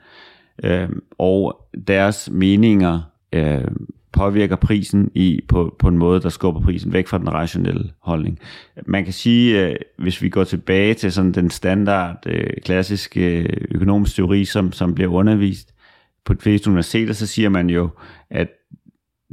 øh, 0.64 0.90
og 1.18 1.68
deres 1.88 2.30
meninger 2.32 3.02
øh, 3.34 3.68
påvirker 4.16 4.56
prisen 4.56 5.12
i, 5.14 5.42
på, 5.48 5.76
på 5.80 5.88
en 5.88 5.98
måde, 5.98 6.22
der 6.22 6.30
skubber 6.30 6.62
prisen 6.62 6.94
væk 6.94 7.08
fra 7.08 7.18
den 7.18 7.34
rationelle 7.34 7.92
holdning. 8.00 8.40
Man 8.86 9.04
kan 9.04 9.14
sige, 9.14 9.68
øh, 9.68 9.76
hvis 9.98 10.22
vi 10.22 10.30
går 10.30 10.44
tilbage 10.44 10.94
til 10.94 11.12
sådan 11.12 11.32
den 11.32 11.50
standard 11.50 12.18
øh, 12.26 12.48
klassiske 12.66 13.40
øh, 13.40 13.68
økonomisk 13.72 14.16
teori, 14.16 14.46
som, 14.46 14.72
som 14.72 14.96
bliver 14.96 15.12
undervist 15.12 15.74
på 16.26 16.34
de 16.34 16.42
fleste 16.42 16.70
universiteter, 16.70 17.14
så 17.14 17.28
siger 17.28 17.50
man 17.50 17.70
jo, 17.70 17.90
at 18.30 18.48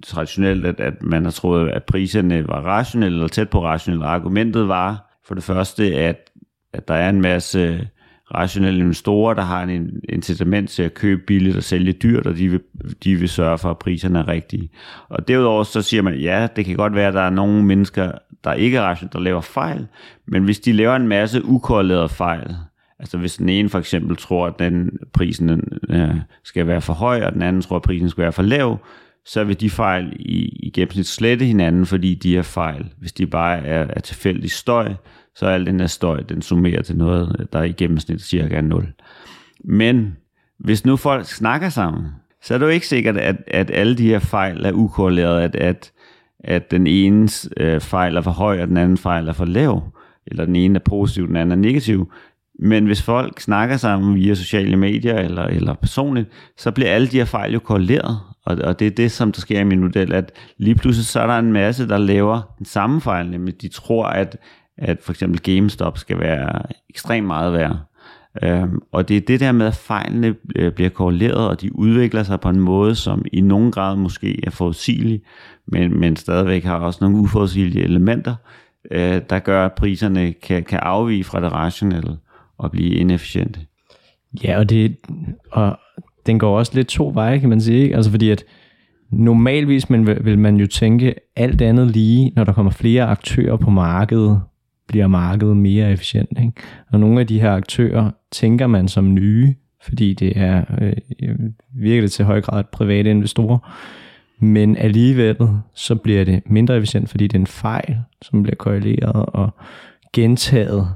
traditionelt, 0.03 0.67
at, 0.67 0.81
at 0.81 1.03
man 1.03 1.25
har 1.25 1.33
troet, 1.33 1.69
at 1.69 1.85
priserne 1.85 2.49
var 2.49 2.61
rationelle 2.61 3.17
eller 3.17 3.29
tæt 3.29 3.51
på 3.51 3.65
rationelle. 3.65 4.05
Argumentet 4.05 4.69
var 4.69 5.19
for 5.27 5.35
det 5.35 5.45
første, 5.45 5.95
at, 5.95 6.31
at 6.73 6.89
der 6.89 6.95
er 6.95 7.09
en 7.09 7.21
masse 7.21 7.89
rationelle 8.35 8.81
investorer, 8.81 9.35
der 9.35 9.43
har 9.43 9.63
en 9.63 10.01
incitament 10.09 10.71
til 10.71 10.83
at 10.83 10.95
købe 10.95 11.23
billigt 11.27 11.57
og 11.57 11.63
sælge 11.63 11.93
dyrt, 11.93 12.27
og 12.27 12.37
de 12.37 12.49
vil, 12.49 12.61
de 13.05 13.17
vil 13.17 13.29
sørge 13.29 13.59
for, 13.59 13.71
at 13.71 13.79
priserne 13.79 14.19
er 14.19 14.29
rigtige. 14.29 14.71
Og 15.09 15.29
derudover 15.29 15.65
så 15.65 15.83
siger 15.83 16.03
man, 16.03 16.15
ja, 16.15 16.49
det 16.57 16.65
kan 16.65 16.77
godt 16.77 16.95
være, 16.95 17.09
at 17.09 17.15
der 17.15 17.21
er 17.21 17.31
nogle 17.31 17.65
mennesker, 17.65 18.13
der 18.45 18.53
ikke 18.53 18.77
er 18.77 18.83
rationelle, 18.83 19.13
der 19.13 19.21
laver 19.21 19.41
fejl, 19.41 19.87
men 20.27 20.45
hvis 20.45 20.61
de 20.61 20.73
laver 20.73 20.97
en 20.97 21.09
masse 21.09 21.45
ukorrelerede 21.45 22.09
fejl, 22.09 22.57
altså 22.99 23.19
hvis 23.19 23.37
den 23.37 23.49
ene 23.49 23.69
for 23.69 23.79
eksempel 23.79 24.17
tror, 24.17 24.47
at 24.47 24.59
den 24.59 24.99
prisen 25.13 25.63
øh, 25.89 26.17
skal 26.45 26.67
være 26.67 26.81
for 26.81 26.93
høj, 26.93 27.23
og 27.23 27.33
den 27.33 27.43
anden 27.43 27.63
tror, 27.63 27.77
at 27.77 27.83
prisen 27.83 28.11
skal 28.11 28.23
være 28.23 28.33
for 28.33 28.43
lav, 28.43 28.79
så 29.25 29.45
vil 29.45 29.61
de 29.61 29.71
fejl 29.71 30.13
i, 30.19 30.59
i 30.63 30.71
gennemsnit 30.71 31.07
slette 31.07 31.45
hinanden, 31.45 31.87
fordi 31.87 32.15
de 32.15 32.37
er 32.37 32.43
fejl. 32.43 32.93
Hvis 32.99 33.13
de 33.13 33.27
bare 33.27 33.67
er, 33.67 33.87
er 33.91 34.01
tilfældig 34.01 34.51
støj, 34.51 34.93
så 35.35 35.47
al 35.47 35.67
den 35.67 35.81
her 35.81 35.87
støj, 35.87 36.21
den 36.21 36.43
summerer 36.43 36.83
til 36.83 36.97
noget, 36.97 37.49
der 37.53 37.63
i 37.63 37.73
gennemsnit 37.73 38.23
cirka 38.23 38.57
er 38.57 38.61
0. 38.61 38.93
Men 39.65 40.17
hvis 40.59 40.85
nu 40.85 40.97
folk 40.97 41.27
snakker 41.27 41.69
sammen, 41.69 42.07
så 42.43 42.55
er 42.55 42.59
det 42.59 42.67
jo 42.67 42.71
ikke 42.71 42.87
sikkert, 42.87 43.17
at, 43.17 43.37
at 43.47 43.71
alle 43.71 43.95
de 43.95 44.07
her 44.07 44.19
fejl 44.19 44.65
er 44.65 44.73
ukorreleret, 44.73 45.41
at, 45.41 45.57
at, 45.57 45.93
at 46.45 46.71
den 46.71 46.87
ene 46.87 47.29
øh, 47.57 47.81
fejl 47.81 48.17
er 48.17 48.21
for 48.21 48.31
høj, 48.31 48.63
og 48.63 48.69
den 48.69 48.77
anden 48.77 48.97
fejl 48.97 49.29
er 49.29 49.33
for 49.33 49.45
lav, 49.45 49.83
eller 50.27 50.45
den 50.45 50.57
ene 50.57 50.75
er 50.75 50.83
positiv, 50.85 51.27
den 51.27 51.37
anden 51.37 51.59
er 51.59 51.63
negativ. 51.63 52.13
Men 52.59 52.87
hvis 52.87 53.03
folk 53.03 53.41
snakker 53.41 53.77
sammen 53.77 54.15
via 54.15 54.35
sociale 54.35 54.77
medier 54.77 55.19
eller, 55.19 55.43
eller 55.43 55.75
personligt, 55.75 56.29
så 56.57 56.71
bliver 56.71 56.91
alle 56.91 57.07
de 57.07 57.17
her 57.17 57.25
fejl 57.25 57.53
jo 57.53 57.59
korreleret. 57.59 58.19
Og, 58.47 58.57
og 58.65 58.79
det 58.79 58.87
er 58.87 58.91
det, 58.91 59.13
som 59.13 59.33
der 59.33 59.41
sker 59.41 59.61
i 59.61 59.65
min 59.65 59.81
model, 59.81 60.13
at 60.13 60.33
lige 60.59 60.75
pludselig 60.75 61.07
så 61.07 61.21
er 61.21 61.27
der 61.27 61.39
en 61.39 61.53
masse, 61.53 61.89
der 61.89 61.99
laver 61.99 62.55
den 62.59 62.67
samme 62.67 63.01
fejl, 63.01 63.31
nemlig 63.31 63.63
de 63.63 63.69
tror, 63.69 64.07
at, 64.07 64.37
at 64.79 64.99
for 65.03 65.13
eksempel 65.13 65.41
GameStop 65.41 65.99
skal 65.99 66.21
være 66.21 66.63
ekstremt 66.91 67.27
meget 67.27 67.53
værd. 67.53 67.79
Øhm, 68.43 68.81
og 68.93 69.09
det 69.09 69.17
er 69.17 69.21
det 69.21 69.41
der 69.41 69.53
med, 69.53 69.67
at 69.67 69.75
fejlene 69.75 70.35
øh, 70.57 70.73
bliver 70.73 70.91
korreleret, 70.91 71.49
og 71.49 71.61
de 71.61 71.77
udvikler 71.77 72.23
sig 72.23 72.41
på 72.41 72.49
en 72.49 72.61
måde, 72.61 72.95
som 72.95 73.25
i 73.33 73.41
nogen 73.41 73.73
grad 73.73 73.97
måske 73.97 74.47
er 74.47 74.51
forudsigelig, 74.51 75.21
men, 75.67 76.01
men 76.01 76.17
stadigvæk 76.17 76.65
har 76.65 76.79
også 76.79 76.99
nogle 77.01 77.19
uforudsigelige 77.23 77.85
elementer, 77.85 78.35
øh, 78.91 79.21
der 79.31 79.39
gør, 79.39 79.65
at 79.65 79.73
priserne 79.73 80.33
kan, 80.33 80.65
kan 80.65 80.79
afvige 80.83 81.25
fra 81.25 81.41
det 81.41 81.53
rationelle 81.53 82.17
og 82.59 82.71
blive 82.71 82.95
inefficiente. 82.95 83.61
Ja, 84.45 84.59
og, 84.59 84.71
det, 84.71 84.97
og 85.53 85.79
den 86.27 86.39
går 86.39 86.59
også 86.59 86.73
lidt 86.75 86.89
to 86.89 87.11
veje, 87.15 87.39
kan 87.39 87.49
man 87.49 87.61
sige. 87.61 87.83
Ikke? 87.83 87.97
Altså 87.97 88.11
fordi, 88.11 88.31
at 88.31 88.45
Normalvis 89.13 89.91
men 89.91 90.07
vil, 90.07 90.25
vil 90.25 90.39
man 90.39 90.57
jo 90.57 90.67
tænke 90.67 91.15
alt 91.37 91.63
andet 91.63 91.91
lige, 91.91 92.33
når 92.37 92.45
der 92.45 92.53
kommer 92.53 92.73
flere 92.73 93.05
aktører 93.05 93.57
på 93.57 93.71
markedet, 93.71 94.41
bliver 94.93 95.07
markedet 95.07 95.57
mere 95.57 95.93
efficient. 95.93 96.39
Ikke? 96.39 96.53
Og 96.93 97.01
nogle 97.01 97.21
af 97.21 97.27
de 97.27 97.41
her 97.41 97.53
aktører 97.53 98.11
tænker 98.33 98.67
man 98.67 98.89
som 98.89 99.15
nye, 99.15 99.55
fordi 99.85 100.15
det 100.15 100.33
er 100.37 100.65
øh, 100.81 101.37
virkelig 101.75 102.11
til 102.11 102.25
høj 102.25 102.41
grad 102.41 102.65
private 102.73 103.11
investorer. 103.11 103.59
Men 104.39 104.77
alligevel 104.77 105.37
så 105.75 105.95
bliver 105.95 106.25
det 106.25 106.43
mindre 106.47 106.77
efficient, 106.77 107.09
fordi 107.09 107.27
det 107.27 107.35
er 107.35 107.41
en 107.41 107.47
fejl, 107.47 107.99
som 108.23 108.43
bliver 108.43 108.57
korreleret 108.57 109.27
og 109.27 109.51
gentaget 110.13 110.89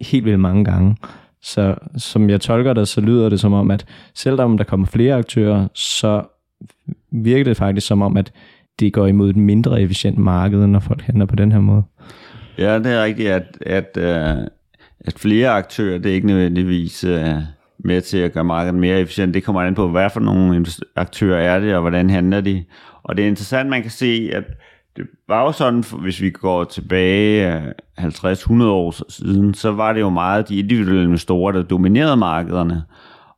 helt 0.00 0.24
vildt 0.24 0.40
mange 0.40 0.64
gange. 0.64 0.96
Så 1.42 1.74
som 1.96 2.30
jeg 2.30 2.40
tolker 2.40 2.72
det, 2.72 2.88
så 2.88 3.00
lyder 3.00 3.28
det 3.28 3.40
som 3.40 3.52
om, 3.52 3.70
at 3.70 3.86
selvom 4.14 4.56
der 4.56 4.64
kommer 4.64 4.86
flere 4.86 5.14
aktører, 5.14 5.68
så 5.74 6.22
virker 7.10 7.44
det 7.44 7.56
faktisk 7.56 7.86
som 7.86 8.02
om, 8.02 8.16
at 8.16 8.32
det 8.80 8.92
går 8.92 9.06
imod 9.06 9.30
et 9.30 9.36
mindre 9.36 9.82
efficient 9.82 10.18
marked, 10.18 10.66
når 10.66 10.80
folk 10.80 11.02
handler 11.02 11.26
på 11.26 11.36
den 11.36 11.52
her 11.52 11.60
måde. 11.60 11.82
Ja, 12.58 12.78
det 12.78 12.86
er 12.86 13.04
rigtigt, 13.04 13.28
at, 13.30 13.58
at, 13.60 13.96
øh, 13.96 14.46
at 15.00 15.18
flere 15.18 15.50
aktører, 15.50 15.98
det 15.98 16.10
er 16.10 16.14
ikke 16.14 16.26
nødvendigvis 16.26 17.04
øh, 17.04 17.34
med 17.78 18.00
til 18.00 18.18
at 18.18 18.32
gøre 18.32 18.44
markedet 18.44 18.74
mere 18.74 19.00
efficient. 19.00 19.34
Det 19.34 19.44
kommer 19.44 19.62
an 19.62 19.74
på, 19.74 19.88
hvad 19.88 20.10
for 20.10 20.20
nogle 20.20 20.66
aktører 20.96 21.54
er 21.54 21.60
det, 21.60 21.74
og 21.74 21.80
hvordan 21.80 22.10
handler 22.10 22.40
de. 22.40 22.64
Og 23.02 23.16
det 23.16 23.22
er 23.22 23.28
interessant, 23.28 23.70
man 23.70 23.82
kan 23.82 23.90
se, 23.90 24.30
at 24.32 24.44
det 24.96 25.06
var 25.28 25.42
jo 25.42 25.52
sådan, 25.52 25.84
hvis 26.00 26.20
vi 26.20 26.30
går 26.30 26.64
tilbage 26.64 27.56
øh, 27.56 27.72
50-100 27.98 28.64
år 28.64 29.10
siden, 29.10 29.54
så 29.54 29.72
var 29.72 29.92
det 29.92 30.00
jo 30.00 30.10
meget 30.10 30.48
de 30.48 30.58
individuelle 30.58 31.04
investorer, 31.04 31.52
der 31.52 31.62
dominerede 31.62 32.16
markederne. 32.16 32.82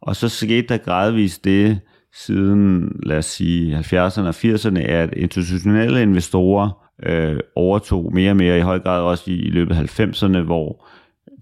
Og 0.00 0.16
så 0.16 0.28
skete 0.28 0.68
der 0.68 0.76
gradvist 0.76 1.44
det 1.44 1.80
siden, 2.14 2.92
lad 3.02 3.18
os 3.18 3.26
sige, 3.26 3.78
70'erne 3.78 4.20
og 4.20 4.34
80'erne, 4.34 4.78
at 4.78 5.14
institutionelle 5.16 6.02
investorer 6.02 6.83
øh, 7.02 7.40
overtog 7.56 8.14
mere 8.14 8.30
og 8.30 8.36
mere, 8.36 8.58
i 8.58 8.62
høj 8.62 8.78
grad 8.78 9.00
også 9.02 9.30
i, 9.30 9.34
i 9.34 9.50
løbet 9.50 9.76
af 9.76 10.00
90'erne, 10.00 10.38
hvor 10.38 10.86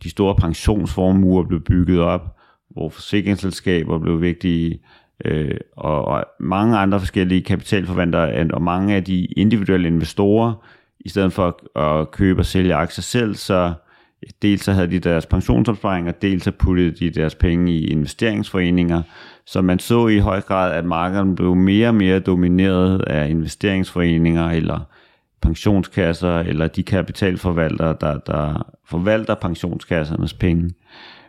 de 0.03 0.11
store 0.11 0.35
pensionsformuer 0.35 1.45
blev 1.45 1.61
bygget 1.61 2.01
op, 2.01 2.37
hvor 2.71 2.89
forsikringsselskaber 2.89 3.99
blev 3.99 4.21
vigtige, 4.21 4.81
øh, 5.25 5.59
og, 5.77 6.05
og 6.05 6.25
mange 6.41 6.79
andre 6.79 7.01
forskellige 7.01 7.43
kapitalforvaltere, 7.43 8.51
og 8.53 8.63
mange 8.63 8.95
af 8.95 9.05
de 9.05 9.25
individuelle 9.25 9.89
investorer, 9.89 10.67
i 11.01 11.09
stedet 11.09 11.33
for 11.33 11.79
at 11.79 12.11
købe 12.11 12.41
og 12.41 12.47
sælge 12.47 12.75
aktier 12.75 13.03
selv, 13.03 13.35
så 13.35 13.73
dels 14.43 14.65
så 14.65 14.73
havde 14.73 14.91
de 14.91 14.99
deres 14.99 15.27
pensionsopsparinger, 15.27 16.13
dels 16.13 16.45
så 16.45 16.51
puttede 16.51 16.91
de 16.91 17.11
deres 17.11 17.35
penge 17.35 17.73
i 17.73 17.87
investeringsforeninger, 17.87 19.03
så 19.47 19.63
man 19.63 19.79
så 19.79 20.07
i 20.07 20.19
høj 20.19 20.41
grad, 20.41 20.73
at 20.73 20.85
markedet 20.85 21.37
blev 21.37 21.55
mere 21.55 21.89
og 21.89 21.95
mere 21.95 22.19
domineret 22.19 23.03
af 23.03 23.31
investeringsforeninger 23.31 24.51
eller 24.51 24.81
pensionskasser 25.43 26.39
eller 26.39 26.67
de 26.67 26.83
kapitalforvaltere, 26.83 27.97
der, 28.01 28.19
der 28.19 28.75
forvalter 28.89 29.35
pensionskassernes 29.35 30.35
penge. 30.35 30.71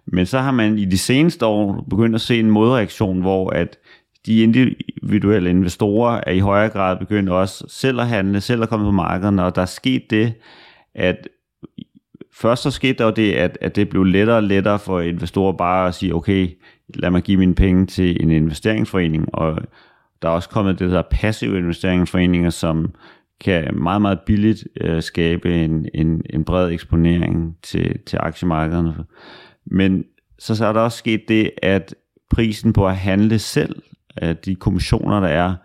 Men 0.05 0.26
så 0.26 0.39
har 0.39 0.51
man 0.51 0.78
i 0.78 0.86
de 0.86 0.97
seneste 0.97 1.45
år 1.45 1.86
begyndt 1.89 2.16
at 2.16 2.22
se 2.22 2.39
en 2.39 2.51
modreaktion, 2.51 3.22
hvor 3.22 3.49
at 3.49 3.78
de 4.26 4.43
individuelle 4.43 5.49
investorer 5.49 6.22
er 6.28 6.32
i 6.32 6.39
højere 6.39 6.70
grad 6.70 6.97
begyndt 6.97 7.30
også 7.30 7.66
selv 7.68 7.99
at 7.99 8.07
handle, 8.07 8.41
selv 8.41 8.64
at 8.64 8.70
komme 8.70 8.86
på 8.86 8.91
markederne, 8.91 9.45
og 9.45 9.55
der 9.55 9.61
er 9.61 9.66
sket 9.66 10.03
det, 10.09 10.34
at 10.95 11.28
først 12.34 12.64
så 12.64 12.72
skete 12.72 12.97
der 12.97 13.05
jo 13.05 13.11
det, 13.11 13.34
at, 13.34 13.57
at 13.61 13.76
det 13.76 13.89
blev 13.89 14.03
lettere 14.03 14.38
og 14.38 14.43
lettere 14.43 14.80
for 14.80 14.99
investorer 14.99 15.53
bare 15.53 15.88
at 15.88 15.95
sige, 15.95 16.16
okay, 16.16 16.49
lad 16.95 17.11
mig 17.11 17.22
give 17.22 17.38
mine 17.38 17.55
penge 17.55 17.86
til 17.86 18.24
en 18.24 18.32
investeringsforening, 18.32 19.36
og 19.36 19.57
der 20.22 20.30
er 20.30 20.34
også 20.34 20.49
kommet 20.49 20.80
det 20.80 20.91
der 20.91 21.01
passive 21.11 21.57
investeringsforeninger, 21.57 22.49
som 22.49 22.93
kan 23.39 23.77
meget, 23.77 24.01
meget 24.01 24.19
billigt 24.25 24.67
øh, 24.81 25.01
skabe 25.01 25.63
en, 25.63 25.88
en, 25.93 26.21
en 26.29 26.43
bred 26.43 26.71
eksponering 26.71 27.57
til, 27.63 27.99
til 28.05 28.17
aktiemarkederne. 28.21 28.95
Men 29.65 30.05
så, 30.39 30.55
så 30.55 30.65
er 30.65 30.73
der 30.73 30.79
også 30.79 30.97
sket 30.97 31.21
det, 31.27 31.51
at 31.61 31.95
prisen 32.29 32.73
på 32.73 32.88
at 32.88 32.97
handle 32.97 33.39
selv, 33.39 33.81
at 34.17 34.45
de 34.45 34.55
kommissioner, 34.55 35.19
der 35.19 35.27
er, 35.27 35.55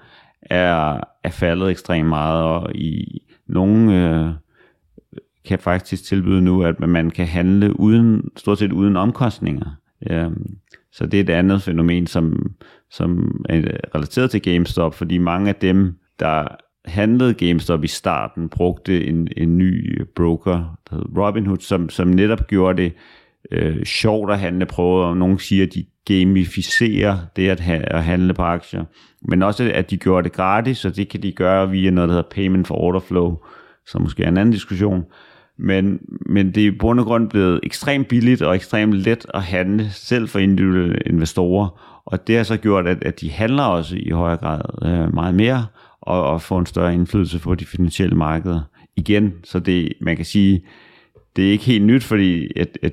er, 0.42 1.00
er 1.24 1.30
faldet 1.30 1.70
ekstremt 1.70 2.08
meget, 2.08 2.44
og 2.44 2.74
i 2.74 3.22
nogle 3.46 4.08
øh, 4.08 4.30
kan 5.44 5.58
faktisk 5.58 6.04
tilbyde 6.04 6.42
nu, 6.42 6.62
at 6.62 6.80
man 6.80 7.10
kan 7.10 7.26
handle 7.26 7.80
uden, 7.80 8.22
stort 8.36 8.58
set 8.58 8.72
uden 8.72 8.96
omkostninger. 8.96 9.70
Ja, 10.10 10.28
så 10.92 11.06
det 11.06 11.20
er 11.20 11.24
et 11.24 11.30
andet 11.30 11.62
fænomen, 11.62 12.06
som, 12.06 12.54
som 12.90 13.40
er 13.48 13.60
relateret 13.94 14.30
til 14.30 14.42
GameStop, 14.42 14.94
fordi 14.94 15.18
mange 15.18 15.48
af 15.48 15.54
dem, 15.54 15.94
der 16.18 16.46
handlede 16.88 17.34
GameStop 17.34 17.84
i 17.84 17.88
starten, 17.88 18.48
brugte 18.48 19.06
en, 19.06 19.28
en 19.36 19.58
ny 19.58 20.00
øh, 20.00 20.06
broker, 20.16 20.78
der 20.90 20.96
hed 20.96 21.04
Robinhood, 21.18 21.58
som, 21.58 21.88
som 21.88 22.08
netop 22.08 22.46
gjorde 22.46 22.82
det 22.82 22.92
øh, 23.52 23.84
sjovt 23.84 24.32
at 24.32 24.38
handle 24.38 24.66
på, 24.66 24.82
og 24.82 25.16
nogen 25.16 25.38
siger, 25.38 25.66
at 25.66 25.74
de 25.74 25.84
gamificerer 26.08 27.16
det 27.36 27.48
at, 27.48 27.60
ha- 27.60 27.84
at 27.86 28.04
handle 28.04 28.34
på 28.34 28.42
aktier, 28.42 28.84
men 29.22 29.42
også 29.42 29.70
at 29.74 29.90
de 29.90 29.96
gjorde 29.96 30.24
det 30.24 30.32
gratis, 30.32 30.78
så 30.78 30.90
det 30.90 31.08
kan 31.08 31.22
de 31.22 31.32
gøre 31.32 31.70
via 31.70 31.90
noget, 31.90 32.08
der 32.08 32.14
hedder 32.14 32.30
Payment 32.30 32.66
for 32.66 32.74
Order 32.74 33.00
Flow, 33.00 33.36
som 33.86 34.02
måske 34.02 34.22
er 34.22 34.28
en 34.28 34.36
anden 34.36 34.52
diskussion. 34.52 35.04
Men, 35.58 35.98
men 36.26 36.54
det 36.54 36.62
er 36.62 36.66
i 36.66 36.78
bund 36.78 37.00
og 37.00 37.06
grund 37.06 37.30
blevet 37.30 37.60
ekstremt 37.62 38.08
billigt 38.08 38.42
og 38.42 38.54
ekstremt 38.54 38.94
let 38.94 39.26
at 39.34 39.42
handle, 39.42 39.90
selv 39.90 40.28
for 40.28 40.38
individuelle 40.38 40.98
investorer. 41.06 42.00
Og 42.06 42.26
det 42.26 42.36
har 42.36 42.42
så 42.42 42.56
gjort, 42.56 42.86
at, 42.86 43.04
at 43.04 43.20
de 43.20 43.30
handler 43.30 43.62
også 43.62 43.96
i 43.96 44.10
højere 44.10 44.36
grad 44.36 44.60
øh, 44.82 45.14
meget 45.14 45.34
mere, 45.34 45.66
og, 46.00 46.24
og 46.24 46.42
få 46.42 46.58
en 46.58 46.66
større 46.66 46.94
indflydelse 46.94 47.38
på 47.38 47.54
de 47.54 47.66
finansielle 47.66 48.16
markeder. 48.16 48.60
Igen, 48.96 49.32
så 49.44 49.58
det, 49.58 49.92
man 50.00 50.16
kan 50.16 50.24
sige, 50.24 50.62
det 51.36 51.46
er 51.46 51.50
ikke 51.50 51.64
helt 51.64 51.84
nyt, 51.84 52.04
fordi 52.04 52.50
at, 52.60 52.78
at 52.82 52.92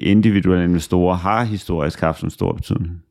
individuelle 0.00 0.64
investorer 0.64 1.16
har 1.16 1.44
historisk 1.44 2.00
haft 2.00 2.22
en 2.22 2.30
stor 2.30 2.52
betydning. 2.52 3.02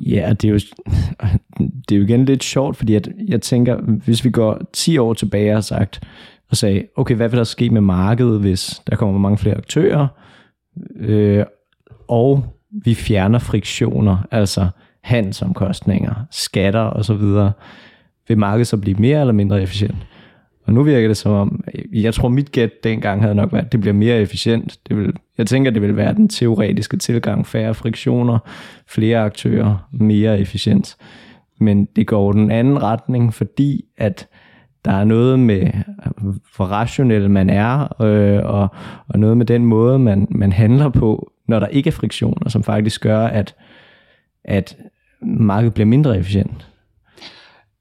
Ja, 0.00 0.32
det 0.40 0.48
er, 0.48 0.52
jo, 0.52 0.58
det 1.88 1.94
er 1.94 1.96
jo 1.96 2.04
igen 2.04 2.24
lidt 2.24 2.44
sjovt, 2.44 2.76
fordi 2.76 2.94
at 2.94 3.08
jeg 3.28 3.40
tænker, 3.42 3.76
hvis 4.04 4.24
vi 4.24 4.30
går 4.30 4.60
10 4.72 4.98
år 4.98 5.14
tilbage 5.14 5.56
og 5.56 5.64
sagt, 5.64 6.00
og 6.50 6.56
sagde, 6.56 6.86
okay, 6.96 7.14
hvad 7.14 7.28
vil 7.28 7.38
der 7.38 7.44
ske 7.44 7.70
med 7.70 7.80
markedet, 7.80 8.40
hvis 8.40 8.82
der 8.86 8.96
kommer 8.96 9.18
mange 9.18 9.38
flere 9.38 9.56
aktører, 9.56 10.08
øh, 10.96 11.44
og 12.08 12.44
vi 12.70 12.94
fjerner 12.94 13.38
friktioner, 13.38 14.18
altså 14.30 14.68
handelsomkostninger, 15.02 16.14
skatter 16.30 16.80
osv., 16.80 17.50
vil 18.30 18.38
markedet 18.38 18.66
så 18.66 18.76
blive 18.76 18.96
mere 18.98 19.20
eller 19.20 19.32
mindre 19.32 19.62
efficient? 19.62 19.96
Og 20.66 20.72
nu 20.74 20.82
virker 20.82 21.08
det 21.08 21.16
som 21.16 21.32
om, 21.32 21.64
jeg 21.92 22.14
tror 22.14 22.28
mit 22.28 22.52
gæt 22.52 22.84
dengang 22.84 23.22
havde 23.22 23.34
nok 23.34 23.52
været, 23.52 23.64
at 23.64 23.72
det 23.72 23.80
bliver 23.80 23.94
mere 23.94 24.20
efficient. 24.20 24.78
Det 24.88 24.96
vil, 24.96 25.12
jeg 25.38 25.46
tænker, 25.46 25.70
det 25.70 25.82
vil 25.82 25.96
være 25.96 26.14
den 26.14 26.28
teoretiske 26.28 26.96
tilgang, 26.96 27.46
færre 27.46 27.74
friktioner, 27.74 28.38
flere 28.86 29.18
aktører, 29.18 29.88
mere 29.92 30.40
efficient. 30.40 30.96
Men 31.60 31.84
det 31.84 32.06
går 32.06 32.32
den 32.32 32.50
anden 32.50 32.82
retning, 32.82 33.34
fordi 33.34 33.84
at 33.96 34.28
der 34.84 34.92
er 34.92 35.04
noget 35.04 35.38
med, 35.38 35.66
hvor 36.56 36.64
rationel 36.64 37.30
man 37.30 37.50
er, 37.50 38.02
øh, 38.02 38.40
og, 38.44 38.68
og 39.08 39.18
noget 39.18 39.36
med 39.36 39.46
den 39.46 39.64
måde, 39.64 39.98
man, 39.98 40.26
man 40.30 40.52
handler 40.52 40.88
på, 40.88 41.32
når 41.48 41.58
der 41.58 41.66
ikke 41.66 41.88
er 41.88 41.92
friktioner, 41.92 42.48
som 42.48 42.62
faktisk 42.62 43.00
gør, 43.00 43.26
at, 43.26 43.54
at 44.44 44.76
markedet 45.22 45.74
bliver 45.74 45.86
mindre 45.86 46.18
efficient. 46.18 46.69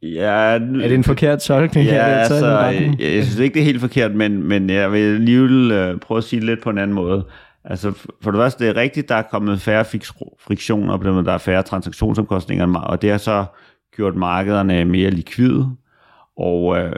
Ja, 0.03 0.31
er 0.31 0.59
det 0.59 0.93
en 0.93 1.03
forkert 1.03 1.39
tolkning? 1.39 1.87
Ja, 1.87 2.05
altså, 2.05 2.59
jeg, 2.59 2.95
jeg 2.99 3.23
synes 3.23 3.39
ikke, 3.39 3.53
det 3.53 3.59
er 3.59 3.65
helt 3.65 3.81
forkert, 3.81 4.15
men, 4.15 4.43
men 4.43 4.69
jeg 4.69 4.91
vil 4.91 5.15
alligevel 5.15 5.71
uh, 5.71 5.99
prøve 5.99 6.17
at 6.17 6.23
sige 6.23 6.39
det 6.39 6.45
lidt 6.45 6.63
på 6.63 6.69
en 6.69 6.77
anden 6.77 6.95
måde. 6.95 7.25
Altså, 7.63 7.91
for 8.21 8.31
det 8.31 8.37
første, 8.37 8.63
det 8.63 8.77
er 8.77 8.81
rigtigt, 8.81 9.09
der 9.09 9.15
er 9.15 9.21
kommet 9.21 9.61
færre 9.61 9.85
friktioner, 10.39 10.93
og 10.93 11.25
der 11.25 11.33
er 11.33 11.37
færre 11.37 11.63
transaktionsomkostninger, 11.63 12.79
og 12.79 13.01
det 13.01 13.11
har 13.11 13.17
så 13.17 13.45
gjort 13.95 14.15
markederne 14.15 14.85
mere 14.85 15.09
likvide, 15.09 15.69
og 16.37 16.65
uh, 16.65 16.91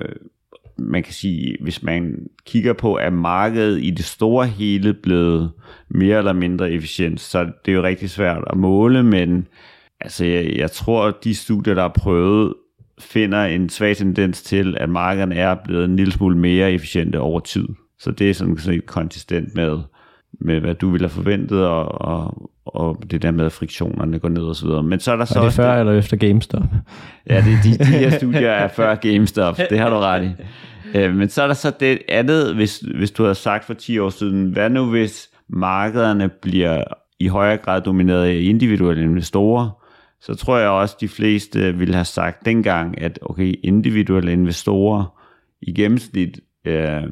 man 0.78 1.04
kan 1.04 1.14
sige, 1.14 1.58
hvis 1.62 1.84
man 1.84 2.16
kigger 2.45 2.74
på, 2.74 2.93
at 2.93 3.14
markedet 3.14 3.84
i 3.84 3.89
det 3.91 4.06
store 4.06 4.47
hele 4.47 4.93
blevet 4.93 5.52
mere 5.89 6.18
eller 6.18 6.34
mindre 6.34 6.72
efficient, 6.72 7.20
så 7.20 7.39
det 7.66 7.72
er 7.72 7.76
jo 7.76 7.84
rigtig 7.84 8.10
svært 8.10 8.43
at 8.49 8.58
måle, 8.58 9.04
men 9.04 9.47
altså, 10.02 10.26
jeg, 10.26 10.56
jeg 10.56 10.72
tror, 10.72 11.06
at 11.06 11.16
de 11.24 11.36
studier, 11.36 11.74
der 11.74 11.82
har 11.82 11.93
prøvet 11.99 12.54
finder 13.02 13.45
en 13.45 13.70
svag 13.70 13.97
tendens 13.97 14.41
til, 14.41 14.78
at 14.80 14.89
markederne 14.89 15.36
er 15.36 15.56
blevet 15.66 15.86
en 15.86 15.95
lille 15.95 16.14
smule 16.14 16.38
mere 16.38 16.72
efficiente 16.72 17.20
over 17.20 17.39
tid. 17.39 17.68
Så 17.99 18.12
det 18.12 18.30
er 18.30 18.34
sådan 18.34 18.58
set 18.58 18.86
konsistent 18.86 19.56
med, 19.56 19.80
med 20.41 20.60
hvad 20.60 20.76
du 20.76 20.89
ville 20.89 21.08
have 21.08 21.14
forventet, 21.14 21.66
og, 21.66 22.02
og, 22.02 22.52
og 22.66 23.04
det 23.12 23.22
der 23.22 23.32
med, 23.32 23.45
at 23.45 23.52
friktionerne 23.52 24.20
går 24.20 24.30
ned 24.30 24.43
og 24.43 24.56
så 24.56 24.66
videre. 24.66 24.84
Men 24.84 24.99
så 24.99 25.12
er 25.12 25.16
der 25.16 25.26
så 25.26 25.39
er 25.39 25.43
det 25.43 25.54
før 25.54 25.72
det, 25.72 25.80
eller 25.80 25.93
efter 25.93 26.18
GameStop? 26.18 26.64
Ja, 27.30 27.36
det, 27.36 27.58
de, 27.64 27.84
de 27.84 27.86
her 27.86 28.10
studier 28.10 28.52
er 28.52 28.68
før 28.78 28.95
GameStop, 28.95 29.58
det 29.70 29.80
har 29.80 29.89
du 29.89 29.95
ret 29.95 30.24
i. 30.24 30.30
Øh, 30.97 31.16
men 31.16 31.30
så 31.30 31.43
er 31.43 31.47
der 31.47 31.54
så 31.54 31.72
det 31.80 31.99
andet, 32.10 32.56
hvis, 32.56 32.84
hvis 32.95 33.12
du 33.12 33.24
havde 33.24 33.36
sagt 33.36 33.66
for 33.66 33.74
10 33.74 33.99
år 33.99 34.10
siden, 34.10 34.45
hvad 34.52 34.70
nu 34.70 34.89
hvis 34.89 35.30
markederne 35.49 36.30
bliver 36.41 36.84
i 37.20 37.28
højere 37.28 37.58
grad 37.58 37.82
domineret 37.82 38.26
af 38.26 38.34
individuelle 38.34 39.04
investorer, 39.04 39.80
så 40.22 40.36
tror 40.36 40.57
jeg 40.57 40.69
også, 40.69 40.97
de 41.01 41.07
fleste 41.07 41.76
ville 41.76 41.93
have 41.93 42.05
sagt 42.05 42.45
dengang, 42.45 43.01
at 43.01 43.19
okay, 43.22 43.53
individuelle 43.63 44.32
investorer 44.32 45.22
i 45.61 45.74
gennemsnit 45.74 46.39
øh, 46.65 47.03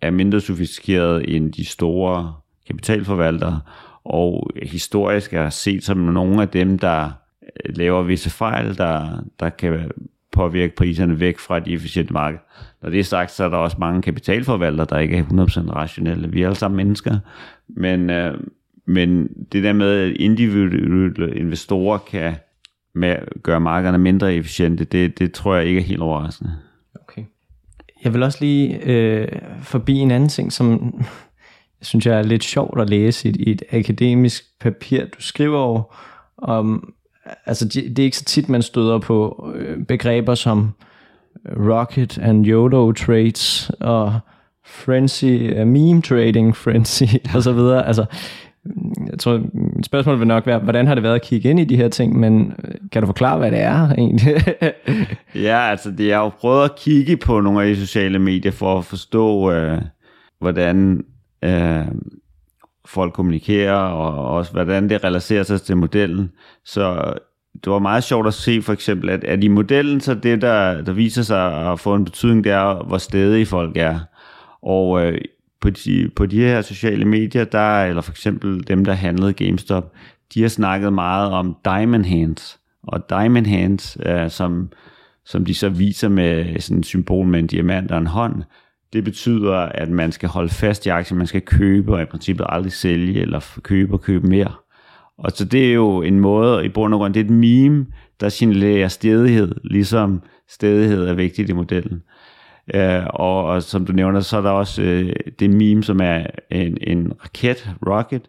er 0.00 0.10
mindre 0.10 0.40
sofistikerede 0.40 1.28
end 1.28 1.52
de 1.52 1.64
store 1.64 2.34
kapitalforvaltere, 2.66 3.60
og 4.04 4.50
historisk 4.62 5.32
er 5.32 5.50
set 5.50 5.84
som 5.84 5.98
nogle 5.98 6.42
af 6.42 6.48
dem, 6.48 6.78
der 6.78 7.10
øh, 7.42 7.76
laver 7.76 8.02
visse 8.02 8.30
fejl, 8.30 8.76
der, 8.78 9.24
der 9.40 9.48
kan 9.48 9.90
påvirke 10.32 10.74
priserne 10.76 11.20
væk 11.20 11.38
fra 11.38 11.60
de 11.60 11.72
efficiente 11.72 12.12
marked. 12.12 12.38
Når 12.82 12.90
det 12.90 13.00
er 13.00 13.04
sagt, 13.04 13.30
så 13.30 13.44
er 13.44 13.48
der 13.48 13.56
også 13.56 13.76
mange 13.80 14.02
kapitalforvaltere, 14.02 14.86
der 14.90 14.98
ikke 14.98 15.16
er 15.16 15.24
100% 15.24 15.70
rationelle. 15.70 16.30
Vi 16.30 16.42
er 16.42 16.46
alle 16.46 16.56
sammen 16.56 16.76
mennesker, 16.76 17.18
men, 17.68 18.10
øh, 18.10 18.40
men 18.86 19.28
det 19.52 19.64
der 19.64 19.72
med, 19.72 19.90
at 19.90 20.16
individuelle 20.16 21.34
investorer 21.36 21.98
kan 21.98 22.34
med 22.96 23.16
gøre 23.42 23.60
markederne 23.60 23.98
mindre 23.98 24.34
efficiente, 24.34 24.84
det, 24.84 25.18
det 25.18 25.32
tror 25.32 25.54
jeg 25.54 25.66
ikke 25.66 25.80
er 25.80 25.84
helt 25.84 26.00
overraskende. 26.00 26.52
Okay. 26.94 27.22
Jeg 28.04 28.14
vil 28.14 28.22
også 28.22 28.38
lige 28.40 28.80
øh, 28.82 29.28
forbi 29.62 29.94
en 29.94 30.10
anden 30.10 30.28
ting, 30.28 30.52
som 30.52 30.94
jeg 31.80 31.86
synes 31.86 32.06
jeg 32.06 32.18
er 32.18 32.22
lidt 32.22 32.44
sjovt 32.44 32.80
at 32.80 32.90
læse 32.90 33.28
i 33.28 33.30
et, 33.30 33.48
et 33.48 33.62
akademisk 33.70 34.44
papir, 34.60 35.04
du 35.04 35.22
skriver 35.22 35.58
over 35.58 35.96
om, 36.38 36.92
altså 37.46 37.64
det, 37.64 37.74
det 37.74 37.98
er 37.98 38.04
ikke 38.04 38.16
så 38.16 38.24
tit, 38.24 38.48
man 38.48 38.62
støder 38.62 38.98
på 38.98 39.50
øh, 39.54 39.84
begreber 39.84 40.34
som 40.34 40.72
rocket 41.56 42.18
and 42.18 42.46
YOLO 42.46 42.92
trades 42.92 43.70
og 43.80 44.20
frenzy, 44.66 45.60
uh, 45.60 45.66
meme 45.66 46.02
trading 46.02 46.56
frenzy 46.56 47.02
og 47.34 47.42
så 47.42 47.52
videre. 47.52 47.86
Altså, 47.86 48.04
jeg 49.16 49.20
tror, 49.20 49.40
mit 49.76 49.86
spørgsmål 49.86 50.18
vil 50.18 50.26
nok 50.26 50.46
være, 50.46 50.58
hvordan 50.58 50.86
har 50.86 50.94
det 50.94 51.02
været 51.02 51.14
at 51.14 51.22
kigge 51.22 51.50
ind 51.50 51.60
i 51.60 51.64
de 51.64 51.76
her 51.76 51.88
ting, 51.88 52.18
men 52.18 52.52
øh, 52.64 52.74
kan 52.92 53.02
du 53.02 53.06
forklare, 53.06 53.38
hvad 53.38 53.50
det 53.50 53.60
er 53.60 53.90
egentlig? 53.90 54.34
ja, 55.48 55.58
altså 55.70 55.90
det 55.90 56.12
er 56.12 56.18
jo 56.18 56.28
prøvet 56.28 56.64
at 56.64 56.76
kigge 56.76 57.16
på 57.16 57.40
nogle 57.40 57.62
af 57.62 57.74
de 57.74 57.80
sociale 57.80 58.18
medier 58.18 58.52
for 58.52 58.78
at 58.78 58.84
forstå, 58.84 59.50
øh, 59.52 59.82
hvordan 60.38 61.04
øh, 61.44 61.86
folk 62.86 63.12
kommunikerer, 63.12 63.76
og 63.76 64.34
også 64.36 64.52
hvordan 64.52 64.88
det 64.88 65.04
relaterer 65.04 65.42
sig 65.42 65.62
til 65.62 65.76
modellen. 65.76 66.30
Så 66.64 67.14
det 67.64 67.72
var 67.72 67.78
meget 67.78 68.04
sjovt 68.04 68.26
at 68.26 68.34
se 68.34 68.62
for 68.62 68.72
eksempel, 68.72 69.10
at, 69.10 69.24
at 69.24 69.44
i 69.44 69.48
modellen, 69.48 70.00
så 70.00 70.14
det, 70.14 70.42
der, 70.42 70.82
der 70.82 70.92
viser 70.92 71.22
sig 71.22 71.72
at 71.72 71.80
få 71.80 71.94
en 71.94 72.04
betydning, 72.04 72.44
det 72.44 72.52
er, 72.52 72.84
hvor 72.86 72.98
stedige 72.98 73.46
folk 73.46 73.76
er. 73.76 73.98
Og 74.62 75.02
øh, 75.02 75.18
på, 75.66 75.70
de, 75.70 76.10
på 76.16 76.26
de 76.26 76.38
her 76.38 76.62
sociale 76.62 77.04
medier, 77.04 77.44
der, 77.44 77.84
eller 77.84 78.02
for 78.02 78.12
eksempel 78.12 78.68
dem, 78.68 78.84
der 78.84 78.92
handlede 78.92 79.32
GameStop, 79.32 79.92
de 80.34 80.42
har 80.42 80.48
snakket 80.48 80.92
meget 80.92 81.30
om 81.30 81.56
Diamond 81.64 82.04
Hands. 82.04 82.58
Og 82.82 83.10
Diamond 83.10 83.46
Hands, 83.46 83.96
øh, 84.06 84.30
som, 84.30 84.72
som 85.24 85.44
de 85.44 85.54
så 85.54 85.68
viser 85.68 86.08
med 86.08 86.60
sådan 86.60 86.78
et 86.78 86.86
symbol 86.86 87.26
med 87.26 87.38
en 87.38 87.46
diamant 87.46 87.90
og 87.90 87.98
en 87.98 88.06
hånd, 88.06 88.42
det 88.92 89.04
betyder, 89.04 89.56
at 89.56 89.88
man 89.88 90.12
skal 90.12 90.28
holde 90.28 90.48
fast 90.48 90.86
i 90.86 90.88
aktien, 90.88 91.18
man 91.18 91.26
skal 91.26 91.40
købe 91.40 91.94
og 91.94 92.02
i 92.02 92.04
princippet 92.04 92.46
aldrig 92.48 92.72
sælge 92.72 93.20
eller 93.20 93.58
købe 93.62 93.92
og 93.92 94.00
købe 94.00 94.28
mere. 94.28 94.52
Og 95.18 95.30
så 95.30 95.44
det 95.44 95.68
er 95.68 95.72
jo 95.72 96.02
en 96.02 96.20
måde, 96.20 96.64
i 96.64 96.68
bund 96.68 96.94
og 96.94 97.00
grund, 97.00 97.14
det 97.14 97.20
er 97.20 97.24
et 97.24 97.30
meme, 97.30 97.86
der 98.20 98.28
signalerer 98.28 98.88
stedighed, 98.88 99.54
ligesom 99.64 100.22
stedighed 100.48 101.08
er 101.08 101.14
vigtigt 101.14 101.50
i 101.50 101.52
modellen. 101.52 102.02
Uh, 102.74 103.06
og, 103.06 103.44
og 103.44 103.62
som 103.62 103.86
du 103.86 103.92
nævner, 103.92 104.20
så 104.20 104.36
er 104.36 104.40
der 104.40 104.50
også 104.50 104.82
øh, 104.82 105.12
det 105.38 105.50
meme, 105.50 105.84
som 105.84 106.00
er 106.00 106.26
en, 106.50 106.78
en 106.80 107.12
raket, 107.22 107.70
rocket, 107.86 108.22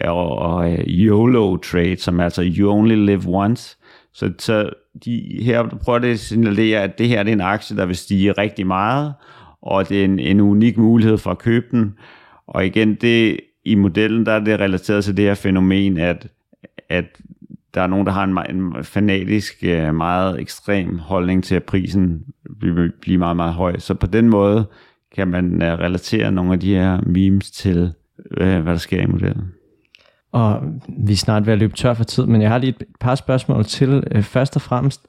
og, 0.00 0.38
og 0.38 0.72
øh, 0.72 0.78
YOLO 0.78 1.56
trade, 1.56 1.96
som 1.96 2.20
er 2.20 2.24
altså 2.24 2.52
you 2.56 2.72
only 2.72 2.94
live 2.94 3.22
once. 3.26 3.76
Så, 4.14 4.32
så 4.38 4.70
de 5.04 5.38
her 5.42 5.62
prøver 5.84 5.98
det 5.98 6.08
at 6.08 6.18
signalere, 6.18 6.82
at 6.82 6.98
det 6.98 7.08
her 7.08 7.22
det 7.22 7.30
er 7.30 7.34
en 7.34 7.40
aktie, 7.40 7.76
der 7.76 7.86
vil 7.86 7.96
stige 7.96 8.32
rigtig 8.32 8.66
meget, 8.66 9.14
og 9.62 9.88
det 9.88 10.00
er 10.00 10.04
en, 10.04 10.18
en 10.18 10.40
unik 10.40 10.78
mulighed 10.78 11.18
for 11.18 11.30
at 11.30 11.38
købe 11.38 11.66
den. 11.70 11.94
Og 12.46 12.66
igen, 12.66 12.94
det 12.94 13.40
i 13.64 13.74
modellen, 13.74 14.26
der 14.26 14.32
er 14.32 14.40
det 14.40 14.60
relateret 14.60 15.04
til 15.04 15.16
det 15.16 15.24
her 15.24 15.34
fænomen, 15.34 15.98
at, 15.98 16.26
at 16.88 17.04
der 17.74 17.80
er 17.80 17.86
nogen, 17.86 18.06
der 18.06 18.12
har 18.12 18.24
en, 18.24 18.56
en 18.56 18.84
fanatisk, 18.84 19.54
øh, 19.62 19.94
meget 19.94 20.40
ekstrem 20.40 20.98
holdning 20.98 21.44
til, 21.44 21.54
at 21.54 21.64
prisen 21.64 22.22
bliver, 22.60 22.88
bliver 23.00 23.18
meget, 23.18 23.36
meget 23.36 23.54
høj. 23.54 23.78
Så 23.78 23.94
på 23.94 24.06
den 24.06 24.28
måde 24.28 24.64
kan 25.16 25.28
man 25.28 25.62
øh, 25.62 25.78
relatere 25.78 26.32
nogle 26.32 26.52
af 26.52 26.60
de 26.60 26.74
her 26.74 27.00
memes 27.06 27.50
til, 27.50 27.92
øh, 28.36 28.60
hvad 28.60 28.72
der 28.72 28.78
sker 28.78 29.02
i 29.02 29.06
modellen. 29.06 29.44
Og 30.32 30.62
vi 30.98 31.12
er 31.12 31.16
snart 31.16 31.46
ved 31.46 31.52
at 31.52 31.58
løbe 31.58 31.74
tør 31.74 31.94
for 31.94 32.04
tid, 32.04 32.26
men 32.26 32.42
jeg 32.42 32.50
har 32.50 32.58
lige 32.58 32.70
et 32.80 32.84
par 33.00 33.14
spørgsmål 33.14 33.64
til. 33.64 34.02
Først 34.22 34.56
og 34.56 34.62
fremmest, 34.62 35.06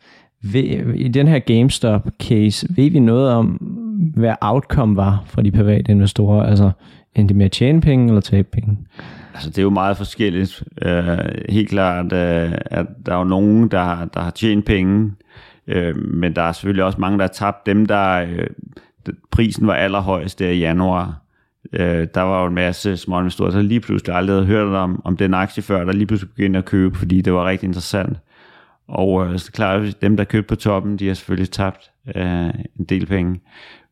i 0.95 1.07
den 1.13 1.27
her 1.27 1.39
GameStop-case, 1.39 2.67
ved 2.75 2.89
vi 2.89 2.99
noget 2.99 3.31
om, 3.31 3.47
hvad 4.15 4.35
outcome 4.41 4.95
var 4.95 5.23
for 5.27 5.41
de 5.41 5.51
private 5.51 5.91
investorer? 5.91 6.43
Altså, 6.43 6.71
endte 7.15 7.33
med 7.33 7.45
at 7.45 7.51
tjene 7.51 7.81
penge 7.81 8.07
eller 8.07 8.21
tabe 8.21 8.47
penge? 8.51 8.77
Altså, 9.33 9.49
det 9.49 9.57
er 9.57 9.63
jo 9.63 9.69
meget 9.69 9.97
forskelligt. 9.97 10.63
Øh, 10.81 11.17
helt 11.49 11.69
klart, 11.69 12.05
øh, 12.13 12.51
at 12.65 12.85
der 13.05 13.13
er 13.13 13.17
jo 13.17 13.23
nogen, 13.23 13.67
der, 13.67 14.05
der 14.05 14.19
har 14.19 14.31
tjent 14.31 14.65
penge, 14.65 15.11
øh, 15.67 15.95
men 15.97 16.35
der 16.35 16.41
er 16.41 16.51
selvfølgelig 16.51 16.83
også 16.83 16.99
mange, 17.01 17.17
der 17.17 17.23
har 17.23 17.33
tabt 17.33 17.65
dem, 17.65 17.85
der 17.85 18.25
øh, 18.29 18.47
prisen 19.31 19.67
var 19.67 19.73
allerhøjest 19.73 20.39
der 20.39 20.49
i 20.49 20.59
januar. 20.59 21.21
øh, 21.73 22.07
der 22.13 22.21
var 22.21 22.41
jo 22.41 22.47
en 22.47 22.55
masse 22.55 22.97
små 22.97 23.19
investorer, 23.19 23.51
der 23.51 23.61
lige 23.61 23.79
pludselig 23.79 24.15
aldrig 24.15 24.35
havde 24.35 24.45
hørt 24.45 24.67
om, 24.67 25.01
om 25.05 25.17
den 25.17 25.33
aktie 25.33 25.63
før, 25.63 25.83
der 25.85 25.91
lige 25.91 26.05
pludselig 26.07 26.29
begyndte 26.29 26.59
at 26.59 26.65
købe, 26.65 26.97
fordi 26.97 27.21
det 27.21 27.33
var 27.33 27.45
rigtig 27.45 27.67
interessant. 27.67 28.17
Og 28.87 29.25
øh, 29.25 29.39
så 29.39 29.51
klart, 29.51 30.01
dem, 30.01 30.17
der 30.17 30.23
købte 30.23 30.47
på 30.47 30.55
toppen, 30.55 30.99
de 30.99 31.07
har 31.07 31.13
selvfølgelig 31.13 31.51
tabt 31.51 31.91
øh, 32.15 32.49
en 32.79 32.85
del 32.89 33.05
penge. 33.05 33.41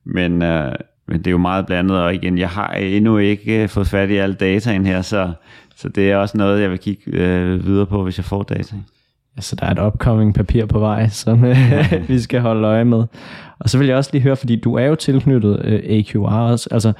Men 0.03 0.41
øh, 0.41 0.75
men 1.11 1.19
det 1.19 1.27
er 1.27 1.31
jo 1.31 1.37
meget 1.37 1.65
blandet, 1.65 1.97
og 1.97 2.15
igen, 2.15 2.37
jeg 2.37 2.49
har 2.49 2.73
endnu 2.73 3.17
ikke 3.17 3.63
øh, 3.63 3.69
fået 3.69 3.87
fat 3.87 4.09
i 4.09 4.15
alle 4.15 4.35
dataen 4.35 4.85
her, 4.85 5.01
så, 5.01 5.31
så 5.75 5.89
det 5.89 6.11
er 6.11 6.17
også 6.17 6.37
noget, 6.37 6.61
jeg 6.61 6.71
vil 6.71 6.79
kigge 6.79 7.03
øh, 7.07 7.65
videre 7.65 7.85
på, 7.85 8.03
hvis 8.03 8.17
jeg 8.17 8.25
får 8.25 8.43
data. 8.43 8.75
Så 9.39 9.55
der 9.55 9.65
er 9.65 9.71
et 9.71 9.79
upcoming 9.79 10.35
papir 10.35 10.65
på 10.65 10.79
vej, 10.79 11.09
som 11.23 11.45
øh, 11.45 11.57
vi 12.07 12.19
skal 12.19 12.41
holde 12.41 12.67
øje 12.67 12.85
med. 12.85 13.03
Og 13.59 13.69
så 13.69 13.77
vil 13.77 13.87
jeg 13.87 13.95
også 13.95 14.09
lige 14.13 14.21
høre, 14.21 14.35
fordi 14.35 14.55
du 14.55 14.75
er 14.75 14.85
jo 14.85 14.95
tilknyttet 14.95 15.61
øh, 15.63 15.81
AQR 15.89 16.29
også, 16.29 16.69
altså, 16.71 16.93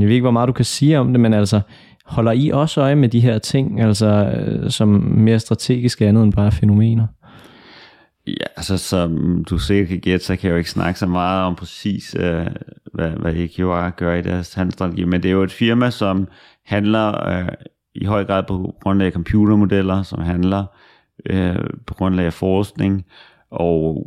jeg 0.00 0.08
ved 0.08 0.14
ikke, 0.14 0.22
hvor 0.22 0.30
meget 0.30 0.48
du 0.48 0.52
kan 0.52 0.64
sige 0.64 0.98
om 0.98 1.12
det, 1.12 1.20
men 1.20 1.34
altså, 1.34 1.60
holder 2.04 2.32
I 2.32 2.50
også 2.50 2.80
øje 2.80 2.94
med 2.94 3.08
de 3.08 3.20
her 3.20 3.38
ting, 3.38 3.80
altså 3.80 4.06
øh, 4.06 4.70
som 4.70 4.88
mere 5.16 5.38
strategisk 5.38 6.00
andet 6.00 6.22
end 6.22 6.32
bare 6.32 6.52
fænomener? 6.52 7.06
Ja, 8.28 8.46
altså 8.56 8.78
som 8.78 9.44
du 9.50 9.58
sikkert 9.58 9.88
kan 9.88 10.00
gætte, 10.00 10.26
så 10.26 10.36
kan 10.36 10.48
jeg 10.48 10.52
jo 10.52 10.58
ikke 10.58 10.70
snakke 10.70 10.98
så 11.00 11.06
meget 11.06 11.42
om 11.42 11.54
præcis, 11.54 12.16
øh, 12.18 12.46
hvad, 12.98 13.10
hvad 13.10 13.34
EQR 13.34 13.90
gør 13.90 14.14
i 14.14 14.22
deres 14.22 14.54
handelsstrategi, 14.54 15.04
men 15.04 15.22
det 15.22 15.28
er 15.28 15.32
jo 15.32 15.42
et 15.42 15.52
firma, 15.52 15.90
som 15.90 16.28
handler 16.64 17.28
øh, 17.28 17.48
i 17.94 18.04
høj 18.04 18.24
grad 18.24 18.42
på 18.48 18.74
grundlag 18.82 19.06
af 19.06 19.12
computermodeller, 19.12 20.02
som 20.02 20.20
handler 20.20 20.64
øh, 21.26 21.56
på 21.86 21.94
grundlag 21.94 22.26
af 22.26 22.32
forskning, 22.32 23.04
og 23.50 24.06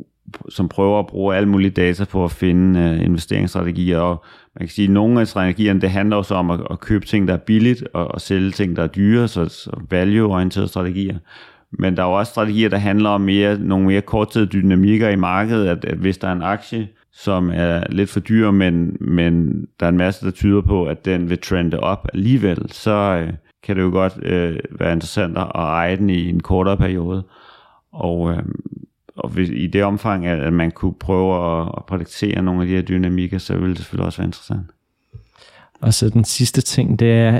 som 0.49 0.69
prøver 0.69 0.99
at 0.99 1.07
bruge 1.07 1.35
alle 1.35 1.49
mulige 1.49 1.71
data 1.71 2.05
på 2.05 2.23
at 2.23 2.31
finde 2.31 2.79
øh, 2.79 3.05
investeringsstrategier, 3.05 3.99
og 3.99 4.23
man 4.55 4.67
kan 4.67 4.69
sige, 4.69 4.85
at 4.85 4.91
nogle 4.91 5.21
af 5.21 5.27
strategierne, 5.27 5.81
det 5.81 5.89
handler 5.89 6.15
også 6.15 6.35
om 6.35 6.51
at, 6.51 6.59
at 6.71 6.79
købe 6.79 7.05
ting, 7.05 7.27
der 7.27 7.33
er 7.33 7.37
billigt, 7.37 7.83
og, 7.93 8.07
og 8.07 8.21
sælge 8.21 8.51
ting, 8.51 8.75
der 8.75 8.83
er 8.83 8.87
dyre, 8.87 9.27
så, 9.27 9.45
så 9.45 9.79
value-orienterede 9.89 10.67
strategier. 10.67 11.17
Men 11.79 11.97
der 11.97 12.03
er 12.03 12.07
jo 12.07 12.13
også 12.13 12.29
strategier, 12.29 12.69
der 12.69 12.77
handler 12.77 13.09
om 13.09 13.21
mere, 13.21 13.59
nogle 13.59 13.85
mere 13.85 14.01
korttidige 14.01 14.49
dynamikker 14.49 15.09
i 15.09 15.15
markedet, 15.15 15.67
at, 15.67 15.85
at 15.85 15.97
hvis 15.97 16.17
der 16.17 16.27
er 16.27 16.33
en 16.33 16.41
aktie, 16.41 16.87
som 17.13 17.51
er 17.53 17.83
lidt 17.89 18.09
for 18.09 18.19
dyr, 18.19 18.51
men, 18.51 18.97
men 18.99 19.65
der 19.79 19.85
er 19.85 19.89
en 19.89 19.97
masse, 19.97 20.25
der 20.25 20.31
tyder 20.31 20.61
på, 20.61 20.85
at 20.85 21.05
den 21.05 21.29
vil 21.29 21.39
trende 21.39 21.79
op 21.79 22.07
alligevel, 22.13 22.71
så 22.71 22.91
øh, 22.91 23.33
kan 23.63 23.75
det 23.75 23.81
jo 23.81 23.89
godt 23.89 24.19
øh, 24.23 24.59
være 24.79 24.93
interessant 24.93 25.37
at 25.37 25.51
eje 25.55 25.97
den 25.97 26.09
i 26.09 26.29
en 26.29 26.39
kortere 26.39 26.77
periode. 26.77 27.23
Og, 27.91 28.31
øh, 28.31 28.43
og 29.15 29.29
hvis, 29.29 29.49
i 29.49 29.67
det 29.67 29.83
omfang, 29.83 30.25
at 30.25 30.53
man 30.53 30.71
kunne 30.71 30.93
prøve 30.99 31.61
at, 31.61 31.71
at 31.77 31.85
prædiktere 31.85 32.41
nogle 32.41 32.61
af 32.61 32.67
de 32.67 32.73
her 32.73 32.81
dynamikker, 32.81 33.37
så 33.37 33.53
ville 33.53 33.69
det 33.69 33.77
selvfølgelig 33.77 34.05
også 34.05 34.17
være 34.17 34.27
interessant. 34.27 34.65
Og 35.81 35.93
så 35.93 36.09
den 36.09 36.23
sidste 36.23 36.61
ting, 36.61 36.99
det 36.99 37.11
er, 37.13 37.39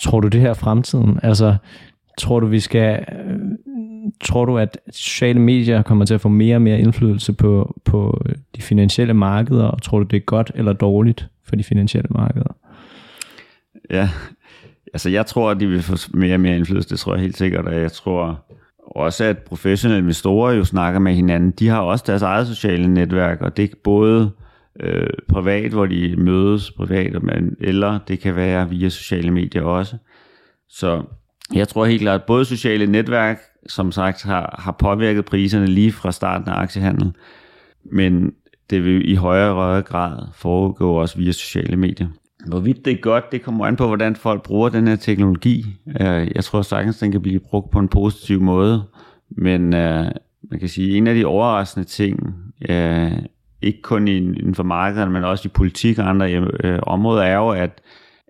tror 0.00 0.20
du 0.20 0.28
det 0.28 0.40
her 0.40 0.50
er 0.50 0.54
fremtiden? 0.54 1.20
Altså, 1.22 1.56
Tror 2.18 2.40
du, 2.40 2.46
vi 2.46 2.60
skal... 2.60 3.04
Øh, 3.12 3.38
Tror 4.24 4.44
du, 4.44 4.58
at 4.58 4.78
sociale 4.90 5.40
medier 5.40 5.82
kommer 5.82 6.04
til 6.04 6.14
at 6.14 6.20
få 6.20 6.28
mere 6.28 6.56
og 6.56 6.62
mere 6.62 6.80
indflydelse 6.80 7.32
på, 7.32 7.80
på 7.84 8.24
de 8.56 8.62
finansielle 8.62 9.14
markeder, 9.14 9.64
og 9.64 9.82
tror 9.82 9.98
du, 9.98 10.04
det 10.04 10.16
er 10.16 10.20
godt 10.20 10.52
eller 10.54 10.72
dårligt 10.72 11.28
for 11.44 11.56
de 11.56 11.64
finansielle 11.64 12.08
markeder? 12.10 12.56
Ja, 13.90 14.08
altså 14.94 15.10
jeg 15.10 15.26
tror, 15.26 15.50
at 15.50 15.60
de 15.60 15.66
vil 15.66 15.82
få 15.82 15.96
mere 16.14 16.34
og 16.34 16.40
mere 16.40 16.56
indflydelse, 16.56 16.88
det 16.88 16.98
tror 16.98 17.14
jeg 17.14 17.22
helt 17.22 17.36
sikkert, 17.36 17.64
og 17.64 17.74
jeg 17.74 17.92
tror 17.92 18.44
også, 18.80 19.24
at 19.24 19.38
professionelle 19.38 19.98
investorer 19.98 20.52
jo 20.52 20.64
snakker 20.64 21.00
med 21.00 21.14
hinanden. 21.14 21.50
De 21.50 21.68
har 21.68 21.80
også 21.80 22.04
deres 22.06 22.22
eget 22.22 22.46
sociale 22.46 22.88
netværk, 22.88 23.42
og 23.42 23.56
det 23.56 23.70
er 23.70 23.74
både 23.84 24.30
øh, 24.80 25.10
privat, 25.28 25.72
hvor 25.72 25.86
de 25.86 26.14
mødes 26.16 26.70
privat, 26.70 27.22
men, 27.22 27.56
eller 27.60 27.98
det 28.08 28.20
kan 28.20 28.36
være 28.36 28.68
via 28.68 28.88
sociale 28.88 29.30
medier 29.30 29.62
også. 29.62 29.96
Så 30.68 31.02
jeg 31.54 31.68
tror 31.68 31.84
helt 31.86 32.00
klart, 32.00 32.20
at 32.20 32.26
både 32.26 32.44
sociale 32.44 32.86
netværk, 32.86 33.40
som 33.66 33.92
sagt, 33.92 34.22
har, 34.22 34.56
har 34.58 34.72
påvirket 34.72 35.24
priserne 35.24 35.66
lige 35.66 35.92
fra 35.92 36.12
starten 36.12 36.48
af 36.48 36.54
aktiehandlen, 36.54 37.16
men 37.92 38.32
det 38.70 38.84
vil 38.84 39.10
i 39.10 39.14
højere 39.14 39.48
og 39.48 39.54
højere 39.54 39.82
grad 39.82 40.26
foregå 40.34 40.92
også 40.92 41.18
via 41.18 41.32
sociale 41.32 41.76
medier. 41.76 42.08
Hvorvidt 42.46 42.84
det 42.84 42.92
er 42.92 42.96
godt, 42.96 43.32
det 43.32 43.42
kommer 43.42 43.66
an 43.66 43.76
på, 43.76 43.86
hvordan 43.86 44.16
folk 44.16 44.42
bruger 44.42 44.68
den 44.68 44.88
her 44.88 44.96
teknologi. 44.96 45.66
Øh, 46.00 46.30
jeg 46.34 46.44
tror 46.44 46.62
sagtens, 46.62 46.98
den 46.98 47.12
kan 47.12 47.22
blive 47.22 47.40
brugt 47.40 47.70
på 47.70 47.78
en 47.78 47.88
positiv 47.88 48.40
måde, 48.40 48.82
men 49.30 49.74
øh, 49.74 50.10
man 50.50 50.60
kan 50.60 50.68
sige, 50.68 50.96
en 50.96 51.06
af 51.06 51.14
de 51.14 51.24
overraskende 51.24 51.86
ting, 51.86 52.34
øh, 52.68 53.12
ikke 53.62 53.82
kun 53.82 54.08
inden 54.08 54.54
for 54.54 54.62
markedet, 54.62 55.10
men 55.10 55.24
også 55.24 55.48
i 55.48 55.54
politik 55.54 55.98
og 55.98 56.08
andre 56.08 56.46
områder, 56.82 57.22
er 57.22 57.36
jo, 57.36 57.48
at 57.48 57.80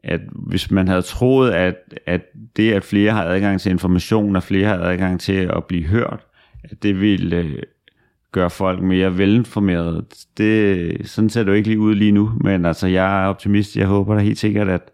at 0.05 0.21
hvis 0.33 0.71
man 0.71 0.89
havde 0.89 1.03
troet, 1.03 1.51
at, 1.51 1.77
at 2.07 2.23
det, 2.57 2.73
at 2.73 2.85
flere 2.85 3.13
har 3.13 3.25
adgang 3.25 3.61
til 3.61 3.71
information, 3.71 4.37
og 4.37 4.43
flere 4.43 4.67
har 4.67 4.79
adgang 4.79 5.21
til 5.21 5.51
at 5.57 5.65
blive 5.65 5.85
hørt, 5.85 6.27
at 6.65 6.83
det 6.83 7.01
ville 7.01 7.37
øh, 7.37 7.63
gøre 8.33 8.51
folk 8.51 8.83
mere 8.83 9.19
velinformerede. 9.19 10.05
Det, 10.39 11.09
sådan 11.09 11.31
ser 11.31 11.43
det 11.43 11.51
jo 11.51 11.57
ikke 11.57 11.69
lige 11.69 11.81
ud 11.81 11.95
lige 11.95 12.13
nu, 12.13 12.33
men 12.41 12.65
altså, 12.65 12.87
jeg 12.87 13.23
er 13.23 13.27
optimist. 13.27 13.77
Jeg 13.77 13.87
håber 13.87 14.15
da 14.15 14.21
helt 14.21 14.39
sikkert, 14.39 14.69
at, 14.69 14.91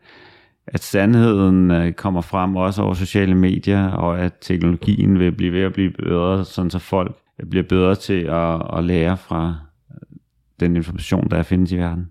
at 0.67 0.83
sandheden 0.83 1.71
øh, 1.71 1.93
kommer 1.93 2.21
frem 2.21 2.57
også 2.57 2.83
over 2.83 2.95
sociale 2.95 3.35
medier, 3.35 3.87
og 3.87 4.21
at 4.21 4.33
teknologien 4.41 5.19
vil 5.19 5.33
blive 5.33 5.53
ved 5.53 5.63
at 5.63 5.73
blive 5.73 5.91
bedre, 5.91 6.45
sådan 6.45 6.71
så 6.71 6.79
folk 6.79 7.17
bliver 7.51 7.65
bedre 7.65 7.95
til 7.95 8.23
at, 8.23 8.63
at 8.79 8.85
lære 8.85 9.17
fra 9.17 9.57
øh, 9.91 10.19
den 10.61 10.77
information, 10.77 11.31
der 11.31 11.43
findes 11.43 11.73
i 11.73 11.77
verden. 11.77 12.07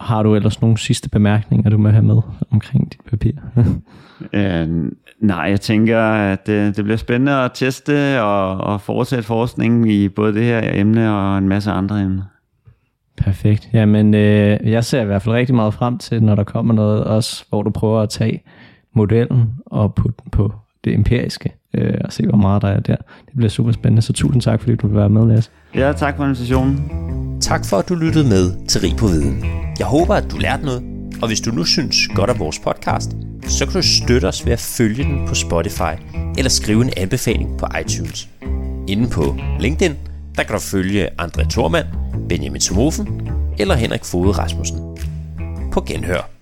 Har 0.00 0.22
du 0.22 0.34
ellers 0.34 0.60
nogle 0.60 0.78
sidste 0.78 1.10
bemærkninger, 1.10 1.70
du 1.70 1.78
må 1.78 1.88
have 1.88 2.04
med 2.04 2.20
omkring 2.50 2.92
dit 2.92 3.00
papir? 3.10 3.32
øh, 4.32 4.68
nej, 5.20 5.36
jeg 5.36 5.60
tænker, 5.60 6.00
at 6.00 6.46
det, 6.46 6.76
det 6.76 6.84
bliver 6.84 6.96
spændende 6.96 7.32
at 7.32 7.50
teste 7.54 8.22
og, 8.22 8.56
og 8.56 8.80
fortsætte 8.80 9.24
forskning 9.24 9.92
i 9.92 10.08
både 10.08 10.34
det 10.34 10.44
her 10.44 10.80
emne 10.80 11.14
og 11.16 11.38
en 11.38 11.48
masse 11.48 11.70
andre 11.70 12.00
emner. 12.00 12.22
Perfekt. 13.16 13.68
Jamen, 13.72 14.14
øh, 14.14 14.58
jeg 14.64 14.84
ser 14.84 15.02
i 15.02 15.04
hvert 15.04 15.22
fald 15.22 15.34
rigtig 15.34 15.54
meget 15.54 15.74
frem 15.74 15.98
til, 15.98 16.22
når 16.22 16.34
der 16.34 16.44
kommer 16.44 16.74
noget 16.74 17.04
også, 17.04 17.44
hvor 17.48 17.62
du 17.62 17.70
prøver 17.70 18.00
at 18.00 18.08
tage 18.08 18.42
modellen 18.94 19.54
og 19.66 19.94
putte 19.94 20.16
den 20.22 20.30
på 20.30 20.52
det 20.84 20.94
empiriske 20.94 21.52
øh, 21.74 21.94
og 22.04 22.12
se, 22.12 22.26
hvor 22.26 22.36
meget 22.36 22.62
der 22.62 22.68
er 22.68 22.80
der. 22.80 22.96
Det 22.96 23.36
bliver 23.36 23.50
super 23.50 23.72
spændende, 23.72 24.02
så 24.02 24.12
tusind 24.12 24.42
tak, 24.42 24.60
fordi 24.60 24.76
du 24.76 24.86
vil 24.86 24.96
være 24.96 25.08
med, 25.08 25.26
Lasse. 25.26 25.50
Ja, 25.74 25.92
tak 25.92 26.16
for 26.16 26.24
invitationen. 26.24 27.23
Tak 27.40 27.64
for, 27.66 27.78
at 27.78 27.88
du 27.88 27.94
lyttede 27.94 28.28
med 28.28 28.66
til 28.68 28.80
Rig 28.80 28.96
på 28.96 29.06
Viden. 29.06 29.44
Jeg 29.78 29.86
håber, 29.86 30.14
at 30.14 30.30
du 30.30 30.36
lærte 30.36 30.64
noget, 30.64 30.82
og 31.22 31.28
hvis 31.28 31.40
du 31.40 31.50
nu 31.50 31.64
synes 31.64 31.96
godt 32.14 32.30
af 32.30 32.38
vores 32.38 32.58
podcast, 32.58 33.10
så 33.48 33.66
kan 33.66 33.74
du 33.74 33.82
støtte 33.82 34.26
os 34.26 34.46
ved 34.46 34.52
at 34.52 34.60
følge 34.60 35.04
den 35.04 35.28
på 35.28 35.34
Spotify 35.34 35.94
eller 36.38 36.50
skrive 36.50 36.84
en 36.84 36.92
anbefaling 36.96 37.58
på 37.58 37.66
iTunes. 37.80 38.28
Inden 38.88 39.10
på 39.10 39.36
LinkedIn, 39.60 39.94
der 40.36 40.42
kan 40.42 40.54
du 40.54 40.60
følge 40.60 41.08
André 41.22 41.48
Thormand, 41.50 41.86
Benjamin 42.28 42.60
Somofen 42.60 43.30
eller 43.58 43.74
Henrik 43.74 44.04
Fode 44.04 44.32
Rasmussen. 44.32 44.78
På 45.72 45.80
genhør. 45.80 46.33